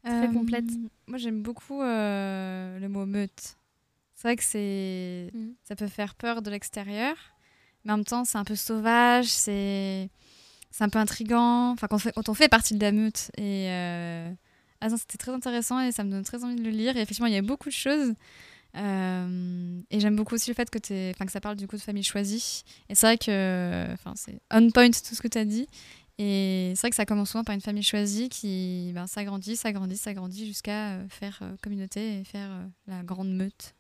très, 0.07 0.27
très 0.27 0.33
complète. 0.33 0.65
Moi, 1.07 1.19
j'aime 1.19 1.43
beaucoup 1.43 1.83
euh, 1.83 2.79
le 2.79 2.89
mot 2.89 3.07
meute. 3.07 3.57
C'est 4.15 4.29
vrai 4.29 4.37
que 4.37 4.43
c'est, 4.43 5.31
mm. 5.33 5.51
ça 5.63 5.77
peut 5.77 5.87
faire 5.87 6.15
peur 6.15 6.43
de 6.43 6.51
l'extérieur, 6.51 7.17
mais 7.85 7.93
en 7.93 7.99
même 7.99 8.05
temps, 8.05 8.25
c'est 8.25 8.39
un 8.39 8.45
peu 8.45 8.57
sauvage, 8.57 9.27
c'est, 9.27 10.09
c'est 10.77 10.85
un 10.85 10.91
peu 10.91 10.99
intrigant. 10.99 11.71
Enfin, 11.71 11.87
quand 11.89 12.29
on, 12.29 12.35
fait, 12.35 12.49
partie 12.49 12.75
de 12.75 12.81
la 12.83 12.93
meute. 12.93 13.31
Et 13.39 13.71
euh... 13.71 14.31
ah 14.83 14.91
c'était 14.91 15.17
très 15.17 15.33
intéressant 15.33 15.81
et 15.81 15.91
ça 15.91 16.05
me 16.05 16.11
donne 16.11 16.23
très 16.23 16.45
envie 16.45 16.57
de 16.57 16.63
le 16.63 16.69
lire. 16.69 16.99
Et 16.99 17.01
effectivement, 17.01 17.29
il 17.29 17.33
y 17.33 17.39
a 17.39 17.43
beaucoup 17.43 17.71
de 17.71 17.75
choses. 17.75 18.13
Euh, 18.77 19.81
et 19.91 20.01
j'aime 20.01 20.17
beaucoup 20.17 20.35
aussi 20.35 20.51
le 20.51 20.55
fait 20.55 20.69
que, 20.69 20.79
que 20.79 21.33
ça 21.33 21.41
parle 21.41 21.57
du 21.57 21.67
coup 21.67 21.77
de 21.77 21.81
famille 21.81 22.03
choisie. 22.03 22.63
Et 22.91 22.95
c'est 22.95 23.07
vrai 23.07 23.17
que 23.17 23.87
c'est 24.17 24.39
on 24.53 24.71
point 24.71 24.91
tout 24.91 25.15
ce 25.15 25.23
que 25.23 25.29
tu 25.29 25.39
as 25.39 25.47
dit. 25.47 25.67
Et 26.19 26.73
c'est 26.75 26.83
vrai 26.83 26.91
que 26.91 26.97
ça 26.97 27.07
commence 27.07 27.31
souvent 27.31 27.45
par 27.45 27.55
une 27.55 27.63
famille 27.63 27.83
choisie 27.83 28.29
qui 28.29 28.93
ben, 28.95 29.07
s'agrandit, 29.07 29.57
s'agrandit, 29.57 29.97
s'agrandit 29.97 30.47
jusqu'à 30.47 30.91
euh, 30.91 31.09
faire 31.09 31.39
euh, 31.41 31.57
communauté 31.63 32.21
et 32.21 32.25
faire 32.25 32.51
la 32.87 33.03
grande 33.03 33.35
meute. 33.35 33.75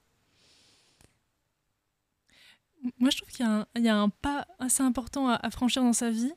Moi, 2.98 3.10
je 3.10 3.18
trouve 3.18 3.28
qu'il 3.28 3.84
y, 3.84 3.88
a 3.88 3.96
un 3.96 4.08
pas 4.08 4.46
assez 4.58 4.82
important 4.82 5.28
à, 5.28 5.50
franchir 5.50 5.82
dans 5.82 5.92
sa 5.92 6.10
vie, 6.10 6.32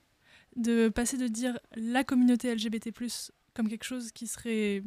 de 0.60 0.89
passer 0.89 1.17
de 1.17 1.28
dire 1.28 1.58
la 1.76 2.04
communauté 2.04 2.54
LGBT, 2.54 2.91
comme 3.54 3.67
quelque 3.67 3.86
chose 3.86 4.12
qui 4.12 4.28
serait 4.28 4.84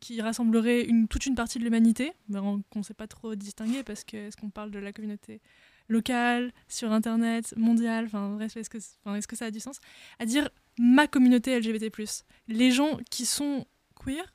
qui 0.00 0.20
rassemblerait 0.20 0.82
une, 0.82 1.08
toute 1.08 1.26
une 1.26 1.34
partie 1.34 1.58
de 1.58 1.64
l'humanité, 1.64 2.12
qu'on 2.32 2.62
ne 2.74 2.82
sait 2.82 2.94
pas 2.94 3.06
trop 3.06 3.34
distinguer 3.34 3.82
parce 3.82 4.04
que 4.04 4.16
est-ce 4.16 4.36
qu'on 4.36 4.50
parle 4.50 4.70
de 4.70 4.78
la 4.78 4.92
communauté 4.92 5.40
locale, 5.88 6.52
sur 6.68 6.92
Internet, 6.92 7.54
mondiale, 7.56 8.06
enfin 8.06 8.38
est-ce 8.40 8.68
que, 8.68 8.78
est 8.78 9.26
que 9.26 9.36
ça 9.36 9.46
a 9.46 9.50
du 9.50 9.60
sens? 9.60 9.78
À 10.18 10.26
dire 10.26 10.48
ma 10.78 11.06
communauté 11.06 11.58
LGBT+, 11.58 11.90
les 12.48 12.70
gens 12.70 12.98
qui 13.10 13.24
sont 13.24 13.66
queer 13.94 14.34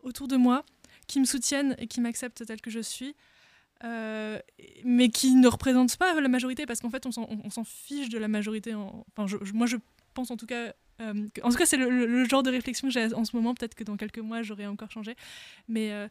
autour 0.00 0.28
de 0.28 0.36
moi, 0.36 0.64
qui 1.06 1.20
me 1.20 1.24
soutiennent 1.24 1.76
et 1.78 1.86
qui 1.86 2.00
m'acceptent 2.00 2.44
tel 2.46 2.60
que 2.60 2.70
je 2.70 2.80
suis, 2.80 3.14
euh, 3.84 4.38
mais 4.84 5.10
qui 5.10 5.34
ne 5.34 5.48
représentent 5.48 5.96
pas 5.98 6.18
la 6.18 6.28
majorité 6.28 6.64
parce 6.64 6.80
qu'en 6.80 6.90
fait 6.90 7.04
on 7.06 7.50
s'en 7.50 7.64
fiche 7.64 8.08
de 8.08 8.18
la 8.18 8.28
majorité. 8.28 8.74
enfin, 8.74 9.26
moi 9.52 9.66
je 9.66 9.76
pense 10.16 10.30
en 10.32 10.36
tout 10.36 10.46
cas 10.46 10.72
euh, 11.00 11.28
en 11.42 11.50
tout 11.50 11.56
cas, 11.56 11.66
c'est 11.66 11.76
le, 11.76 12.24
genre 12.24 12.42
de 12.42 12.50
réflexion 12.50 12.88
que 12.88 12.92
j'ai 12.92 13.12
en 13.12 13.24
ce 13.24 13.36
moment. 13.36 13.54
Peut-être 13.54 13.74
que 13.74 13.84
dans 13.84 13.96
quelques 13.96 14.18
mois, 14.18 14.42
j'aurai 14.42 14.66
encore 14.66 14.90
changé. 14.90 15.14
Mais 15.68 15.92
euh, 15.92 16.08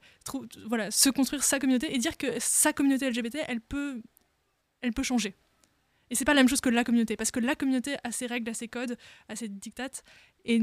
voilà, 0.67 0.91
se 0.91 1.09
construire 1.09 1.43
sa 1.43 1.59
communauté 1.59 1.93
et 1.93 1.97
dire 1.97 2.17
que 2.17 2.27
sa 2.39 2.73
communauté 2.73 3.09
LGBT, 3.09 3.39
elle 3.47 3.61
peut, 3.61 4.01
elle 4.81 4.93
peut 4.93 5.03
changer. 5.03 5.33
Et 6.11 6.15
c'est 6.15 6.25
pas 6.25 6.35
la 6.35 6.41
même 6.41 6.49
chose 6.49 6.61
que 6.61 6.69
la 6.69 6.83
communauté, 6.83 7.17
parce 7.17 7.31
que 7.31 7.39
la 7.39 7.55
communauté 7.55 7.95
a 8.03 8.11
ses 8.11 8.27
règles, 8.27 8.49
a 8.49 8.53
ses 8.53 8.67
codes, 8.67 8.95
a 9.27 9.35
ses 9.35 9.47
dictates, 9.47 10.03
et 10.45 10.61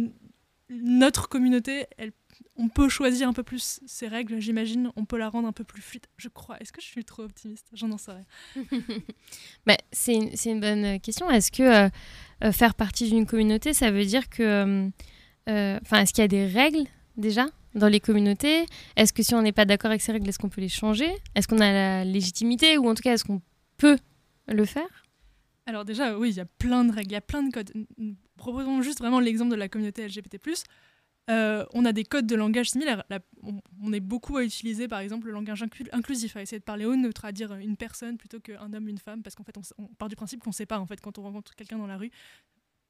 notre 0.80 1.28
communauté, 1.28 1.87
elle, 1.98 2.12
on 2.56 2.68
peut 2.68 2.88
choisir 2.88 3.28
un 3.28 3.32
peu 3.32 3.42
plus 3.42 3.80
ses 3.87 4.08
règles, 4.08 4.40
j'imagine, 4.40 4.90
on 4.96 5.04
peut 5.04 5.16
la 5.18 5.28
rendre 5.28 5.48
un 5.48 5.52
peu 5.52 5.64
plus 5.64 5.82
fluide, 5.82 6.06
je 6.16 6.28
crois. 6.28 6.56
Est-ce 6.61 6.72
que 6.72 6.80
je 6.80 6.87
suis 6.87 7.04
trop 7.04 7.22
optimiste? 7.22 7.68
J'en 7.72 7.90
en 7.90 7.98
sais 7.98 8.12
rien. 8.12 8.64
bah, 9.66 9.76
c'est 9.90 10.14
une, 10.14 10.30
une, 10.44 10.61
bonne 10.61 11.00
question. 11.00 11.30
Est-ce 11.30 11.50
que 11.50 11.62
euh, 11.62 11.88
euh, 12.44 12.52
faire 12.52 12.74
partie 12.74 13.08
d'une 13.08 13.26
communauté, 13.26 13.72
ça 13.72 13.90
veut 13.90 14.04
dire 14.04 14.28
que... 14.28 14.90
Euh, 15.48 15.78
enfin, 15.82 16.00
est-ce 16.02 16.12
qu'il 16.12 16.22
y 16.22 16.24
a 16.24 16.28
des 16.28 16.46
règles 16.46 16.87
déjà 17.16 17.46
dans 17.74 17.88
les 17.88 18.00
communautés? 18.00 18.66
Est-ce 18.96 19.12
que 19.12 19.22
si 19.22 19.35
on 19.35 19.42
n'est 19.42 19.52
pas 19.52 19.64
d'accord 19.64 19.90
avec 19.90 20.02
ces 20.02 20.12
règles, 20.12 20.28
est-ce 20.28 20.38
qu'on 20.38 20.50
peut 20.50 20.61
les 20.61 20.68
changer? 20.68 21.11
Est-ce 21.35 21.48
qu'on 21.48 21.61
a 21.61 21.72
la 21.72 22.04
légitimité? 22.04 22.78
Ou 22.78 22.88
en 22.88 22.94
tout 22.94 23.02
cas 23.02 23.14
est-ce 23.14 23.24
qu'on 23.24 23.42
peut 23.76 23.98
le 24.46 24.64
faire? 24.64 25.04
Alors 25.66 25.85
déjà, 25.85 26.18
oui, 26.18 26.30
il 26.30 26.37
y 26.37 26.40
a 26.40 26.44
plein 26.44 26.85
de 26.85 26.92
règles, 26.92 27.11
il 27.11 27.14
y 27.14 27.16
a 27.16 27.20
plein 27.20 27.42
de 27.42 27.52
codes. 27.52 27.72
Proposons 28.42 28.83
juste 28.83 28.98
vraiment 28.98 29.20
l'exemple 29.20 29.52
de 29.52 29.57
la 29.57 29.68
communauté 29.68 30.05
LGBT+. 30.05 30.37
Euh, 31.31 31.64
on 31.74 31.85
a 31.85 31.92
des 31.92 32.02
codes 32.02 32.26
de 32.26 32.35
langage 32.35 32.70
similaires. 32.70 33.05
on, 33.81 33.92
est 33.92 34.00
beaucoup 34.00 34.37
à 34.37 34.42
utiliser, 34.42 34.88
par 34.88 34.98
exemple, 34.98 35.29
le 35.29 35.33
langage 35.33 35.64
inclusif, 35.92 36.37
à 36.37 36.42
essayer 36.42 36.58
de 36.58 36.64
parler 36.64 36.85
au 36.85 36.96
neutre, 36.96 37.25
à 37.25 37.31
dire 37.31 37.54
une 37.54 37.77
personne 37.77 38.17
plutôt 38.17 38.40
qu'un 38.40 38.73
homme, 38.73 38.88
une 38.88 38.98
femme, 38.98 39.23
parce 39.23 39.37
qu'en 39.37 39.44
fait, 39.44 39.56
on, 39.79 39.87
part 39.94 40.08
du 40.08 40.17
principe 40.17 40.42
qu'on 40.42 40.50
ne 40.50 40.54
sait 40.54 40.67
pas, 40.67 40.81
en 40.81 40.87
fait, 40.87 41.00
quand 41.00 41.19
on 41.19 41.23
rencontre 41.23 41.54
quelqu'un 41.54 41.79
dans 41.79 41.87
la 41.87 41.96
rue, 41.96 42.10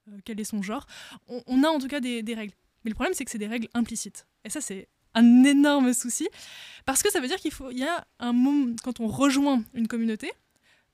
euh, 0.07 0.17
quel 0.25 0.39
est 0.39 0.43
son 0.43 0.63
genre. 0.63 0.87
On, 1.27 1.63
a 1.63 1.67
en 1.67 1.77
tout 1.77 1.87
cas 1.87 1.99
des, 1.99 2.23
règles. 2.33 2.55
Mais 2.83 2.89
le 2.89 2.95
problème, 2.95 3.13
c'est 3.13 3.23
que 3.23 3.29
c'est 3.29 3.37
des 3.37 3.45
règles 3.45 3.67
implicites. 3.75 4.25
Et 4.45 4.49
ça, 4.49 4.59
c'est 4.59 4.87
un 5.13 5.43
énorme 5.43 5.93
souci, 5.93 6.27
parce 6.85 7.03
que 7.03 7.11
ça 7.11 7.19
veut 7.19 7.27
dire 7.27 7.37
qu'il 7.37 7.53
y 7.77 7.83
a 7.83 8.07
un 8.17 8.33
moment, 8.33 8.73
quand 8.83 9.01
on 9.01 9.07
rejoint 9.07 9.63
une 9.75 9.87
communauté, 9.87 10.31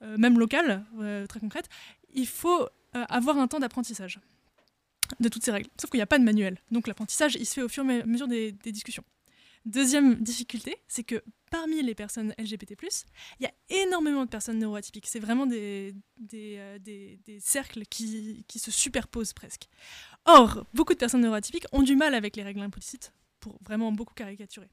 euh, 0.02 0.18
même 0.18 0.38
locale, 0.38 0.84
très 1.30 1.40
concrète, 1.40 1.70
il 2.14 2.28
faut 2.28 2.68
avoir 2.92 3.38
un 3.38 3.48
temps 3.48 3.60
d'apprentissage. 3.60 4.20
De 5.20 5.30
toutes 5.30 5.44
ces 5.44 5.52
règles. 5.52 5.70
Sauf 5.80 5.90
qu'il 5.90 5.98
n'y 5.98 6.04
a 6.04 6.08
pas 6.08 6.20
de 6.20 6.24
manuel. 6.24 6.58
Donc 6.72 6.88
l'apprentissage, 6.88 7.36
il 7.36 7.46
se 7.46 7.54
fait 7.54 7.62
au 7.62 7.70
fur 7.70 7.90
et 7.90 8.02
à 8.02 8.06
mesure 8.06 8.28
des, 8.28 8.52
discussions. 8.52 9.04
Deuxième 9.66 10.16
difficulté, 10.16 10.78
c'est 10.88 11.04
que 11.04 11.22
parmi 11.52 11.82
les 11.82 11.94
personnes 11.94 12.34
LGBT, 12.38 12.76
il 13.40 13.44
y 13.44 13.46
a 13.46 13.52
énormément 13.84 14.24
de 14.24 14.30
personnes 14.30 14.60
neuroatypiques. 14.60 15.08
C'est 15.08 15.20
vraiment 15.20 15.46
des, 15.46 15.94
des, 16.18 16.56
euh, 16.58 16.80
des, 16.80 17.20
des 17.26 17.40
cercles 17.40 17.84
qui, 17.86 18.46
qui, 18.48 18.60
se 18.60 18.72
superposent 18.72 19.34
presque. 19.34 19.68
Or, 20.26 20.66
beaucoup 20.74 20.94
de 20.94 21.00
personnes 21.00 21.22
neuroatypiques 21.22 21.66
ont 21.74 21.82
du 21.82 21.96
mal 21.96 22.14
avec 22.14 22.36
les 22.38 22.44
règles 22.44 22.62
implicites, 22.62 23.14
pour 23.40 23.60
vraiment 23.62 23.92
beaucoup 23.92 24.14
caricaturer. 24.14 24.70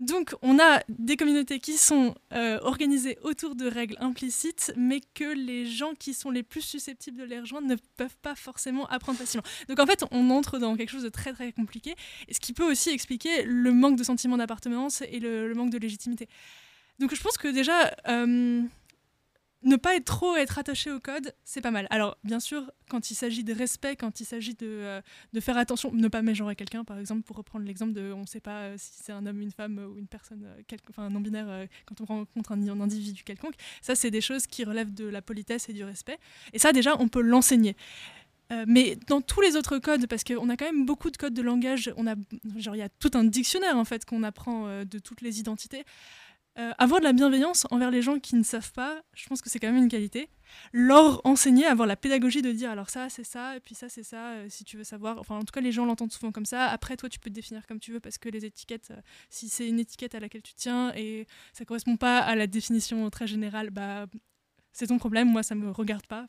Donc, 0.00 0.34
on 0.42 0.58
a 0.58 0.80
des 0.88 1.16
communautés 1.16 1.60
qui 1.60 1.76
sont 1.76 2.14
euh, 2.32 2.58
organisées 2.62 3.18
autour 3.22 3.54
de 3.54 3.66
règles 3.66 3.96
implicites, 4.00 4.72
mais 4.76 5.00
que 5.14 5.24
les 5.24 5.66
gens 5.66 5.94
qui 5.94 6.14
sont 6.14 6.30
les 6.30 6.42
plus 6.42 6.62
susceptibles 6.62 7.18
de 7.18 7.24
les 7.24 7.40
rejoindre 7.40 7.68
ne 7.68 7.76
peuvent 7.96 8.16
pas 8.22 8.34
forcément 8.34 8.86
apprendre 8.88 9.18
facilement. 9.18 9.44
Donc, 9.68 9.78
en 9.78 9.86
fait, 9.86 10.04
on 10.10 10.30
entre 10.30 10.58
dans 10.58 10.76
quelque 10.76 10.90
chose 10.90 11.02
de 11.04 11.08
très 11.08 11.32
très 11.32 11.52
compliqué, 11.52 11.94
et 12.28 12.34
ce 12.34 12.40
qui 12.40 12.52
peut 12.52 12.68
aussi 12.68 12.90
expliquer 12.90 13.42
le 13.44 13.72
manque 13.72 13.96
de 13.96 14.04
sentiment 14.04 14.36
d'appartenance 14.36 15.02
et 15.02 15.20
le, 15.20 15.52
manque 15.54 15.70
de 15.70 15.78
légitimité. 15.78 16.28
Donc, 16.98 17.14
je 17.14 17.22
pense 17.22 17.36
que 17.36 17.48
déjà, 17.48 17.94
euh, 18.08 18.62
ne 19.64 19.76
pas 19.76 19.96
être 19.96 20.04
trop 20.04 20.36
être 20.36 20.58
attaché 20.58 20.90
au 20.90 21.00
code, 21.00 21.34
c'est 21.44 21.60
pas 21.60 21.70
mal. 21.70 21.86
Alors, 21.90 22.16
bien 22.24 22.40
sûr, 22.40 22.70
quand 22.88 23.10
il 23.10 23.14
s'agit 23.14 23.44
de 23.44 23.52
respect, 23.52 23.96
quand 23.96 24.20
il 24.20 24.24
s'agit 24.24 24.54
de, 24.54 24.66
euh, 24.66 25.00
faire 25.40 25.56
attention, 25.56 25.92
ne 25.92 26.08
pas 26.08 26.22
mégenrer 26.22 26.56
quelqu'un, 26.56 26.84
par 26.84 26.98
exemple, 26.98 27.22
pour 27.22 27.36
reprendre 27.36 27.64
l'exemple 27.64 27.92
de 27.92 28.12
on 28.12 28.22
ne 28.22 28.26
sait 28.26 28.40
pas 28.40 28.62
euh, 28.62 28.74
si 28.78 28.90
c'est 29.02 29.12
un 29.12 29.24
homme, 29.26 29.40
une 29.40 29.52
femme 29.52 29.78
ou 29.78 29.98
une 29.98 30.06
personne, 30.06 30.44
euh, 30.44 30.76
enfin 30.90 31.04
un 31.04 31.10
non-binaire, 31.10 31.48
euh, 31.48 31.66
quand 31.86 32.00
on 32.00 32.04
rencontre 32.04 32.52
un, 32.52 32.68
un, 32.68 32.80
individu 32.80 33.22
quelconque, 33.24 33.54
ça, 33.80 33.94
c'est 33.94 34.10
des 34.10 34.20
choses 34.20 34.46
qui 34.46 34.64
relèvent 34.64 34.94
de 34.94 35.06
la 35.06 35.22
politesse 35.22 35.68
et 35.68 35.72
du 35.72 35.84
respect. 35.84 36.18
Et 36.52 36.58
ça, 36.58 36.72
déjà, 36.72 36.96
on 37.00 37.08
peut 37.08 37.22
l'enseigner. 37.22 37.76
Euh, 38.52 38.64
mais 38.68 38.98
dans 39.08 39.20
tous 39.20 39.40
les 39.40 39.56
autres 39.56 39.78
codes, 39.78 40.06
parce 40.06 40.24
qu'on 40.24 40.48
a 40.50 40.56
quand 40.56 40.66
même 40.66 40.84
beaucoup 40.84 41.10
de 41.10 41.16
codes 41.16 41.32
de 41.32 41.42
langage, 41.42 41.92
on 41.96 42.06
a, 42.06 42.14
genre, 42.56 42.74
il 42.74 42.80
y 42.80 42.82
a 42.82 42.88
tout 42.88 43.10
un 43.14 43.24
dictionnaire 43.24 43.76
en 43.76 43.84
fait 43.84 44.04
qu'on 44.04 44.22
apprend 44.22 44.66
euh, 44.66 44.84
de 44.84 44.98
toutes 44.98 45.22
les 45.22 45.40
identités. 45.40 45.84
Euh, 46.58 46.72
avoir 46.76 47.00
de 47.00 47.04
la 47.04 47.14
bienveillance 47.14 47.66
envers 47.70 47.90
les 47.90 48.02
gens 48.02 48.18
qui 48.18 48.36
ne 48.36 48.42
savent 48.42 48.72
pas, 48.72 49.02
je 49.14 49.26
pense 49.26 49.40
que 49.40 49.48
c'est 49.48 49.58
quand 49.58 49.72
même 49.72 49.82
une 49.82 49.88
qualité. 49.88 50.28
Leur 50.72 51.24
enseigner, 51.24 51.64
avoir 51.64 51.88
la 51.88 51.96
pédagogie 51.96 52.42
de 52.42 52.52
dire 52.52 52.70
alors 52.70 52.90
ça 52.90 53.08
c'est 53.08 53.24
ça, 53.24 53.56
et 53.56 53.60
puis 53.60 53.74
ça 53.74 53.88
c'est 53.88 54.02
ça, 54.02 54.32
euh, 54.32 54.46
si 54.50 54.62
tu 54.62 54.76
veux 54.76 54.84
savoir. 54.84 55.18
Enfin, 55.18 55.36
en 55.36 55.44
tout 55.44 55.52
cas, 55.52 55.62
les 55.62 55.72
gens 55.72 55.86
l'entendent 55.86 56.12
souvent 56.12 56.30
comme 56.30 56.44
ça. 56.44 56.68
Après, 56.68 56.96
toi, 56.98 57.08
tu 57.08 57.18
peux 57.18 57.30
te 57.30 57.34
définir 57.34 57.66
comme 57.66 57.80
tu 57.80 57.90
veux 57.92 58.00
parce 58.00 58.18
que 58.18 58.28
les 58.28 58.44
étiquettes, 58.44 58.90
euh, 58.90 59.00
si 59.30 59.48
c'est 59.48 59.66
une 59.66 59.80
étiquette 59.80 60.14
à 60.14 60.20
laquelle 60.20 60.42
tu 60.42 60.52
tiens 60.54 60.92
et 60.94 61.26
ça 61.54 61.64
correspond 61.64 61.96
pas 61.96 62.18
à 62.18 62.34
la 62.34 62.46
définition 62.46 63.08
très 63.08 63.26
générale, 63.26 63.70
bah 63.70 64.06
c'est 64.72 64.88
ton 64.88 64.98
problème, 64.98 65.30
moi 65.30 65.42
ça 65.42 65.54
me 65.54 65.70
regarde 65.70 66.06
pas. 66.06 66.26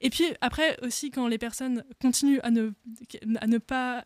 Et 0.00 0.10
puis 0.10 0.24
après 0.40 0.78
aussi 0.82 1.10
quand 1.10 1.26
les 1.26 1.38
personnes 1.38 1.84
continuent 2.00 2.40
à 2.42 2.50
ne, 2.50 2.70
à 3.40 3.46
ne 3.46 3.58
pas 3.58 4.04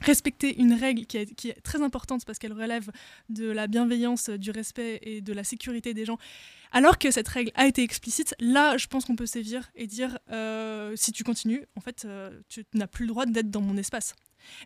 respecter 0.00 0.58
une 0.58 0.72
règle 0.72 1.06
qui 1.06 1.18
est, 1.18 1.62
très 1.62 1.82
importante 1.82 2.24
parce 2.24 2.38
qu'elle 2.38 2.52
relève 2.52 2.90
de 3.28 3.50
la 3.50 3.66
bienveillance, 3.66 4.30
du 4.30 4.50
respect 4.50 4.98
et 5.02 5.20
de 5.20 5.32
la 5.32 5.44
sécurité 5.44 5.94
des 5.94 6.04
gens, 6.04 6.18
alors 6.72 6.98
que 6.98 7.10
cette 7.10 7.28
règle 7.28 7.50
a 7.54 7.66
été 7.66 7.82
explicite, 7.82 8.34
là 8.40 8.76
je 8.76 8.86
pense 8.86 9.04
qu'on 9.04 9.16
peut 9.16 9.26
sévir 9.26 9.70
et 9.74 9.86
dire 9.86 10.18
euh, 10.30 10.92
si 10.96 11.12
tu 11.12 11.24
continues, 11.24 11.66
en 11.76 11.80
fait 11.80 12.04
euh, 12.04 12.40
tu 12.48 12.64
n'as 12.74 12.86
plus 12.86 13.04
le 13.04 13.08
droit 13.08 13.26
d'être 13.26 13.50
dans 13.50 13.60
mon 13.60 13.76
espace. 13.76 14.14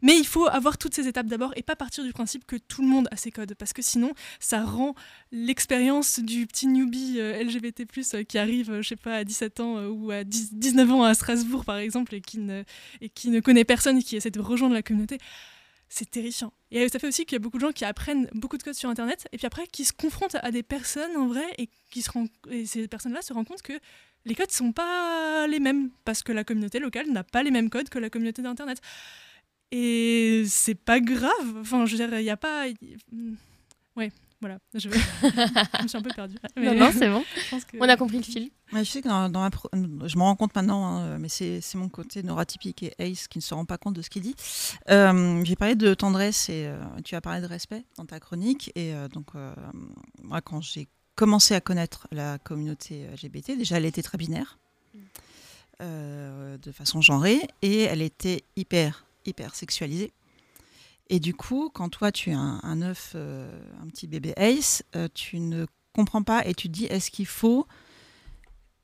Mais 0.03 0.17
il 0.19 0.27
faut 0.27 0.47
avoir 0.47 0.79
toutes 0.79 0.95
ces 0.95 1.09
étapes 1.09 1.27
d'abord 1.27 1.53
et 1.57 1.63
pas 1.63 1.77
partir 1.77 2.05
du 2.05 2.13
principe 2.13 2.47
que 2.47 2.57
tout 2.57 2.83
le 2.83 2.89
monde 2.89 3.09
a 3.11 3.17
ses 3.17 3.31
codes, 3.31 3.55
parce 3.55 3.73
que 3.73 3.83
sinon, 3.83 4.13
ça 4.39 4.65
rend 4.65 4.95
l'expérience 5.33 6.21
du 6.21 6.47
petit 6.47 6.67
newbie 6.67 7.17
euh, 7.19 7.43
LGBT+, 7.43 7.87
euh, 8.15 8.25
qui 8.25 8.39
arrive, 8.39 8.71
euh, 8.71 8.83
je 8.83 8.89
sais 8.89 8.97
pas, 8.97 9.17
à 9.17 9.25
17 9.25 9.61
ans 9.61 9.87
ou 9.87 10.11
à 10.11 10.25
10, 10.25 10.55
19 10.55 10.91
ans 10.93 11.05
à 11.05 11.15
Strasbourg, 11.15 11.65
par 11.65 11.79
exemple, 11.79 12.15
et 12.15 12.21
qui 12.21 12.39
ne, 12.39 12.63
et 13.01 13.09
qui 13.09 13.31
ne 13.31 13.41
connaît 13.41 13.65
personne 13.65 13.99
et 13.99 14.03
qui 14.03 14.17
essaie 14.17 14.31
de 14.31 14.41
rejoindre 14.41 14.75
la 14.75 14.83
communauté. 14.83 15.19
C'est 15.89 16.09
terrifiant. 16.09 16.53
Et 16.71 16.89
ça 16.89 17.01
fait 17.01 17.09
aussi 17.09 17.25
qu'il 17.25 17.35
y 17.35 17.37
a 17.37 17.41
beaucoup 17.41 17.59
de 17.59 17.67
gens 17.67 17.73
qui 17.73 17.85
apprennent 17.85 18.29
beaucoup 18.33 18.57
de 18.57 18.63
codes 18.63 18.75
sur 18.75 18.89
Internet, 18.89 19.27
et 19.33 19.39
puis 19.39 19.47
après, 19.47 19.67
qui 19.67 19.85
se 19.85 19.93
confrontent 19.93 20.37
à 20.41 20.51
des 20.53 20.63
personnes 20.63 21.17
en 21.17 21.27
vrai, 21.27 21.45
et, 21.59 21.69
qui 21.91 22.03
se 22.03 22.11
rend... 22.11 22.27
et 22.49 22.65
ces 22.65 22.87
personnes-là 22.87 23.23
se 23.23 23.33
rendent 23.33 23.49
compte 23.49 23.63
que 23.63 23.73
les 24.25 24.35
codes 24.35 24.53
sont 24.53 24.73
pas 24.73 25.47
les 25.47 25.61
mêmes, 25.61 25.91
parce 26.05 26.23
que 26.23 26.33
la 26.33 26.45
communauté 26.45 26.79
locale 26.79 27.11
n'a 27.11 27.25
pas 27.25 27.43
les 27.43 27.51
mêmes 27.51 27.71
codes 27.71 27.89
que 27.89 27.99
la 27.99 28.11
communauté 28.11 28.43
d'Internet. 28.43 28.81
Et 29.73 30.45
c'est 30.47 30.75
pas 30.75 31.01
grave. 31.01 31.57
Enfin, 31.61 31.87
je 31.87 31.97
veux 31.97 32.07
dire, 32.07 32.19
il 32.19 32.25
n'y 32.25 32.31
a 32.31 32.37
pas. 32.37 32.67
Ouais, 33.97 34.11
voilà. 34.41 34.59
Je... 34.75 34.79
je, 34.89 35.83
me 35.83 35.89
suis 35.89 35.99
un 35.99 36.03
peu 36.03 36.11
perdue. 36.15 36.37
Mais... 36.57 36.75
Non, 36.75 36.87
non, 36.87 36.93
c'est 36.93 37.09
bon. 37.09 37.23
Que... 37.51 37.77
On 37.79 37.89
a 37.89 37.97
compris 37.97 38.17
le 38.19 38.23
fil. 38.23 38.51
Ouais, 38.73 38.85
je 38.85 38.91
sais 38.91 39.03
que 39.03 39.09
dans, 39.09 39.29
dans 39.29 39.49
pro... 39.51 39.69
je 39.73 40.17
me 40.17 40.23
rends 40.23 40.37
compte 40.37 40.55
maintenant, 40.55 40.87
hein, 40.87 41.19
mais 41.19 41.29
c'est 41.29 41.75
mon 41.75 41.89
côté 41.89 42.23
neurotypique 42.23 42.83
et 42.83 42.95
Ace 42.99 43.29
qui 43.29 43.39
ne 43.39 43.43
se 43.43 43.53
rend 43.53 43.65
pas 43.65 43.79
compte 43.79 43.95
de 43.95 44.03
ce 44.03 44.09
qu'il 44.09 44.23
dit. 44.23 44.35
Euh, 44.91 45.45
J'ai 45.45 45.57
parlé 45.57 45.75
de 45.75 45.93
tendresse 45.95 46.49
et 46.49 46.67
euh, 46.67 46.79
tu 47.05 47.15
as 47.15 47.21
parlé 47.21 47.43
de 47.43 47.47
respect 47.47 47.85
dans 47.97 48.07
ta 48.07 48.19
chronique. 48.19 48.73
Et 48.75 48.95
euh, 48.95 49.09
donc, 49.09 49.27
moi, 50.23 50.41
quand 50.41 50.61
j'ai 50.61 50.89
commencé 51.17 51.55
à 51.55 51.61
connaître 51.61 52.09
la 52.11 52.39
communauté 52.39 53.07
LGBT, 53.13 53.59
déjà, 53.59 53.77
elle 53.77 53.85
était 53.85 54.03
très 54.03 54.17
binaire. 54.17 54.59
de 55.81 56.73
façon 56.73 57.03
genrée 57.03 57.41
et 57.63 57.83
elle 57.83 58.03
était 58.03 58.43
hyper 58.57 59.05
hyper 59.27 59.55
sexualisé. 59.55 60.13
Et 61.09 61.19
du 61.19 61.35
coup, 61.35 61.71
quand 61.75 61.89
toi 61.89 62.13
tu 62.13 62.31
as 62.31 62.39
un, 62.39 62.61
un 62.63 62.83
œuf, 62.83 63.13
euh, 63.17 63.51
un 63.83 63.89
petit 63.89 64.07
bébé 64.07 64.33
Ace, 64.37 64.85
euh, 64.95 65.09
tu 65.13 65.41
ne 65.41 65.67
comprends 65.93 66.23
pas 66.23 66.47
et 66.47 66.55
tu 66.55 66.69
te 66.69 66.73
dis 66.73 66.85
est-ce 66.85 67.11
qu'il 67.11 67.27
faut 67.27 67.67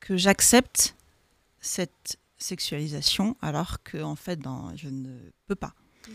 que 0.01 0.17
j'accepte 0.17 0.95
cette 1.61 2.19
sexualisation 2.37 3.37
alors 3.41 3.81
que 3.81 4.03
en 4.03 4.15
fait 4.15 4.39
dans, 4.39 4.75
je 4.75 4.89
ne 4.89 5.17
peux 5.47 5.55
pas? 5.55 5.73
Mmh. 6.07 6.11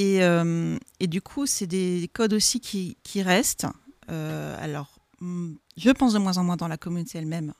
Et, 0.00 0.22
euh, 0.22 0.78
et, 1.00 1.08
du 1.08 1.20
coup, 1.20 1.46
c'est 1.46 1.66
des 1.66 2.08
codes 2.12 2.32
aussi 2.32 2.60
qui, 2.60 2.96
qui 3.02 3.20
restent. 3.20 3.66
alors, 4.06 5.00
je 5.20 5.90
pense 5.90 6.12
de 6.12 6.18
moins 6.18 6.36
en 6.36 6.44
moins 6.44 6.56
dans 6.56 6.68
la 6.68 6.76
communauté 6.76 7.18
elle-même, 7.18 7.52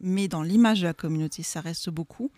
mais 0.00 0.28
dans 0.28 0.42
l'image 0.42 0.80
de 0.80 0.86
la 0.86 0.92
communauté, 0.92 1.42
ça 1.42 1.62
reste 1.62 1.88
beaucoup. 1.88 2.30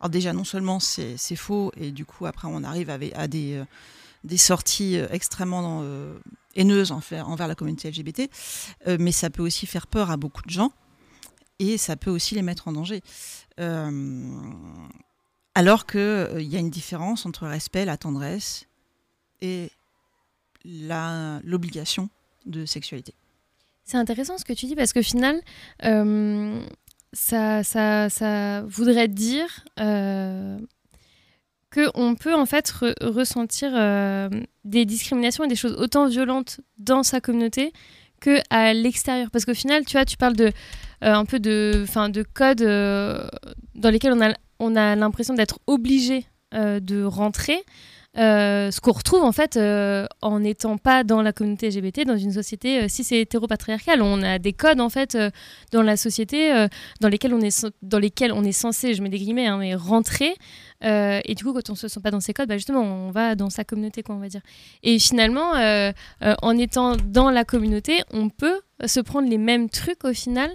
Alors 0.00 0.10
déjà, 0.10 0.32
non 0.32 0.44
seulement 0.44 0.80
c'est 0.80 1.36
faux, 1.36 1.72
et 1.76 1.90
du 1.90 2.04
coup, 2.04 2.26
après, 2.26 2.48
on 2.50 2.62
arrive 2.64 2.90
à, 2.90 3.28
des, 3.28 3.54
euh, 3.54 4.36
sorties 4.36 4.98
euh, 4.98 5.06
extrêmement 5.10 5.80
euh, 5.82 6.18
haineuses 6.54 6.92
envers 6.92 7.48
la 7.48 7.54
communauté 7.54 7.90
LGBT, 7.90 8.30
mais 8.98 9.12
ça 9.12 9.30
peut 9.30 9.42
aussi 9.42 9.66
faire 9.66 9.86
peur 9.86 10.10
à 10.10 10.16
beaucoup 10.16 10.42
de 10.42 10.50
gens, 10.50 10.72
et 11.58 11.78
ça 11.78 11.96
peut 11.96 12.10
aussi 12.10 12.34
les 12.34 12.42
mettre 12.42 12.68
en 12.68 12.72
danger. 12.72 13.02
Alors 15.56 15.86
qu'il 15.86 16.00
euh, 16.00 16.42
y 16.42 16.54
a 16.54 16.58
une 16.58 16.68
différence 16.68 17.24
entre 17.24 17.44
le 17.46 17.50
respect, 17.50 17.86
la 17.86 17.96
tendresse 17.96 18.66
et 19.40 19.70
l'obligation 20.66 22.10
de 22.44 22.66
sexualité. 22.66 23.14
C'est 23.82 23.96
intéressant 23.96 24.36
ce 24.36 24.44
que 24.44 24.52
tu 24.52 24.66
dis 24.66 24.76
parce 24.76 24.92
qu'au 24.92 25.02
final, 25.02 25.40
ça, 27.16 27.64
ça, 27.64 28.10
ça, 28.10 28.60
voudrait 28.62 29.08
dire 29.08 29.64
euh, 29.80 30.58
qu'on 31.72 32.14
peut 32.14 32.34
en 32.34 32.44
fait 32.44 32.70
re 32.70 32.92
ressentir 33.00 33.70
euh, 33.74 34.28
des 34.64 34.84
discriminations 34.84 35.44
et 35.44 35.48
des 35.48 35.56
choses 35.56 35.74
autant 35.78 36.08
violentes 36.08 36.60
dans 36.78 37.02
sa 37.02 37.20
communauté 37.20 37.72
que 38.20 38.38
à 38.50 38.74
l'extérieur. 38.74 39.30
Parce 39.30 39.46
qu'au 39.46 39.54
final, 39.54 39.86
tu 39.86 39.92
vois, 39.92 40.04
tu 40.04 40.18
parles 40.18 40.36
de 40.36 40.52
euh, 41.04 41.14
un 41.14 41.24
peu 41.24 41.40
de, 41.40 41.86
fin, 41.88 42.10
de 42.10 42.22
codes 42.22 42.60
euh, 42.60 43.26
dans 43.74 43.90
lesquels 43.90 44.12
on 44.12 44.20
a, 44.20 44.34
on 44.58 44.76
a 44.76 44.94
l'impression 44.94 45.34
d'être 45.34 45.58
obligé 45.66 46.26
de 46.52 47.04
rentrer. 47.04 47.62
Euh, 48.18 48.70
ce 48.70 48.80
qu'on 48.80 48.92
retrouve 48.92 49.22
en 49.22 49.32
fait 49.32 49.56
euh, 49.56 50.06
en 50.22 50.40
n'étant 50.40 50.78
pas 50.78 51.04
dans 51.04 51.20
la 51.20 51.32
communauté 51.32 51.68
LGBT, 51.68 52.06
dans 52.06 52.16
une 52.16 52.32
société 52.32 52.82
euh, 52.82 52.86
si 52.88 53.04
c'est 53.04 53.20
hétéropatriarcale. 53.20 54.00
On 54.00 54.22
a 54.22 54.38
des 54.38 54.54
codes 54.54 54.80
en 54.80 54.88
fait 54.88 55.14
euh, 55.14 55.30
dans 55.72 55.82
la 55.82 55.96
société 55.96 56.66
dans 57.00 57.08
lesquels 57.08 57.34
on 57.34 57.40
est 57.40 57.66
dans 57.82 57.98
lesquels 57.98 58.32
on 58.32 58.42
est 58.44 58.52
censé, 58.52 58.94
je 58.94 59.02
mets 59.02 59.08
des 59.08 59.18
guillemets, 59.18 59.46
hein, 59.46 59.58
mais 59.58 59.74
rentrer. 59.74 60.34
Et 60.82 61.34
du 61.34 61.44
coup, 61.44 61.52
quand 61.52 61.70
on 61.70 61.74
se 61.74 61.88
sent 61.88 62.00
pas 62.00 62.10
dans 62.10 62.20
ces 62.20 62.32
codes, 62.32 62.48
bah 62.48 62.56
justement, 62.56 62.82
on 62.82 63.10
va 63.10 63.34
dans 63.34 63.50
sa 63.50 63.64
communauté, 63.64 64.02
quoi, 64.02 64.14
on 64.14 64.18
va 64.18 64.28
dire. 64.28 64.42
Et 64.82 64.98
finalement, 64.98 65.52
en 66.42 66.58
étant 66.58 66.96
dans 66.96 67.30
la 67.30 67.44
communauté, 67.44 68.02
on 68.12 68.28
peut 68.28 68.60
se 68.84 69.00
prendre 69.00 69.28
les 69.28 69.38
mêmes 69.38 69.68
trucs 69.68 70.04
au 70.04 70.12
final. 70.12 70.50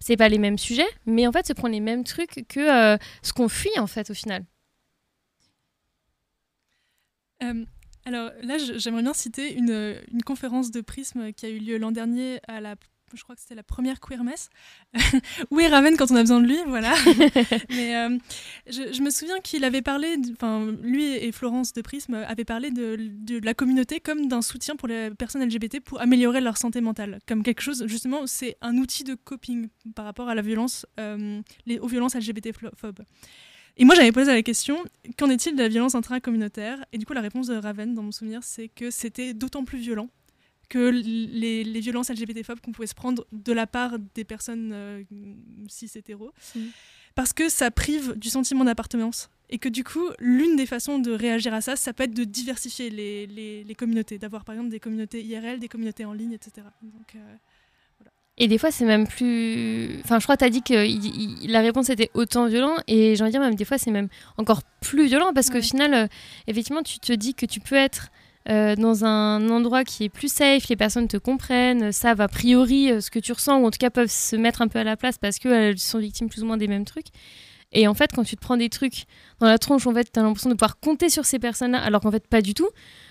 C'est 0.00 0.16
pas 0.16 0.28
les 0.28 0.38
mêmes 0.38 0.58
sujets, 0.58 0.86
mais 1.06 1.26
en 1.26 1.32
fait, 1.32 1.46
se 1.46 1.52
prendre 1.52 1.72
les 1.72 1.80
mêmes 1.80 2.04
trucs 2.04 2.44
que 2.48 2.96
ce 3.22 3.32
qu'on 3.32 3.48
fuit 3.48 3.78
en 3.78 3.86
fait 3.86 4.10
au 4.10 4.14
final. 4.14 4.44
Euh, 7.42 7.64
alors 8.04 8.30
là, 8.42 8.58
j'aimerais 8.58 9.02
bien 9.02 9.14
citer 9.14 9.54
une, 9.54 9.96
une, 10.12 10.22
conférence 10.22 10.70
de 10.70 10.80
Prisme 10.80 11.32
qui 11.32 11.46
a 11.46 11.48
eu 11.48 11.58
lieu 11.58 11.78
l'an 11.78 11.90
dernier 11.90 12.38
à 12.48 12.60
la 12.60 12.76
je 13.16 13.22
crois 13.22 13.34
que 13.34 13.40
c'était 13.40 13.54
la 13.54 13.62
première 13.62 14.00
queer 14.00 14.24
messe. 14.24 14.50
où 15.50 15.58
ramène 15.70 15.96
quand 15.96 16.10
on 16.10 16.16
a 16.16 16.20
besoin 16.20 16.40
de 16.40 16.46
lui, 16.46 16.58
voilà. 16.66 16.94
Mais 17.70 17.96
euh, 17.96 18.18
je, 18.66 18.92
je, 18.92 19.02
me 19.02 19.10
souviens 19.10 19.40
qu'il 19.40 19.64
avait 19.64 19.82
parlé, 19.82 20.16
enfin 20.32 20.74
lui 20.82 21.04
et 21.04 21.32
Florence 21.32 21.72
de 21.72 21.82
Prisme 21.82 22.14
avaient 22.14 22.44
parlé 22.44 22.70
de, 22.70 23.40
la 23.42 23.54
communauté 23.54 24.00
comme 24.00 24.28
d'un 24.28 24.42
soutien 24.42 24.76
pour 24.76 24.88
les 24.88 25.10
personnes 25.10 25.44
LGBT 25.44 25.80
pour 25.80 26.00
améliorer 26.00 26.40
leur 26.40 26.56
santé 26.56 26.80
mentale, 26.80 27.18
comme 27.26 27.42
quelque 27.42 27.62
chose 27.62 27.84
justement, 27.86 28.26
c'est 28.26 28.56
un 28.60 28.76
outil 28.78 29.04
de 29.04 29.14
coping 29.14 29.68
par 29.94 30.04
rapport 30.04 30.28
à 30.28 30.34
la 30.34 30.42
violence, 30.42 30.86
euh, 31.00 31.40
les, 31.66 31.78
aux 31.78 31.88
violences 31.88 32.14
LGBT 32.14 32.50
phobes. 32.76 33.00
Et 33.76 33.84
moi, 33.84 33.94
j'avais 33.94 34.12
posé 34.12 34.32
la 34.32 34.42
question 34.42 34.78
qu'en 35.18 35.28
est-il 35.30 35.56
de 35.56 35.62
la 35.62 35.68
violence 35.68 35.94
intracommunautaire? 35.94 36.84
Et 36.92 36.98
du 36.98 37.06
coup, 37.06 37.12
la 37.12 37.20
réponse 37.20 37.48
de 37.48 37.56
Raven, 37.56 37.94
dans 37.94 38.02
mon 38.02 38.12
souvenir, 38.12 38.42
c'est 38.44 38.68
que 38.68 38.90
c'était 38.90 39.34
d'autant 39.34 39.64
plus 39.64 39.78
violent 39.78 40.08
que 40.68 40.88
les, 40.88 41.62
les 41.64 41.80
violences 41.80 42.08
LGBT-phobes 42.10 42.60
qu'on 42.60 42.72
pouvait 42.72 42.86
se 42.86 42.94
prendre 42.94 43.26
de 43.32 43.52
la 43.52 43.66
part 43.66 43.98
des 44.14 44.24
personnes 44.24 44.70
euh, 44.72 45.02
cis 45.68 45.90
hétéros, 45.94 46.32
Mm. 46.54 46.60
parce 47.14 47.32
que 47.32 47.48
ça 47.48 47.70
prive 47.70 48.14
du 48.16 48.30
sentiment 48.30 48.64
d'appartenance. 48.64 49.28
Et 49.50 49.58
que 49.58 49.68
du 49.68 49.84
coup, 49.84 50.08
l'une 50.20 50.56
des 50.56 50.66
façons 50.66 50.98
de 50.98 51.12
réagir 51.12 51.52
à 51.52 51.60
ça, 51.60 51.76
ça 51.76 51.92
peut 51.92 52.04
être 52.04 52.14
de 52.14 52.24
diversifier 52.24 52.88
les, 52.90 53.26
les, 53.26 53.62
les 53.62 53.74
communautés, 53.74 54.18
d'avoir 54.18 54.44
par 54.44 54.54
exemple 54.54 54.70
des 54.70 54.80
communautés 54.80 55.22
IRL, 55.22 55.60
des 55.60 55.68
communautés 55.68 56.04
en 56.06 56.14
ligne, 56.14 56.32
etc. 56.32 56.66
Donc, 56.82 57.14
euh, 57.14 57.34
Et 58.36 58.48
des 58.48 58.58
fois, 58.58 58.70
c'est 58.72 58.84
même 58.84 59.06
plus. 59.06 60.00
Enfin, 60.04 60.18
je 60.18 60.24
crois 60.24 60.36
que 60.36 60.40
tu 60.40 60.44
as 60.46 60.50
dit 60.50 60.62
que 60.62 60.84
il- 60.86 61.42
il- 61.44 61.52
la 61.52 61.60
réponse 61.60 61.88
était 61.88 62.10
autant 62.14 62.46
violent. 62.46 62.74
Et 62.88 63.14
j'ai 63.14 63.22
envie 63.22 63.30
de 63.32 63.38
dire, 63.38 63.40
même 63.40 63.54
des 63.54 63.64
fois, 63.64 63.78
c'est 63.78 63.92
même 63.92 64.08
encore 64.38 64.62
plus 64.80 65.06
violent 65.06 65.32
parce 65.32 65.50
qu'au 65.50 65.62
final, 65.62 65.94
euh, 65.94 66.06
effectivement, 66.48 66.82
tu 66.82 66.98
te 66.98 67.12
dis 67.12 67.34
que 67.34 67.46
tu 67.46 67.60
peux 67.60 67.76
être 67.76 68.08
euh, 68.50 68.74
dans 68.76 69.04
un 69.06 69.48
endroit 69.50 69.84
qui 69.84 70.04
est 70.04 70.08
plus 70.10 70.30
safe, 70.30 70.68
les 70.68 70.76
personnes 70.76 71.08
te 71.08 71.16
comprennent, 71.16 71.92
savent 71.92 72.20
a 72.20 72.28
priori 72.28 72.90
euh, 72.90 73.00
ce 73.00 73.10
que 73.10 73.18
tu 73.18 73.32
ressens, 73.32 73.58
ou 73.60 73.66
en 73.66 73.70
tout 73.70 73.78
cas 73.78 73.88
peuvent 73.88 74.10
se 74.10 74.36
mettre 74.36 74.60
un 74.60 74.68
peu 74.68 74.78
à 74.80 74.84
la 74.84 74.96
place 74.98 75.16
parce 75.16 75.38
qu'elles 75.38 75.78
sont 75.78 75.98
victimes 75.98 76.28
plus 76.28 76.42
ou 76.42 76.46
moins 76.46 76.58
des 76.58 76.68
mêmes 76.68 76.84
trucs. 76.84 77.06
Et 77.72 77.88
en 77.88 77.94
fait, 77.94 78.10
quand 78.12 78.22
tu 78.24 78.36
te 78.36 78.40
prends 78.42 78.56
des 78.58 78.68
trucs 78.68 79.04
dans 79.40 79.46
la 79.46 79.58
tronche, 79.58 79.86
en 79.86 79.94
fait, 79.94 80.12
tu 80.12 80.18
as 80.20 80.22
l'impression 80.22 80.50
de 80.50 80.54
pouvoir 80.56 80.78
compter 80.78 81.08
sur 81.08 81.24
ces 81.24 81.38
personnes-là, 81.38 81.78
alors 81.82 82.00
qu'en 82.02 82.10
fait, 82.10 82.26
pas 82.28 82.42
du 82.42 82.52
tout. 82.52 82.68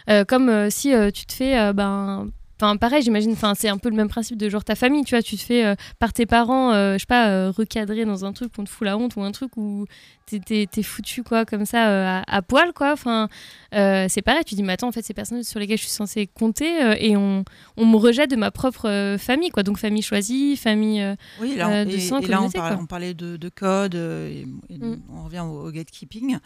Euh, 0.10 0.24
comme 0.26 0.50
euh, 0.50 0.70
si 0.70 0.94
euh, 0.94 1.10
tu 1.12 1.26
te 1.26 1.34
fais. 1.34 1.58
euh, 1.58 1.74
ben, 1.74 2.28
Enfin, 2.64 2.78
pareil, 2.78 3.01
j'imagine, 3.01 3.34
enfin, 3.34 3.55
c'est 3.55 3.68
un 3.68 3.78
peu 3.78 3.89
le 3.89 3.95
même 3.97 4.07
principe 4.07 4.38
de 4.38 4.47
genre 4.47 4.64
ta 4.64 4.76
famille, 4.76 5.03
tu 5.03 5.16
vois, 5.16 5.22
tu 5.22 5.36
te 5.36 5.41
fais 5.41 5.66
euh, 5.66 5.76
par 5.99 6.14
tes 6.14 6.26
parents, 6.26 6.72
euh, 6.72 6.93
je 6.93 6.99
sais 6.99 7.05
pas, 7.05 7.28
euh, 7.28 7.51
recadrer 7.51 8.05
dans 8.05 8.24
un 8.24 8.32
truc 8.32 8.53
où 8.57 8.61
on 8.61 8.64
te 8.64 8.70
fout 8.70 8.86
la 8.86 8.97
honte 8.97 9.18
ou 9.18 9.22
un 9.22 9.34
truc 9.34 9.57
où 9.57 9.86
t'es- 10.28 10.68
foutu, 10.82 11.24
quoi, 11.24 11.43
comme 11.43 11.66
ça, 11.66 11.89
euh, 11.89 12.22
à, 12.26 12.38
à 12.38 12.41
poil, 12.41 12.72
quoi. 12.72 12.93
Enfin, 12.93 13.28
c'est 13.74 14.22
pareil, 14.24 14.45
tu 14.45 14.55
dis, 14.55 14.64
mais 14.64 14.74
attends, 14.74 14.88
en 14.88 14.91
fait, 14.93 15.01
ces 15.03 15.14
personnes 15.14 15.43
sur 15.43 15.59
lesquelles 15.59 15.78
je 15.78 15.84
suis 15.84 15.91
censée 15.91 16.26
compter 16.28 16.95
et 17.05 17.18
on, 17.18 17.43
on 17.76 17.86
me 17.86 17.97
rejette 17.97 18.30
de 18.32 18.38
ma 18.38 18.49
propre 18.49 19.18
famille, 19.20 19.49
quoi. 19.49 19.64
Donc, 19.64 19.78
famille 19.78 20.01
choisie, 20.01 20.55
famille 20.55 21.05
Oui, 21.41 21.55
là, 21.57 21.68
on, 21.70 21.84
de 21.86 21.89
et- 21.91 21.99
sang, 21.99 22.20
et 22.20 22.28
là, 22.28 22.41
on, 22.41 22.49
parlait, 22.49 22.78
on 22.80 22.86
parlait 22.86 23.14
de, 23.14 23.36
de 23.36 23.49
code, 23.49 23.95
et, 23.95 24.47
et 24.70 24.78
Mm. 24.78 25.01
on 25.09 25.24
revient 25.26 25.41
au, 25.41 25.68
au 25.68 25.72
gatekeeping. 25.72 26.38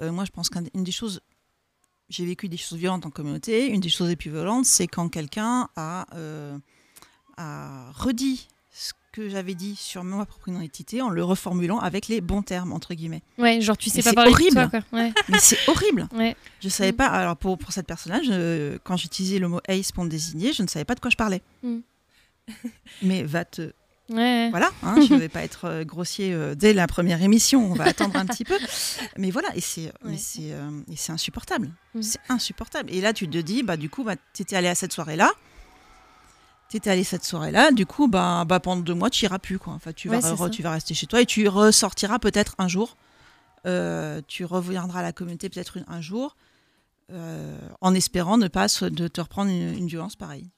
Moi, 0.00 0.24
je 0.24 0.30
pense 0.30 0.48
qu'une 0.48 0.68
des 0.84 0.92
choses, 0.92 1.20
j'ai 2.08 2.24
vécu 2.26 2.48
des 2.48 2.56
choses 2.56 2.78
violentes 2.78 3.06
en 3.06 3.10
communauté. 3.10 3.66
Une 3.68 3.80
des 3.80 3.88
choses 3.88 4.08
les 4.08 4.16
plus 4.16 4.30
violentes, 4.30 4.64
c'est 4.66 4.86
quand 4.86 5.08
quelqu'un 5.08 5.68
a, 5.76 6.06
euh, 6.14 6.56
a 7.36 7.90
redit 7.92 8.48
ce 8.72 8.92
que 9.12 9.28
j'avais 9.30 9.54
dit 9.54 9.76
sur 9.76 10.04
ma 10.04 10.26
propre 10.26 10.48
identité 10.50 11.00
en 11.00 11.08
le 11.08 11.24
reformulant 11.24 11.78
avec 11.78 12.06
les 12.08 12.20
bons 12.20 12.42
termes, 12.42 12.72
entre 12.72 12.92
guillemets. 12.94 13.22
Ouais, 13.38 13.60
genre, 13.62 13.76
tu 13.78 13.88
sais 13.90 13.98
Mais 13.98 14.02
pas 14.02 14.12
parler 14.14 14.30
de 14.30 14.34
horrible. 14.34 14.52
toi, 14.54 14.68
quoi. 14.68 14.98
Ouais. 15.00 15.12
Mais 15.28 15.38
c'est 15.40 15.58
horrible. 15.68 16.06
Ouais. 16.14 16.36
Je 16.60 16.68
savais 16.68 16.92
pas. 16.92 17.06
Alors 17.06 17.36
pour, 17.36 17.56
pour 17.58 17.72
cette 17.72 17.86
personne-là, 17.86 18.20
je- 18.22 18.76
quand 18.78 18.96
j'utilisais 18.96 19.38
le 19.38 19.48
mot 19.48 19.60
ace 19.68 19.90
pour 19.92 20.04
me 20.04 20.10
désigner, 20.10 20.52
je 20.52 20.62
ne 20.62 20.68
savais 20.68 20.84
pas 20.84 20.94
de 20.94 21.00
quoi 21.00 21.10
je 21.10 21.16
parlais. 21.16 21.42
Mm. 21.62 21.78
Mais 23.02 23.22
va 23.24 23.44
te. 23.44 23.72
Ouais. 24.08 24.50
Voilà, 24.50 24.70
hein, 24.84 24.96
je 25.06 25.14
ne 25.14 25.18
vais 25.18 25.28
pas 25.28 25.42
être 25.42 25.64
euh, 25.64 25.84
grossier 25.84 26.32
euh, 26.32 26.54
dès 26.54 26.72
la 26.72 26.86
première 26.86 27.20
émission. 27.22 27.72
On 27.72 27.74
va 27.74 27.84
attendre 27.84 28.14
un 28.16 28.24
petit 28.26 28.44
peu. 28.44 28.56
Mais 29.18 29.30
voilà, 29.32 29.48
et 29.56 29.60
c'est 29.60 29.92
mais 30.04 30.12
Ouais. 30.12 30.16
c'est 30.16 30.52
euh, 30.52 30.70
insupportable. 31.08 31.72
Mm. 31.94 32.02
C'est 32.02 32.20
insupportable. 32.28 32.90
Et 32.92 33.00
là, 33.00 33.12
tu 33.12 33.28
te 33.28 33.38
dis, 33.38 33.62
bah 33.64 33.76
du 33.76 33.90
coup, 33.90 34.04
bah, 34.04 34.14
tu 34.32 34.42
étais 34.42 34.54
allé 34.54 34.68
à 34.68 34.74
cette 34.76 34.92
soirée-là. 34.92 35.30
Tu 36.68 36.76
étais 36.76 36.90
allé 36.90 37.04
cette 37.04 37.24
soirée-là, 37.24 37.70
du 37.72 37.86
coup, 37.86 38.08
bah, 38.08 38.44
bah, 38.44 38.58
pendant 38.60 38.82
deux 38.82 38.94
mois, 38.94 39.10
tu 39.10 39.24
iras 39.24 39.38
plus. 39.38 39.58
Quoi. 39.58 39.72
Enfin, 39.74 39.92
tu, 39.92 40.08
vas 40.08 40.18
Ouais, 40.18 40.22
re- 40.22 40.50
tu 40.50 40.62
vas 40.62 40.70
rester 40.72 40.94
chez 40.94 41.06
toi 41.06 41.20
et 41.20 41.26
tu 41.26 41.46
ressortiras 41.48 42.18
peut-être 42.18 42.54
un 42.58 42.68
jour. 42.68 42.96
Euh, 43.66 44.20
tu 44.28 44.44
reviendras 44.44 45.00
à 45.00 45.02
la 45.02 45.12
communauté 45.12 45.48
peut-être 45.48 45.78
un 45.88 46.00
jour, 46.00 46.36
en 47.80 47.94
espérant 47.94 48.36
ne 48.36 48.48
pas 48.48 48.68
se- 48.68 48.84
de 48.84 49.06
te 49.08 49.20
reprendre 49.20 49.50
une, 49.50 49.74
une 49.76 49.86
violence 49.88 50.16
pareille. 50.16 50.48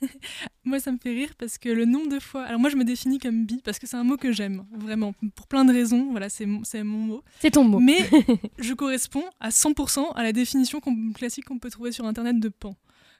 Moi, 0.64 0.80
ça 0.80 0.92
me 0.92 0.98
fait 0.98 1.10
rire 1.10 1.30
parce 1.38 1.58
que 1.58 1.68
le 1.68 1.84
nombre 1.84 2.08
de 2.08 2.20
fois. 2.20 2.44
Alors, 2.44 2.60
moi, 2.60 2.70
je 2.70 2.76
me 2.76 2.84
définis 2.84 3.18
comme 3.18 3.44
bi 3.44 3.60
parce 3.64 3.78
que 3.78 3.86
c'est 3.86 3.96
un 3.96 4.04
mot 4.04 4.16
que 4.16 4.32
j'aime, 4.32 4.64
vraiment, 4.72 5.14
pour 5.34 5.46
plein 5.46 5.64
de 5.64 5.72
raisons. 5.72 6.10
Voilà, 6.10 6.28
c'est 6.28 6.46
mon, 6.46 6.62
mot. 6.84 7.22
C'est 7.40 7.50
ton 7.50 7.64
mot. 7.64 7.80
Mais 7.80 7.98
je 8.58 8.74
corresponds 8.74 9.24
à 9.40 9.50
100% 9.50 10.12
à 10.14 10.22
la 10.22 10.32
définition 10.32 10.80
classique 11.14 11.46
qu'on 11.46 11.58
peut 11.58 11.70
trouver 11.70 11.92
sur 11.92 12.04
Internet 12.06 12.38
de 12.40 12.48
pan. 12.48 12.76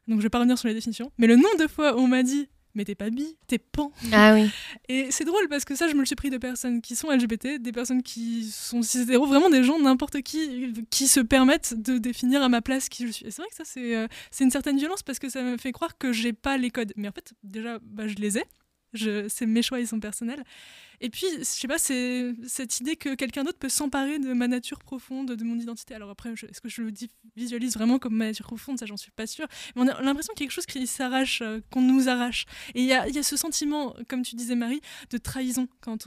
Donc, 0.08 0.18
je 0.18 0.22
vais 0.22 0.30
pas 0.30 0.38
revenir 0.38 0.58
sur 0.58 0.68
les 0.68 0.74
définitions. 0.74 1.12
Mais 1.18 1.26
le 1.26 1.36
nombre 1.36 1.58
de 1.58 1.66
fois 1.66 1.96
où 1.96 2.00
on 2.00 2.08
m'a 2.08 2.22
dit 2.22 2.48
Mais 2.74 2.84
t'es 2.84 2.94
pas 2.94 3.10
bi, 3.10 3.36
t'es 3.46 3.58
pan. 3.58 3.92
Ah 4.12 4.34
oui. 4.34 4.50
Et 4.88 5.10
c'est 5.10 5.24
drôle 5.24 5.48
parce 5.48 5.64
que 5.64 5.74
ça, 5.74 5.88
je 5.88 5.94
me 5.94 6.00
le 6.00 6.06
suis 6.06 6.16
pris 6.16 6.30
de 6.30 6.38
personnes 6.38 6.80
qui 6.80 6.94
sont 6.96 7.10
LGBT, 7.10 7.60
des 7.60 7.72
personnes 7.72 8.02
qui 8.02 8.44
sont 8.44 8.82
cis 8.82 9.04
vraiment 9.04 9.50
des 9.50 9.64
gens, 9.64 9.78
n'importe 9.78 10.22
qui, 10.22 10.72
qui 10.90 11.08
se 11.08 11.20
permettent 11.20 11.74
de 11.80 11.98
définir 11.98 12.42
à 12.42 12.48
ma 12.48 12.62
place 12.62 12.88
qui 12.88 13.06
je 13.06 13.12
suis. 13.12 13.26
Et 13.26 13.30
c'est 13.30 13.42
vrai 13.42 13.48
que 13.50 13.56
ça, 13.56 13.64
c'est 13.64 13.96
euh, 13.96 14.06
c'est 14.30 14.44
une 14.44 14.50
certaine 14.50 14.78
violence 14.78 15.02
parce 15.02 15.18
que 15.18 15.28
ça 15.28 15.42
me 15.42 15.56
fait 15.56 15.72
croire 15.72 15.98
que 15.98 16.12
j'ai 16.12 16.32
pas 16.32 16.56
les 16.56 16.70
codes. 16.70 16.92
Mais 16.96 17.08
en 17.08 17.12
fait, 17.12 17.32
déjà, 17.42 17.78
bah, 17.82 18.06
je 18.06 18.14
les 18.14 18.38
ai. 18.38 18.44
Je, 18.93 19.28
c'est 19.28 19.47
mes 19.47 19.62
choix, 19.62 19.80
ils 19.80 19.86
sont 19.86 20.01
personnels. 20.01 20.43
Et 21.01 21.09
puis, 21.09 21.26
je 21.38 21.45
sais 21.45 21.68
pas, 21.68 21.78
c'est 21.78 22.34
cette 22.47 22.80
idée 22.80 22.97
que 22.97 23.14
quelqu'un 23.14 23.43
d'autre 23.43 23.59
peut 23.59 23.70
s'emparer 23.70 24.18
de 24.18 24.32
ma 24.34 24.49
nature 24.49 24.80
profonde, 24.80 25.32
de 25.32 25.45
mon 25.45 25.59
identité. 25.59 25.95
Alors 25.95 26.11
après, 26.11 26.30
est-ce 26.30 26.61
que 26.61 26.68
je 26.68 26.82
le 26.82 26.93
visualise 27.36 27.74
vraiment 27.74 27.99
comme 27.99 28.14
ma 28.14 28.26
nature 28.26 28.47
profonde? 28.47 28.78
Ça, 28.78 28.86
j'en 28.86 28.99
suis 28.99 29.11
pas 29.11 29.26
sûre. 29.26 29.47
Mais 29.74 29.82
on 29.82 29.88
a 29.88 30.03
l'impression 30.03 30.34
qu'il 30.34 30.45
y 30.45 30.45
a 30.45 30.49
quelque 30.49 30.55
chose 30.55 30.66
qui 30.66 30.86
s'arrache, 30.86 31.41
euh, 31.41 31.61
qu'on 31.70 31.80
nous 31.80 32.09
arrache. 32.09 32.45
Et 32.74 32.82
il 32.82 32.86
y 32.86 32.93
a, 32.93 33.22
ce 33.22 33.36
sentiment, 33.36 33.95
comme 34.09 34.22
tu 34.22 34.36
disais, 34.36 34.57
Marie, 34.57 34.80
de 35.11 35.18
trahison 35.18 35.68
quand, 35.80 36.07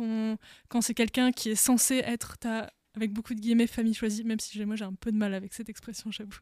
c'est 0.81 0.93
quelqu'un 0.93 1.31
qui 1.31 1.49
est 1.49 1.55
censé 1.55 1.95
être 2.05 2.37
ta, 2.37 2.71
avec 2.95 3.11
beaucoup 3.13 3.33
de 3.33 3.39
guillemets, 3.39 3.67
famille 3.67 3.93
choisie, 3.95 4.23
même 4.23 4.39
si 4.39 4.63
moi 4.65 4.75
j'ai 4.75 4.85
un 4.85 4.93
peu 4.93 5.11
de 5.11 5.17
mal 5.17 5.33
avec 5.33 5.53
cette 5.53 5.69
expression, 5.69 6.11
j'avoue. 6.11 6.39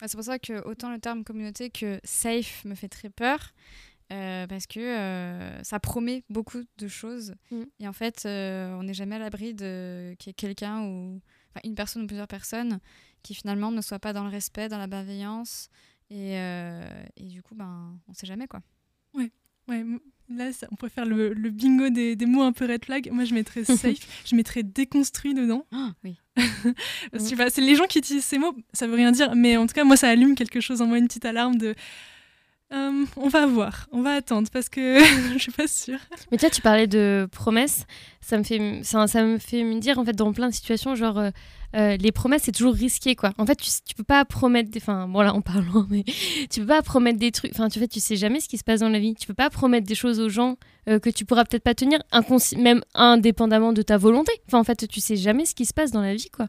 Bah, 0.00 0.06
c'est 0.06 0.16
pour 0.16 0.24
ça 0.24 0.38
que 0.38 0.64
autant 0.64 0.92
le 0.92 0.98
terme 1.00 1.24
communauté 1.24 1.70
que 1.70 2.00
safe 2.04 2.64
me 2.64 2.74
fait 2.74 2.88
très 2.88 3.10
peur. 3.10 3.52
Euh, 4.12 4.46
parce 4.46 4.66
que 4.66 4.80
euh, 4.80 5.62
ça 5.62 5.78
promet 5.80 6.24
beaucoup 6.30 6.62
de 6.78 6.88
choses. 6.88 7.34
Mm. 7.50 7.62
Et 7.80 7.88
en 7.88 7.92
fait, 7.92 8.22
euh, 8.24 8.74
on 8.78 8.82
n'est 8.84 8.94
jamais 8.94 9.16
à 9.16 9.18
l'abri 9.18 9.54
de 9.54 10.14
qu'il 10.18 10.30
y 10.30 10.32
ait 10.32 10.34
quelqu'un 10.34 10.82
ou 10.82 11.20
enfin, 11.50 11.60
une 11.64 11.74
personne 11.74 12.02
ou 12.02 12.06
plusieurs 12.06 12.28
personnes 12.28 12.78
qui 13.22 13.34
finalement 13.34 13.70
ne 13.70 13.80
soient 13.80 13.98
pas 13.98 14.12
dans 14.12 14.24
le 14.24 14.30
respect, 14.30 14.68
dans 14.68 14.78
la 14.78 14.86
bienveillance. 14.86 15.68
Et, 16.10 16.32
et 16.36 17.24
du 17.24 17.42
coup, 17.42 17.54
ben, 17.54 17.98
on 18.08 18.14
sait 18.14 18.26
jamais 18.26 18.46
quoi. 18.46 18.60
Ouais, 19.12 19.30
ouais. 19.68 19.84
Là, 20.30 20.52
ça- 20.52 20.66
on 20.70 20.76
pourrait 20.76 20.90
faire 20.90 21.04
le, 21.06 21.32
le 21.34 21.50
bingo 21.50 21.88
des, 21.90 22.14
des 22.16 22.26
mots 22.26 22.42
un 22.42 22.52
peu 22.52 22.66
red 22.66 22.84
flag. 22.84 23.10
Moi, 23.12 23.24
je 23.24 23.34
mettrais 23.34 23.64
safe, 23.64 24.24
je 24.26 24.36
mettrais 24.36 24.62
déconstruit 24.62 25.34
dedans. 25.34 25.66
oui. 26.04 26.16
Je 27.12 27.18
sais 27.18 27.36
pas, 27.36 27.50
c'est 27.50 27.60
les 27.60 27.74
gens 27.74 27.86
qui 27.86 27.98
utilisent 27.98 28.24
ces 28.24 28.38
mots, 28.38 28.54
ça 28.72 28.86
veut 28.86 28.94
rien 28.94 29.10
dire, 29.12 29.34
mais 29.34 29.56
en 29.56 29.66
tout 29.66 29.74
cas, 29.74 29.84
moi, 29.84 29.96
ça 29.96 30.08
allume 30.08 30.34
quelque 30.34 30.60
chose 30.60 30.80
en 30.80 30.86
moi, 30.86 30.98
une 30.98 31.08
petite 31.08 31.24
alarme 31.24 31.56
de. 31.56 31.74
Euh, 32.70 33.06
on 33.16 33.28
va 33.28 33.46
voir, 33.46 33.86
on 33.92 34.02
va 34.02 34.12
attendre 34.12 34.48
parce 34.52 34.68
que 34.68 34.98
je 35.32 35.38
suis 35.38 35.52
pas 35.52 35.66
sûre. 35.66 35.98
Mais 36.30 36.36
tu 36.36 36.42
vois, 36.42 36.50
tu 36.50 36.60
parlais 36.60 36.86
de 36.86 37.26
promesses. 37.32 37.86
Ça 38.20 38.36
me 38.36 38.42
fait, 38.42 38.80
ça, 38.82 39.06
me 39.24 39.38
fait 39.38 39.64
me 39.64 39.80
dire, 39.80 39.98
en 39.98 40.04
fait, 40.04 40.12
dans 40.12 40.34
plein 40.34 40.48
de 40.48 40.54
situations, 40.54 40.94
genre, 40.94 41.18
euh, 41.18 41.30
euh, 41.74 41.96
les 41.96 42.12
promesses, 42.12 42.42
c'est 42.44 42.52
toujours 42.52 42.74
risqué, 42.74 43.14
quoi. 43.14 43.32
En 43.38 43.46
fait, 43.46 43.56
tu, 43.56 43.70
tu 43.86 43.94
peux 43.94 44.04
pas 44.04 44.22
promettre 44.26 44.70
des. 44.70 44.80
Enfin, 44.82 45.08
bon, 45.08 45.22
là, 45.22 45.32
en 45.32 45.40
parlant, 45.40 45.86
mais 45.90 46.04
tu 46.50 46.60
peux 46.60 46.66
pas 46.66 46.82
promettre 46.82 47.18
des 47.18 47.32
trucs. 47.32 47.52
Enfin, 47.54 47.70
tu, 47.70 47.78
fait, 47.78 47.88
tu 47.88 48.00
sais 48.00 48.16
jamais 48.16 48.40
ce 48.40 48.48
qui 48.48 48.58
se 48.58 48.64
passe 48.64 48.80
dans 48.80 48.90
la 48.90 48.98
vie. 48.98 49.14
Tu 49.14 49.26
peux 49.26 49.34
pas 49.34 49.48
promettre 49.48 49.86
des 49.86 49.94
choses 49.94 50.20
aux 50.20 50.28
gens 50.28 50.56
que 50.86 51.10
tu 51.10 51.26
pourras 51.26 51.44
peut-être 51.44 51.64
pas 51.64 51.74
tenir, 51.74 51.98
même 52.56 52.80
indépendamment 52.94 53.74
de 53.74 53.82
ta 53.82 53.98
volonté. 53.98 54.32
Enfin, 54.46 54.58
en 54.58 54.64
fait, 54.64 54.88
tu 54.88 55.00
sais 55.00 55.16
jamais 55.16 55.44
ce 55.44 55.54
qui 55.54 55.66
se 55.66 55.74
passe 55.74 55.90
dans 55.90 56.00
la 56.00 56.14
vie, 56.14 56.30
quoi. 56.30 56.48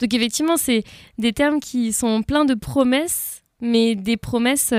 Donc, 0.00 0.14
effectivement, 0.14 0.56
c'est 0.56 0.84
des 1.18 1.32
termes 1.32 1.58
qui 1.58 1.92
sont 1.92 2.22
pleins 2.22 2.44
de 2.44 2.54
promesses, 2.54 3.42
mais 3.60 3.96
des 3.96 4.16
promesses. 4.16 4.72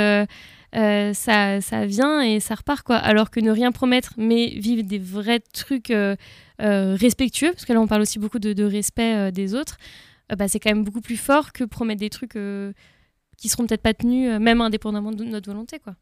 Euh, 0.75 1.13
ça, 1.13 1.59
ça 1.59 1.85
vient 1.85 2.21
et 2.21 2.39
ça 2.39 2.55
repart 2.55 2.85
quoi. 2.85 2.95
Alors 2.95 3.29
que 3.29 3.39
ne 3.39 3.51
rien 3.51 3.71
promettre, 3.71 4.13
mais 4.17 4.47
vivre 4.47 4.83
des 4.83 4.99
vrais 4.99 5.39
trucs 5.39 5.91
euh, 5.91 6.15
euh, 6.61 6.95
respectueux, 6.95 7.51
parce 7.51 7.65
que 7.65 7.73
là 7.73 7.81
on 7.81 7.87
parle 7.87 8.01
aussi 8.01 8.19
beaucoup 8.19 8.39
de, 8.39 8.53
de 8.53 8.63
respect 8.63 9.31
des 9.31 9.53
autres, 9.53 9.77
bah, 10.37 10.47
c'est 10.47 10.59
quand 10.59 10.69
même 10.69 10.83
beaucoup 10.83 11.01
plus 11.01 11.17
fort 11.17 11.51
que 11.51 11.63
promettre 11.65 11.99
des 11.99 12.09
trucs 12.09 12.37
qui 13.37 13.49
seront 13.49 13.67
peut-être 13.67 13.81
pas 13.81 13.93
tenus, 13.93 14.39
même 14.39 14.61
indépendamment 14.61 15.11
de 15.11 15.25
notre 15.25 15.51
volonté 15.51 15.79
quoi. 15.79 15.95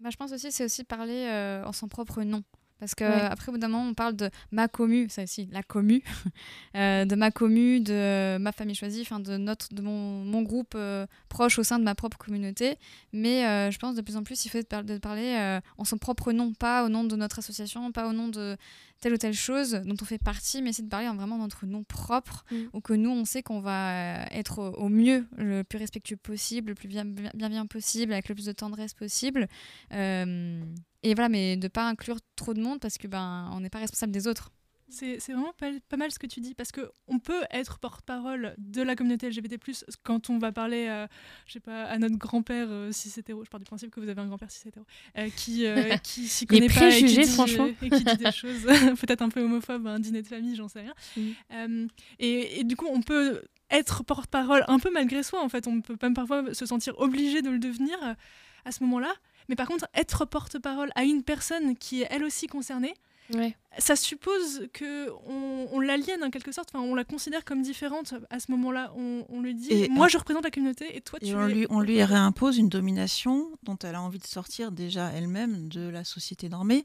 Bah, 0.00 0.08
je 0.10 0.16
pense 0.16 0.32
aussi 0.32 0.50
c'est 0.50 0.64
aussi 0.64 0.84
parler 0.84 1.28
en 1.66 1.72
son 1.72 1.88
propre 1.88 2.22
nom. 2.22 2.42
Parce 2.80 2.94
que 2.94 3.04
Ouais. 3.04 3.24
après, 3.30 3.50
au 3.50 3.52
bout 3.52 3.58
d'un 3.58 3.68
moment, 3.68 3.86
on 3.88 3.94
parle 3.94 4.16
de 4.16 4.30
ma 4.50 4.66
commu, 4.66 5.08
ça 5.10 5.22
aussi, 5.22 5.48
la 5.52 5.62
commu, 5.62 6.02
euh, 6.76 7.04
de 7.04 7.14
ma 7.14 7.30
commu, 7.30 7.80
de 7.80 8.38
ma 8.38 8.52
famille 8.52 8.74
choisie, 8.74 9.02
enfin 9.02 9.20
de 9.20 9.36
notre, 9.36 9.72
de 9.74 9.82
mon, 9.82 10.24
mon 10.24 10.42
groupe 10.42 10.72
euh, 10.74 11.06
proche 11.28 11.58
au 11.58 11.62
sein 11.62 11.78
de 11.78 11.84
ma 11.84 11.94
propre 11.94 12.16
communauté. 12.18 12.76
Mais 13.12 13.46
euh, 13.46 13.70
je 13.70 13.78
pense 13.78 13.94
de 13.94 14.00
plus 14.00 14.16
en 14.16 14.22
plus, 14.22 14.44
il 14.44 14.48
faut 14.48 14.58
de, 14.58 14.64
par- 14.64 14.82
de 14.84 14.98
parler 14.98 15.58
en 15.78 15.84
son 15.84 15.98
propre 15.98 16.32
nom, 16.32 16.52
pas 16.54 16.84
au 16.84 16.88
nom 16.88 17.04
de 17.04 17.14
notre 17.16 17.38
association, 17.38 17.92
pas 17.92 18.08
au 18.08 18.12
nom 18.12 18.28
de 18.28 18.56
telle 19.00 19.14
ou 19.14 19.16
telle 19.16 19.32
chose 19.34 19.80
dont 19.86 19.94
on 20.00 20.04
fait 20.04 20.18
partie, 20.22 20.60
mais 20.60 20.70
essayer 20.70 20.84
de 20.84 20.90
parler 20.90 21.08
en 21.08 21.16
vraiment 21.16 21.38
notre 21.38 21.64
nom 21.66 21.84
propre, 21.84 22.44
Mm. 22.50 22.56
ou 22.74 22.80
que 22.80 22.92
nous, 22.92 23.10
on 23.10 23.24
sait 23.24 23.42
qu'on 23.42 23.60
va 23.60 24.24
être 24.30 24.58
au, 24.58 24.70
au 24.72 24.88
mieux, 24.88 25.26
le 25.38 25.62
plus 25.62 25.78
respectueux 25.78 26.16
possible, 26.16 26.68
le 26.70 26.74
plus 26.74 26.88
bien, 26.88 27.04
bien, 27.04 27.30
bienveillant 27.34 27.66
possible, 27.66 28.12
avec 28.12 28.28
le 28.28 28.34
plus 28.34 28.44
de 28.46 28.52
tendresse 28.52 28.92
possible. 28.94 29.48
Euh, 29.92 30.62
et 31.02 31.14
voilà, 31.14 31.28
mais 31.28 31.56
de 31.56 31.68
pas 31.68 31.88
inclure 31.88 32.18
trop 32.36 32.54
de 32.54 32.60
monde 32.60 32.80
parce 32.80 32.98
que 32.98 33.06
ben 33.06 33.50
on 33.52 33.60
n'est 33.60 33.70
pas 33.70 33.78
responsable 33.78 34.12
des 34.12 34.26
autres. 34.26 34.50
C'est 34.92 35.18
vraiment 35.28 35.52
pas, 35.56 35.70
pas 35.88 35.96
mal 35.96 36.10
ce 36.10 36.18
que 36.18 36.26
tu 36.26 36.40
dis 36.40 36.52
parce 36.52 36.72
que 36.72 36.90
on 37.06 37.20
peut 37.20 37.44
être 37.52 37.78
porte-parole 37.78 38.56
de 38.58 38.82
la 38.82 38.96
communauté 38.96 39.30
LGBT+ 39.30 39.56
quand 40.02 40.30
on 40.30 40.38
va 40.38 40.50
parler, 40.50 40.88
euh, 40.88 41.06
je 41.46 41.52
sais 41.52 41.60
pas, 41.60 41.84
à 41.84 41.96
notre 41.98 42.16
grand-père 42.16 42.66
euh, 42.68 42.90
si 42.90 43.08
c'est 43.08 43.20
hétéro. 43.20 43.44
Je 43.44 43.50
pars 43.50 43.60
du 43.60 43.66
principe 43.66 43.92
que 43.92 44.00
vous 44.00 44.08
avez 44.08 44.20
un 44.20 44.26
grand-père 44.26 44.50
si 44.50 44.58
c'est 44.58 44.70
hétéro, 44.70 44.84
euh, 45.16 45.28
qui 45.36 45.64
euh, 45.64 45.96
qui 46.02 46.26
s'y 46.26 46.44
connaît 46.44 46.66
pas 46.66 46.88
et 46.88 47.04
qui, 47.04 47.18
dit, 47.18 47.24
franchement. 47.24 47.68
et 47.68 47.88
qui 47.88 48.02
dit 48.02 48.16
des 48.16 48.32
choses 48.32 48.62
peut-être 49.00 49.22
un 49.22 49.28
peu 49.28 49.40
homophobes, 49.42 49.86
à 49.86 49.90
un 49.90 50.00
dîner 50.00 50.22
de 50.22 50.26
famille, 50.26 50.56
j'en 50.56 50.66
sais 50.66 50.80
rien. 50.80 50.94
Euh, 51.52 51.86
et, 52.18 52.58
et 52.58 52.64
du 52.64 52.74
coup, 52.74 52.88
on 52.90 53.00
peut 53.00 53.42
être 53.70 54.04
porte-parole 54.04 54.64
un 54.68 54.78
peu 54.78 54.90
malgré 54.90 55.22
soi. 55.22 55.42
En 55.42 55.48
fait, 55.48 55.66
on 55.66 55.80
peut 55.80 55.96
même 56.02 56.14
parfois 56.14 56.52
se 56.52 56.66
sentir 56.66 56.98
obligé 56.98 57.42
de 57.42 57.50
le 57.50 57.58
devenir 57.58 57.96
euh, 58.02 58.14
à 58.64 58.72
ce 58.72 58.82
moment-là. 58.84 59.12
Mais 59.50 59.56
par 59.56 59.66
contre, 59.66 59.86
être 59.94 60.24
porte-parole 60.24 60.90
à 60.94 61.02
une 61.02 61.24
personne 61.24 61.76
qui 61.76 62.02
est 62.02 62.06
elle 62.08 62.22
aussi 62.22 62.46
concernée. 62.46 62.94
Ça 63.78 63.94
suppose 63.94 64.68
que 64.72 65.10
on, 65.26 65.68
on 65.72 65.78
l'aliène 65.80 66.24
en 66.24 66.30
quelque 66.30 66.50
sorte, 66.50 66.70
enfin, 66.74 66.84
on 66.84 66.94
la 66.94 67.04
considère 67.04 67.44
comme 67.44 67.62
différente 67.62 68.14
à 68.28 68.40
ce 68.40 68.50
moment-là. 68.50 68.92
On, 68.96 69.24
on 69.28 69.40
lui 69.40 69.54
dit, 69.54 69.70
Et 69.72 69.88
moi 69.88 70.06
on- 70.06 70.08
je 70.08 70.18
représente 70.18 70.42
la 70.44 70.50
communauté 70.50 70.96
et 70.96 71.00
toi 71.00 71.18
tu 71.20 71.26
Et 71.28 71.34
on 71.36 71.46
es... 71.46 71.54
lui, 71.54 71.66
on 71.70 71.80
lui 71.80 72.02
réimpose 72.02 72.58
une 72.58 72.68
domination 72.68 73.48
dont 73.62 73.78
elle 73.78 73.94
a 73.94 74.02
envie 74.02 74.18
de 74.18 74.26
sortir 74.26 74.72
déjà 74.72 75.10
elle-même 75.12 75.68
de 75.68 75.88
la 75.88 76.02
société 76.04 76.48
normée. 76.48 76.84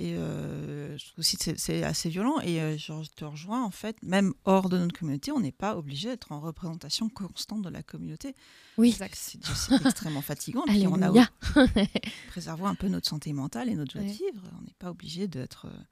Et 0.00 0.14
euh, 0.16 0.98
je 0.98 1.04
trouve 1.06 1.20
aussi 1.20 1.36
que 1.36 1.56
c'est- 1.56 1.82
assez 1.84 2.08
violent. 2.08 2.40
Et 2.40 2.60
euh, 2.60 2.76
je 2.76 2.92
te 3.14 3.24
rejoins, 3.24 3.62
en 3.62 3.70
fait, 3.70 3.96
même 4.02 4.34
hors 4.44 4.68
de 4.68 4.76
notre 4.76 4.98
communauté, 4.98 5.30
on 5.30 5.38
n'est 5.38 5.52
pas 5.52 5.76
obligé 5.76 6.08
d'être 6.08 6.32
en 6.32 6.40
représentation 6.40 7.08
constante 7.08 7.62
de 7.62 7.68
la 7.70 7.84
communauté. 7.84 8.34
Oui. 8.76 8.90
C'est 9.12 9.38
c'est 9.44 9.86
extrêmement 9.86 10.20
fatigant. 10.20 10.64
Puis 10.66 10.84
on 10.88 11.00
a 11.00 11.12
préservons 12.28 12.66
un 12.66 12.74
peu 12.74 12.88
notre 12.88 13.08
santé 13.08 13.32
mentale 13.32 13.68
et 13.68 13.74
notre 13.76 13.92
joie 13.92 14.02
de 14.02 14.08
vivre. 14.08 14.42
On 14.58 14.62
n'est 14.64 14.74
pas 14.78 14.90
obligé 14.90 15.28
d'être. 15.28 15.66
euh, 15.66 15.82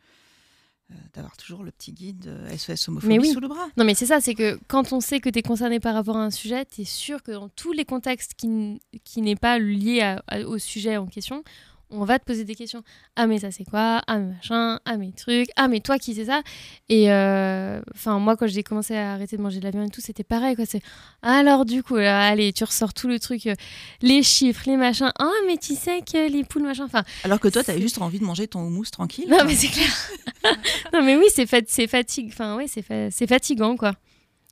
d'avoir 1.14 1.36
toujours 1.36 1.62
le 1.62 1.70
petit 1.70 1.92
guide 1.92 2.26
euh, 2.26 2.56
SOS 2.56 2.88
homophobie 2.88 3.14
Mais 3.14 3.18
oui. 3.18 3.30
sous 3.32 3.40
le 3.40 3.48
bras. 3.48 3.68
Non, 3.76 3.84
mais 3.84 3.94
c'est 3.94 4.06
ça, 4.06 4.20
c'est 4.20 4.34
que 4.34 4.58
quand 4.68 4.92
on 4.92 5.00
sait 5.00 5.20
que 5.20 5.30
tu 5.30 5.38
es 5.38 5.42
concerné 5.42 5.80
par 5.80 5.94
rapport 5.94 6.16
à 6.16 6.24
un 6.24 6.30
sujet, 6.30 6.64
tu 6.66 6.82
es 6.82 6.84
sûr 6.84 7.22
que 7.22 7.32
dans 7.32 7.48
tous 7.48 7.72
les 7.72 7.84
contextes 7.84 8.34
qui, 8.34 8.80
qui 9.04 9.22
n'est 9.22 9.36
pas 9.36 9.58
lié 9.58 10.00
à- 10.02 10.22
à- 10.28 10.40
au 10.42 10.58
sujet 10.58 10.96
en 10.98 11.06
question, 11.06 11.44
on 11.92 12.04
va 12.04 12.18
te 12.18 12.24
poser 12.24 12.44
des 12.44 12.54
questions. 12.54 12.82
Ah, 13.16 13.26
mais 13.26 13.38
ça, 13.38 13.50
c'est 13.50 13.64
quoi? 13.64 14.02
Ah, 14.06 14.18
mais 14.18 14.32
machin 14.34 14.80
Ah, 14.84 14.96
mais 14.96 15.12
truc 15.12 15.48
Ah, 15.56 15.68
mais 15.68 15.80
toi, 15.80 15.98
qui 15.98 16.14
c'est 16.14 16.24
ça 16.24 16.42
Et 16.88 17.10
euh, 17.12 17.80
enfin, 17.94 18.18
moi, 18.18 18.36
quand 18.36 18.46
j'ai 18.46 18.62
commencé 18.62 18.96
à 18.96 19.12
arrêter 19.12 19.36
de 19.36 19.42
manger 19.42 19.58
de 19.60 19.64
la 19.64 19.70
viande 19.70 19.88
et 19.88 19.90
tout, 19.90 20.00
c'était 20.00 20.24
pareil, 20.24 20.56
quoi. 20.56 20.64
C'est 20.66 20.80
alors, 21.22 21.64
du 21.64 21.82
coup, 21.82 21.96
là, 21.96 22.26
allez, 22.26 22.52
tu 22.52 22.64
ressors 22.64 22.94
tout 22.94 23.08
le 23.08 23.18
truc, 23.20 23.46
euh, 23.46 23.54
les 24.00 24.22
chiffres, 24.22 24.62
les 24.66 24.76
machins. 24.76 25.12
Ah, 25.18 25.30
mais 25.46 25.56
tu 25.56 25.74
sais 25.74 26.00
que 26.00 26.30
les 26.30 26.44
poules, 26.44 26.62
machin. 26.62 26.84
Enfin, 26.84 27.04
Alors 27.24 27.38
que 27.40 27.48
toi, 27.48 27.62
tu 27.62 27.72
juste 27.80 28.00
envie 28.00 28.18
de 28.18 28.24
manger 28.24 28.48
ton 28.48 28.60
houmous 28.66 28.90
tranquille. 28.90 29.26
non, 29.28 29.36
quoi. 29.36 29.44
mais 29.44 29.54
c'est 29.54 29.68
clair. 29.68 29.90
non, 30.92 31.02
mais 31.02 31.16
oui, 31.16 31.26
c'est 31.34 31.46
fat 31.46 31.60
c'est 31.66 31.86
fatigue. 31.86 32.28
Enfin, 32.32 32.56
ouais, 32.56 32.66
c'est 32.68 32.82
fa- 32.82 33.10
c'est 33.10 33.26
fatigant, 33.26 33.76
quoi. 33.76 33.92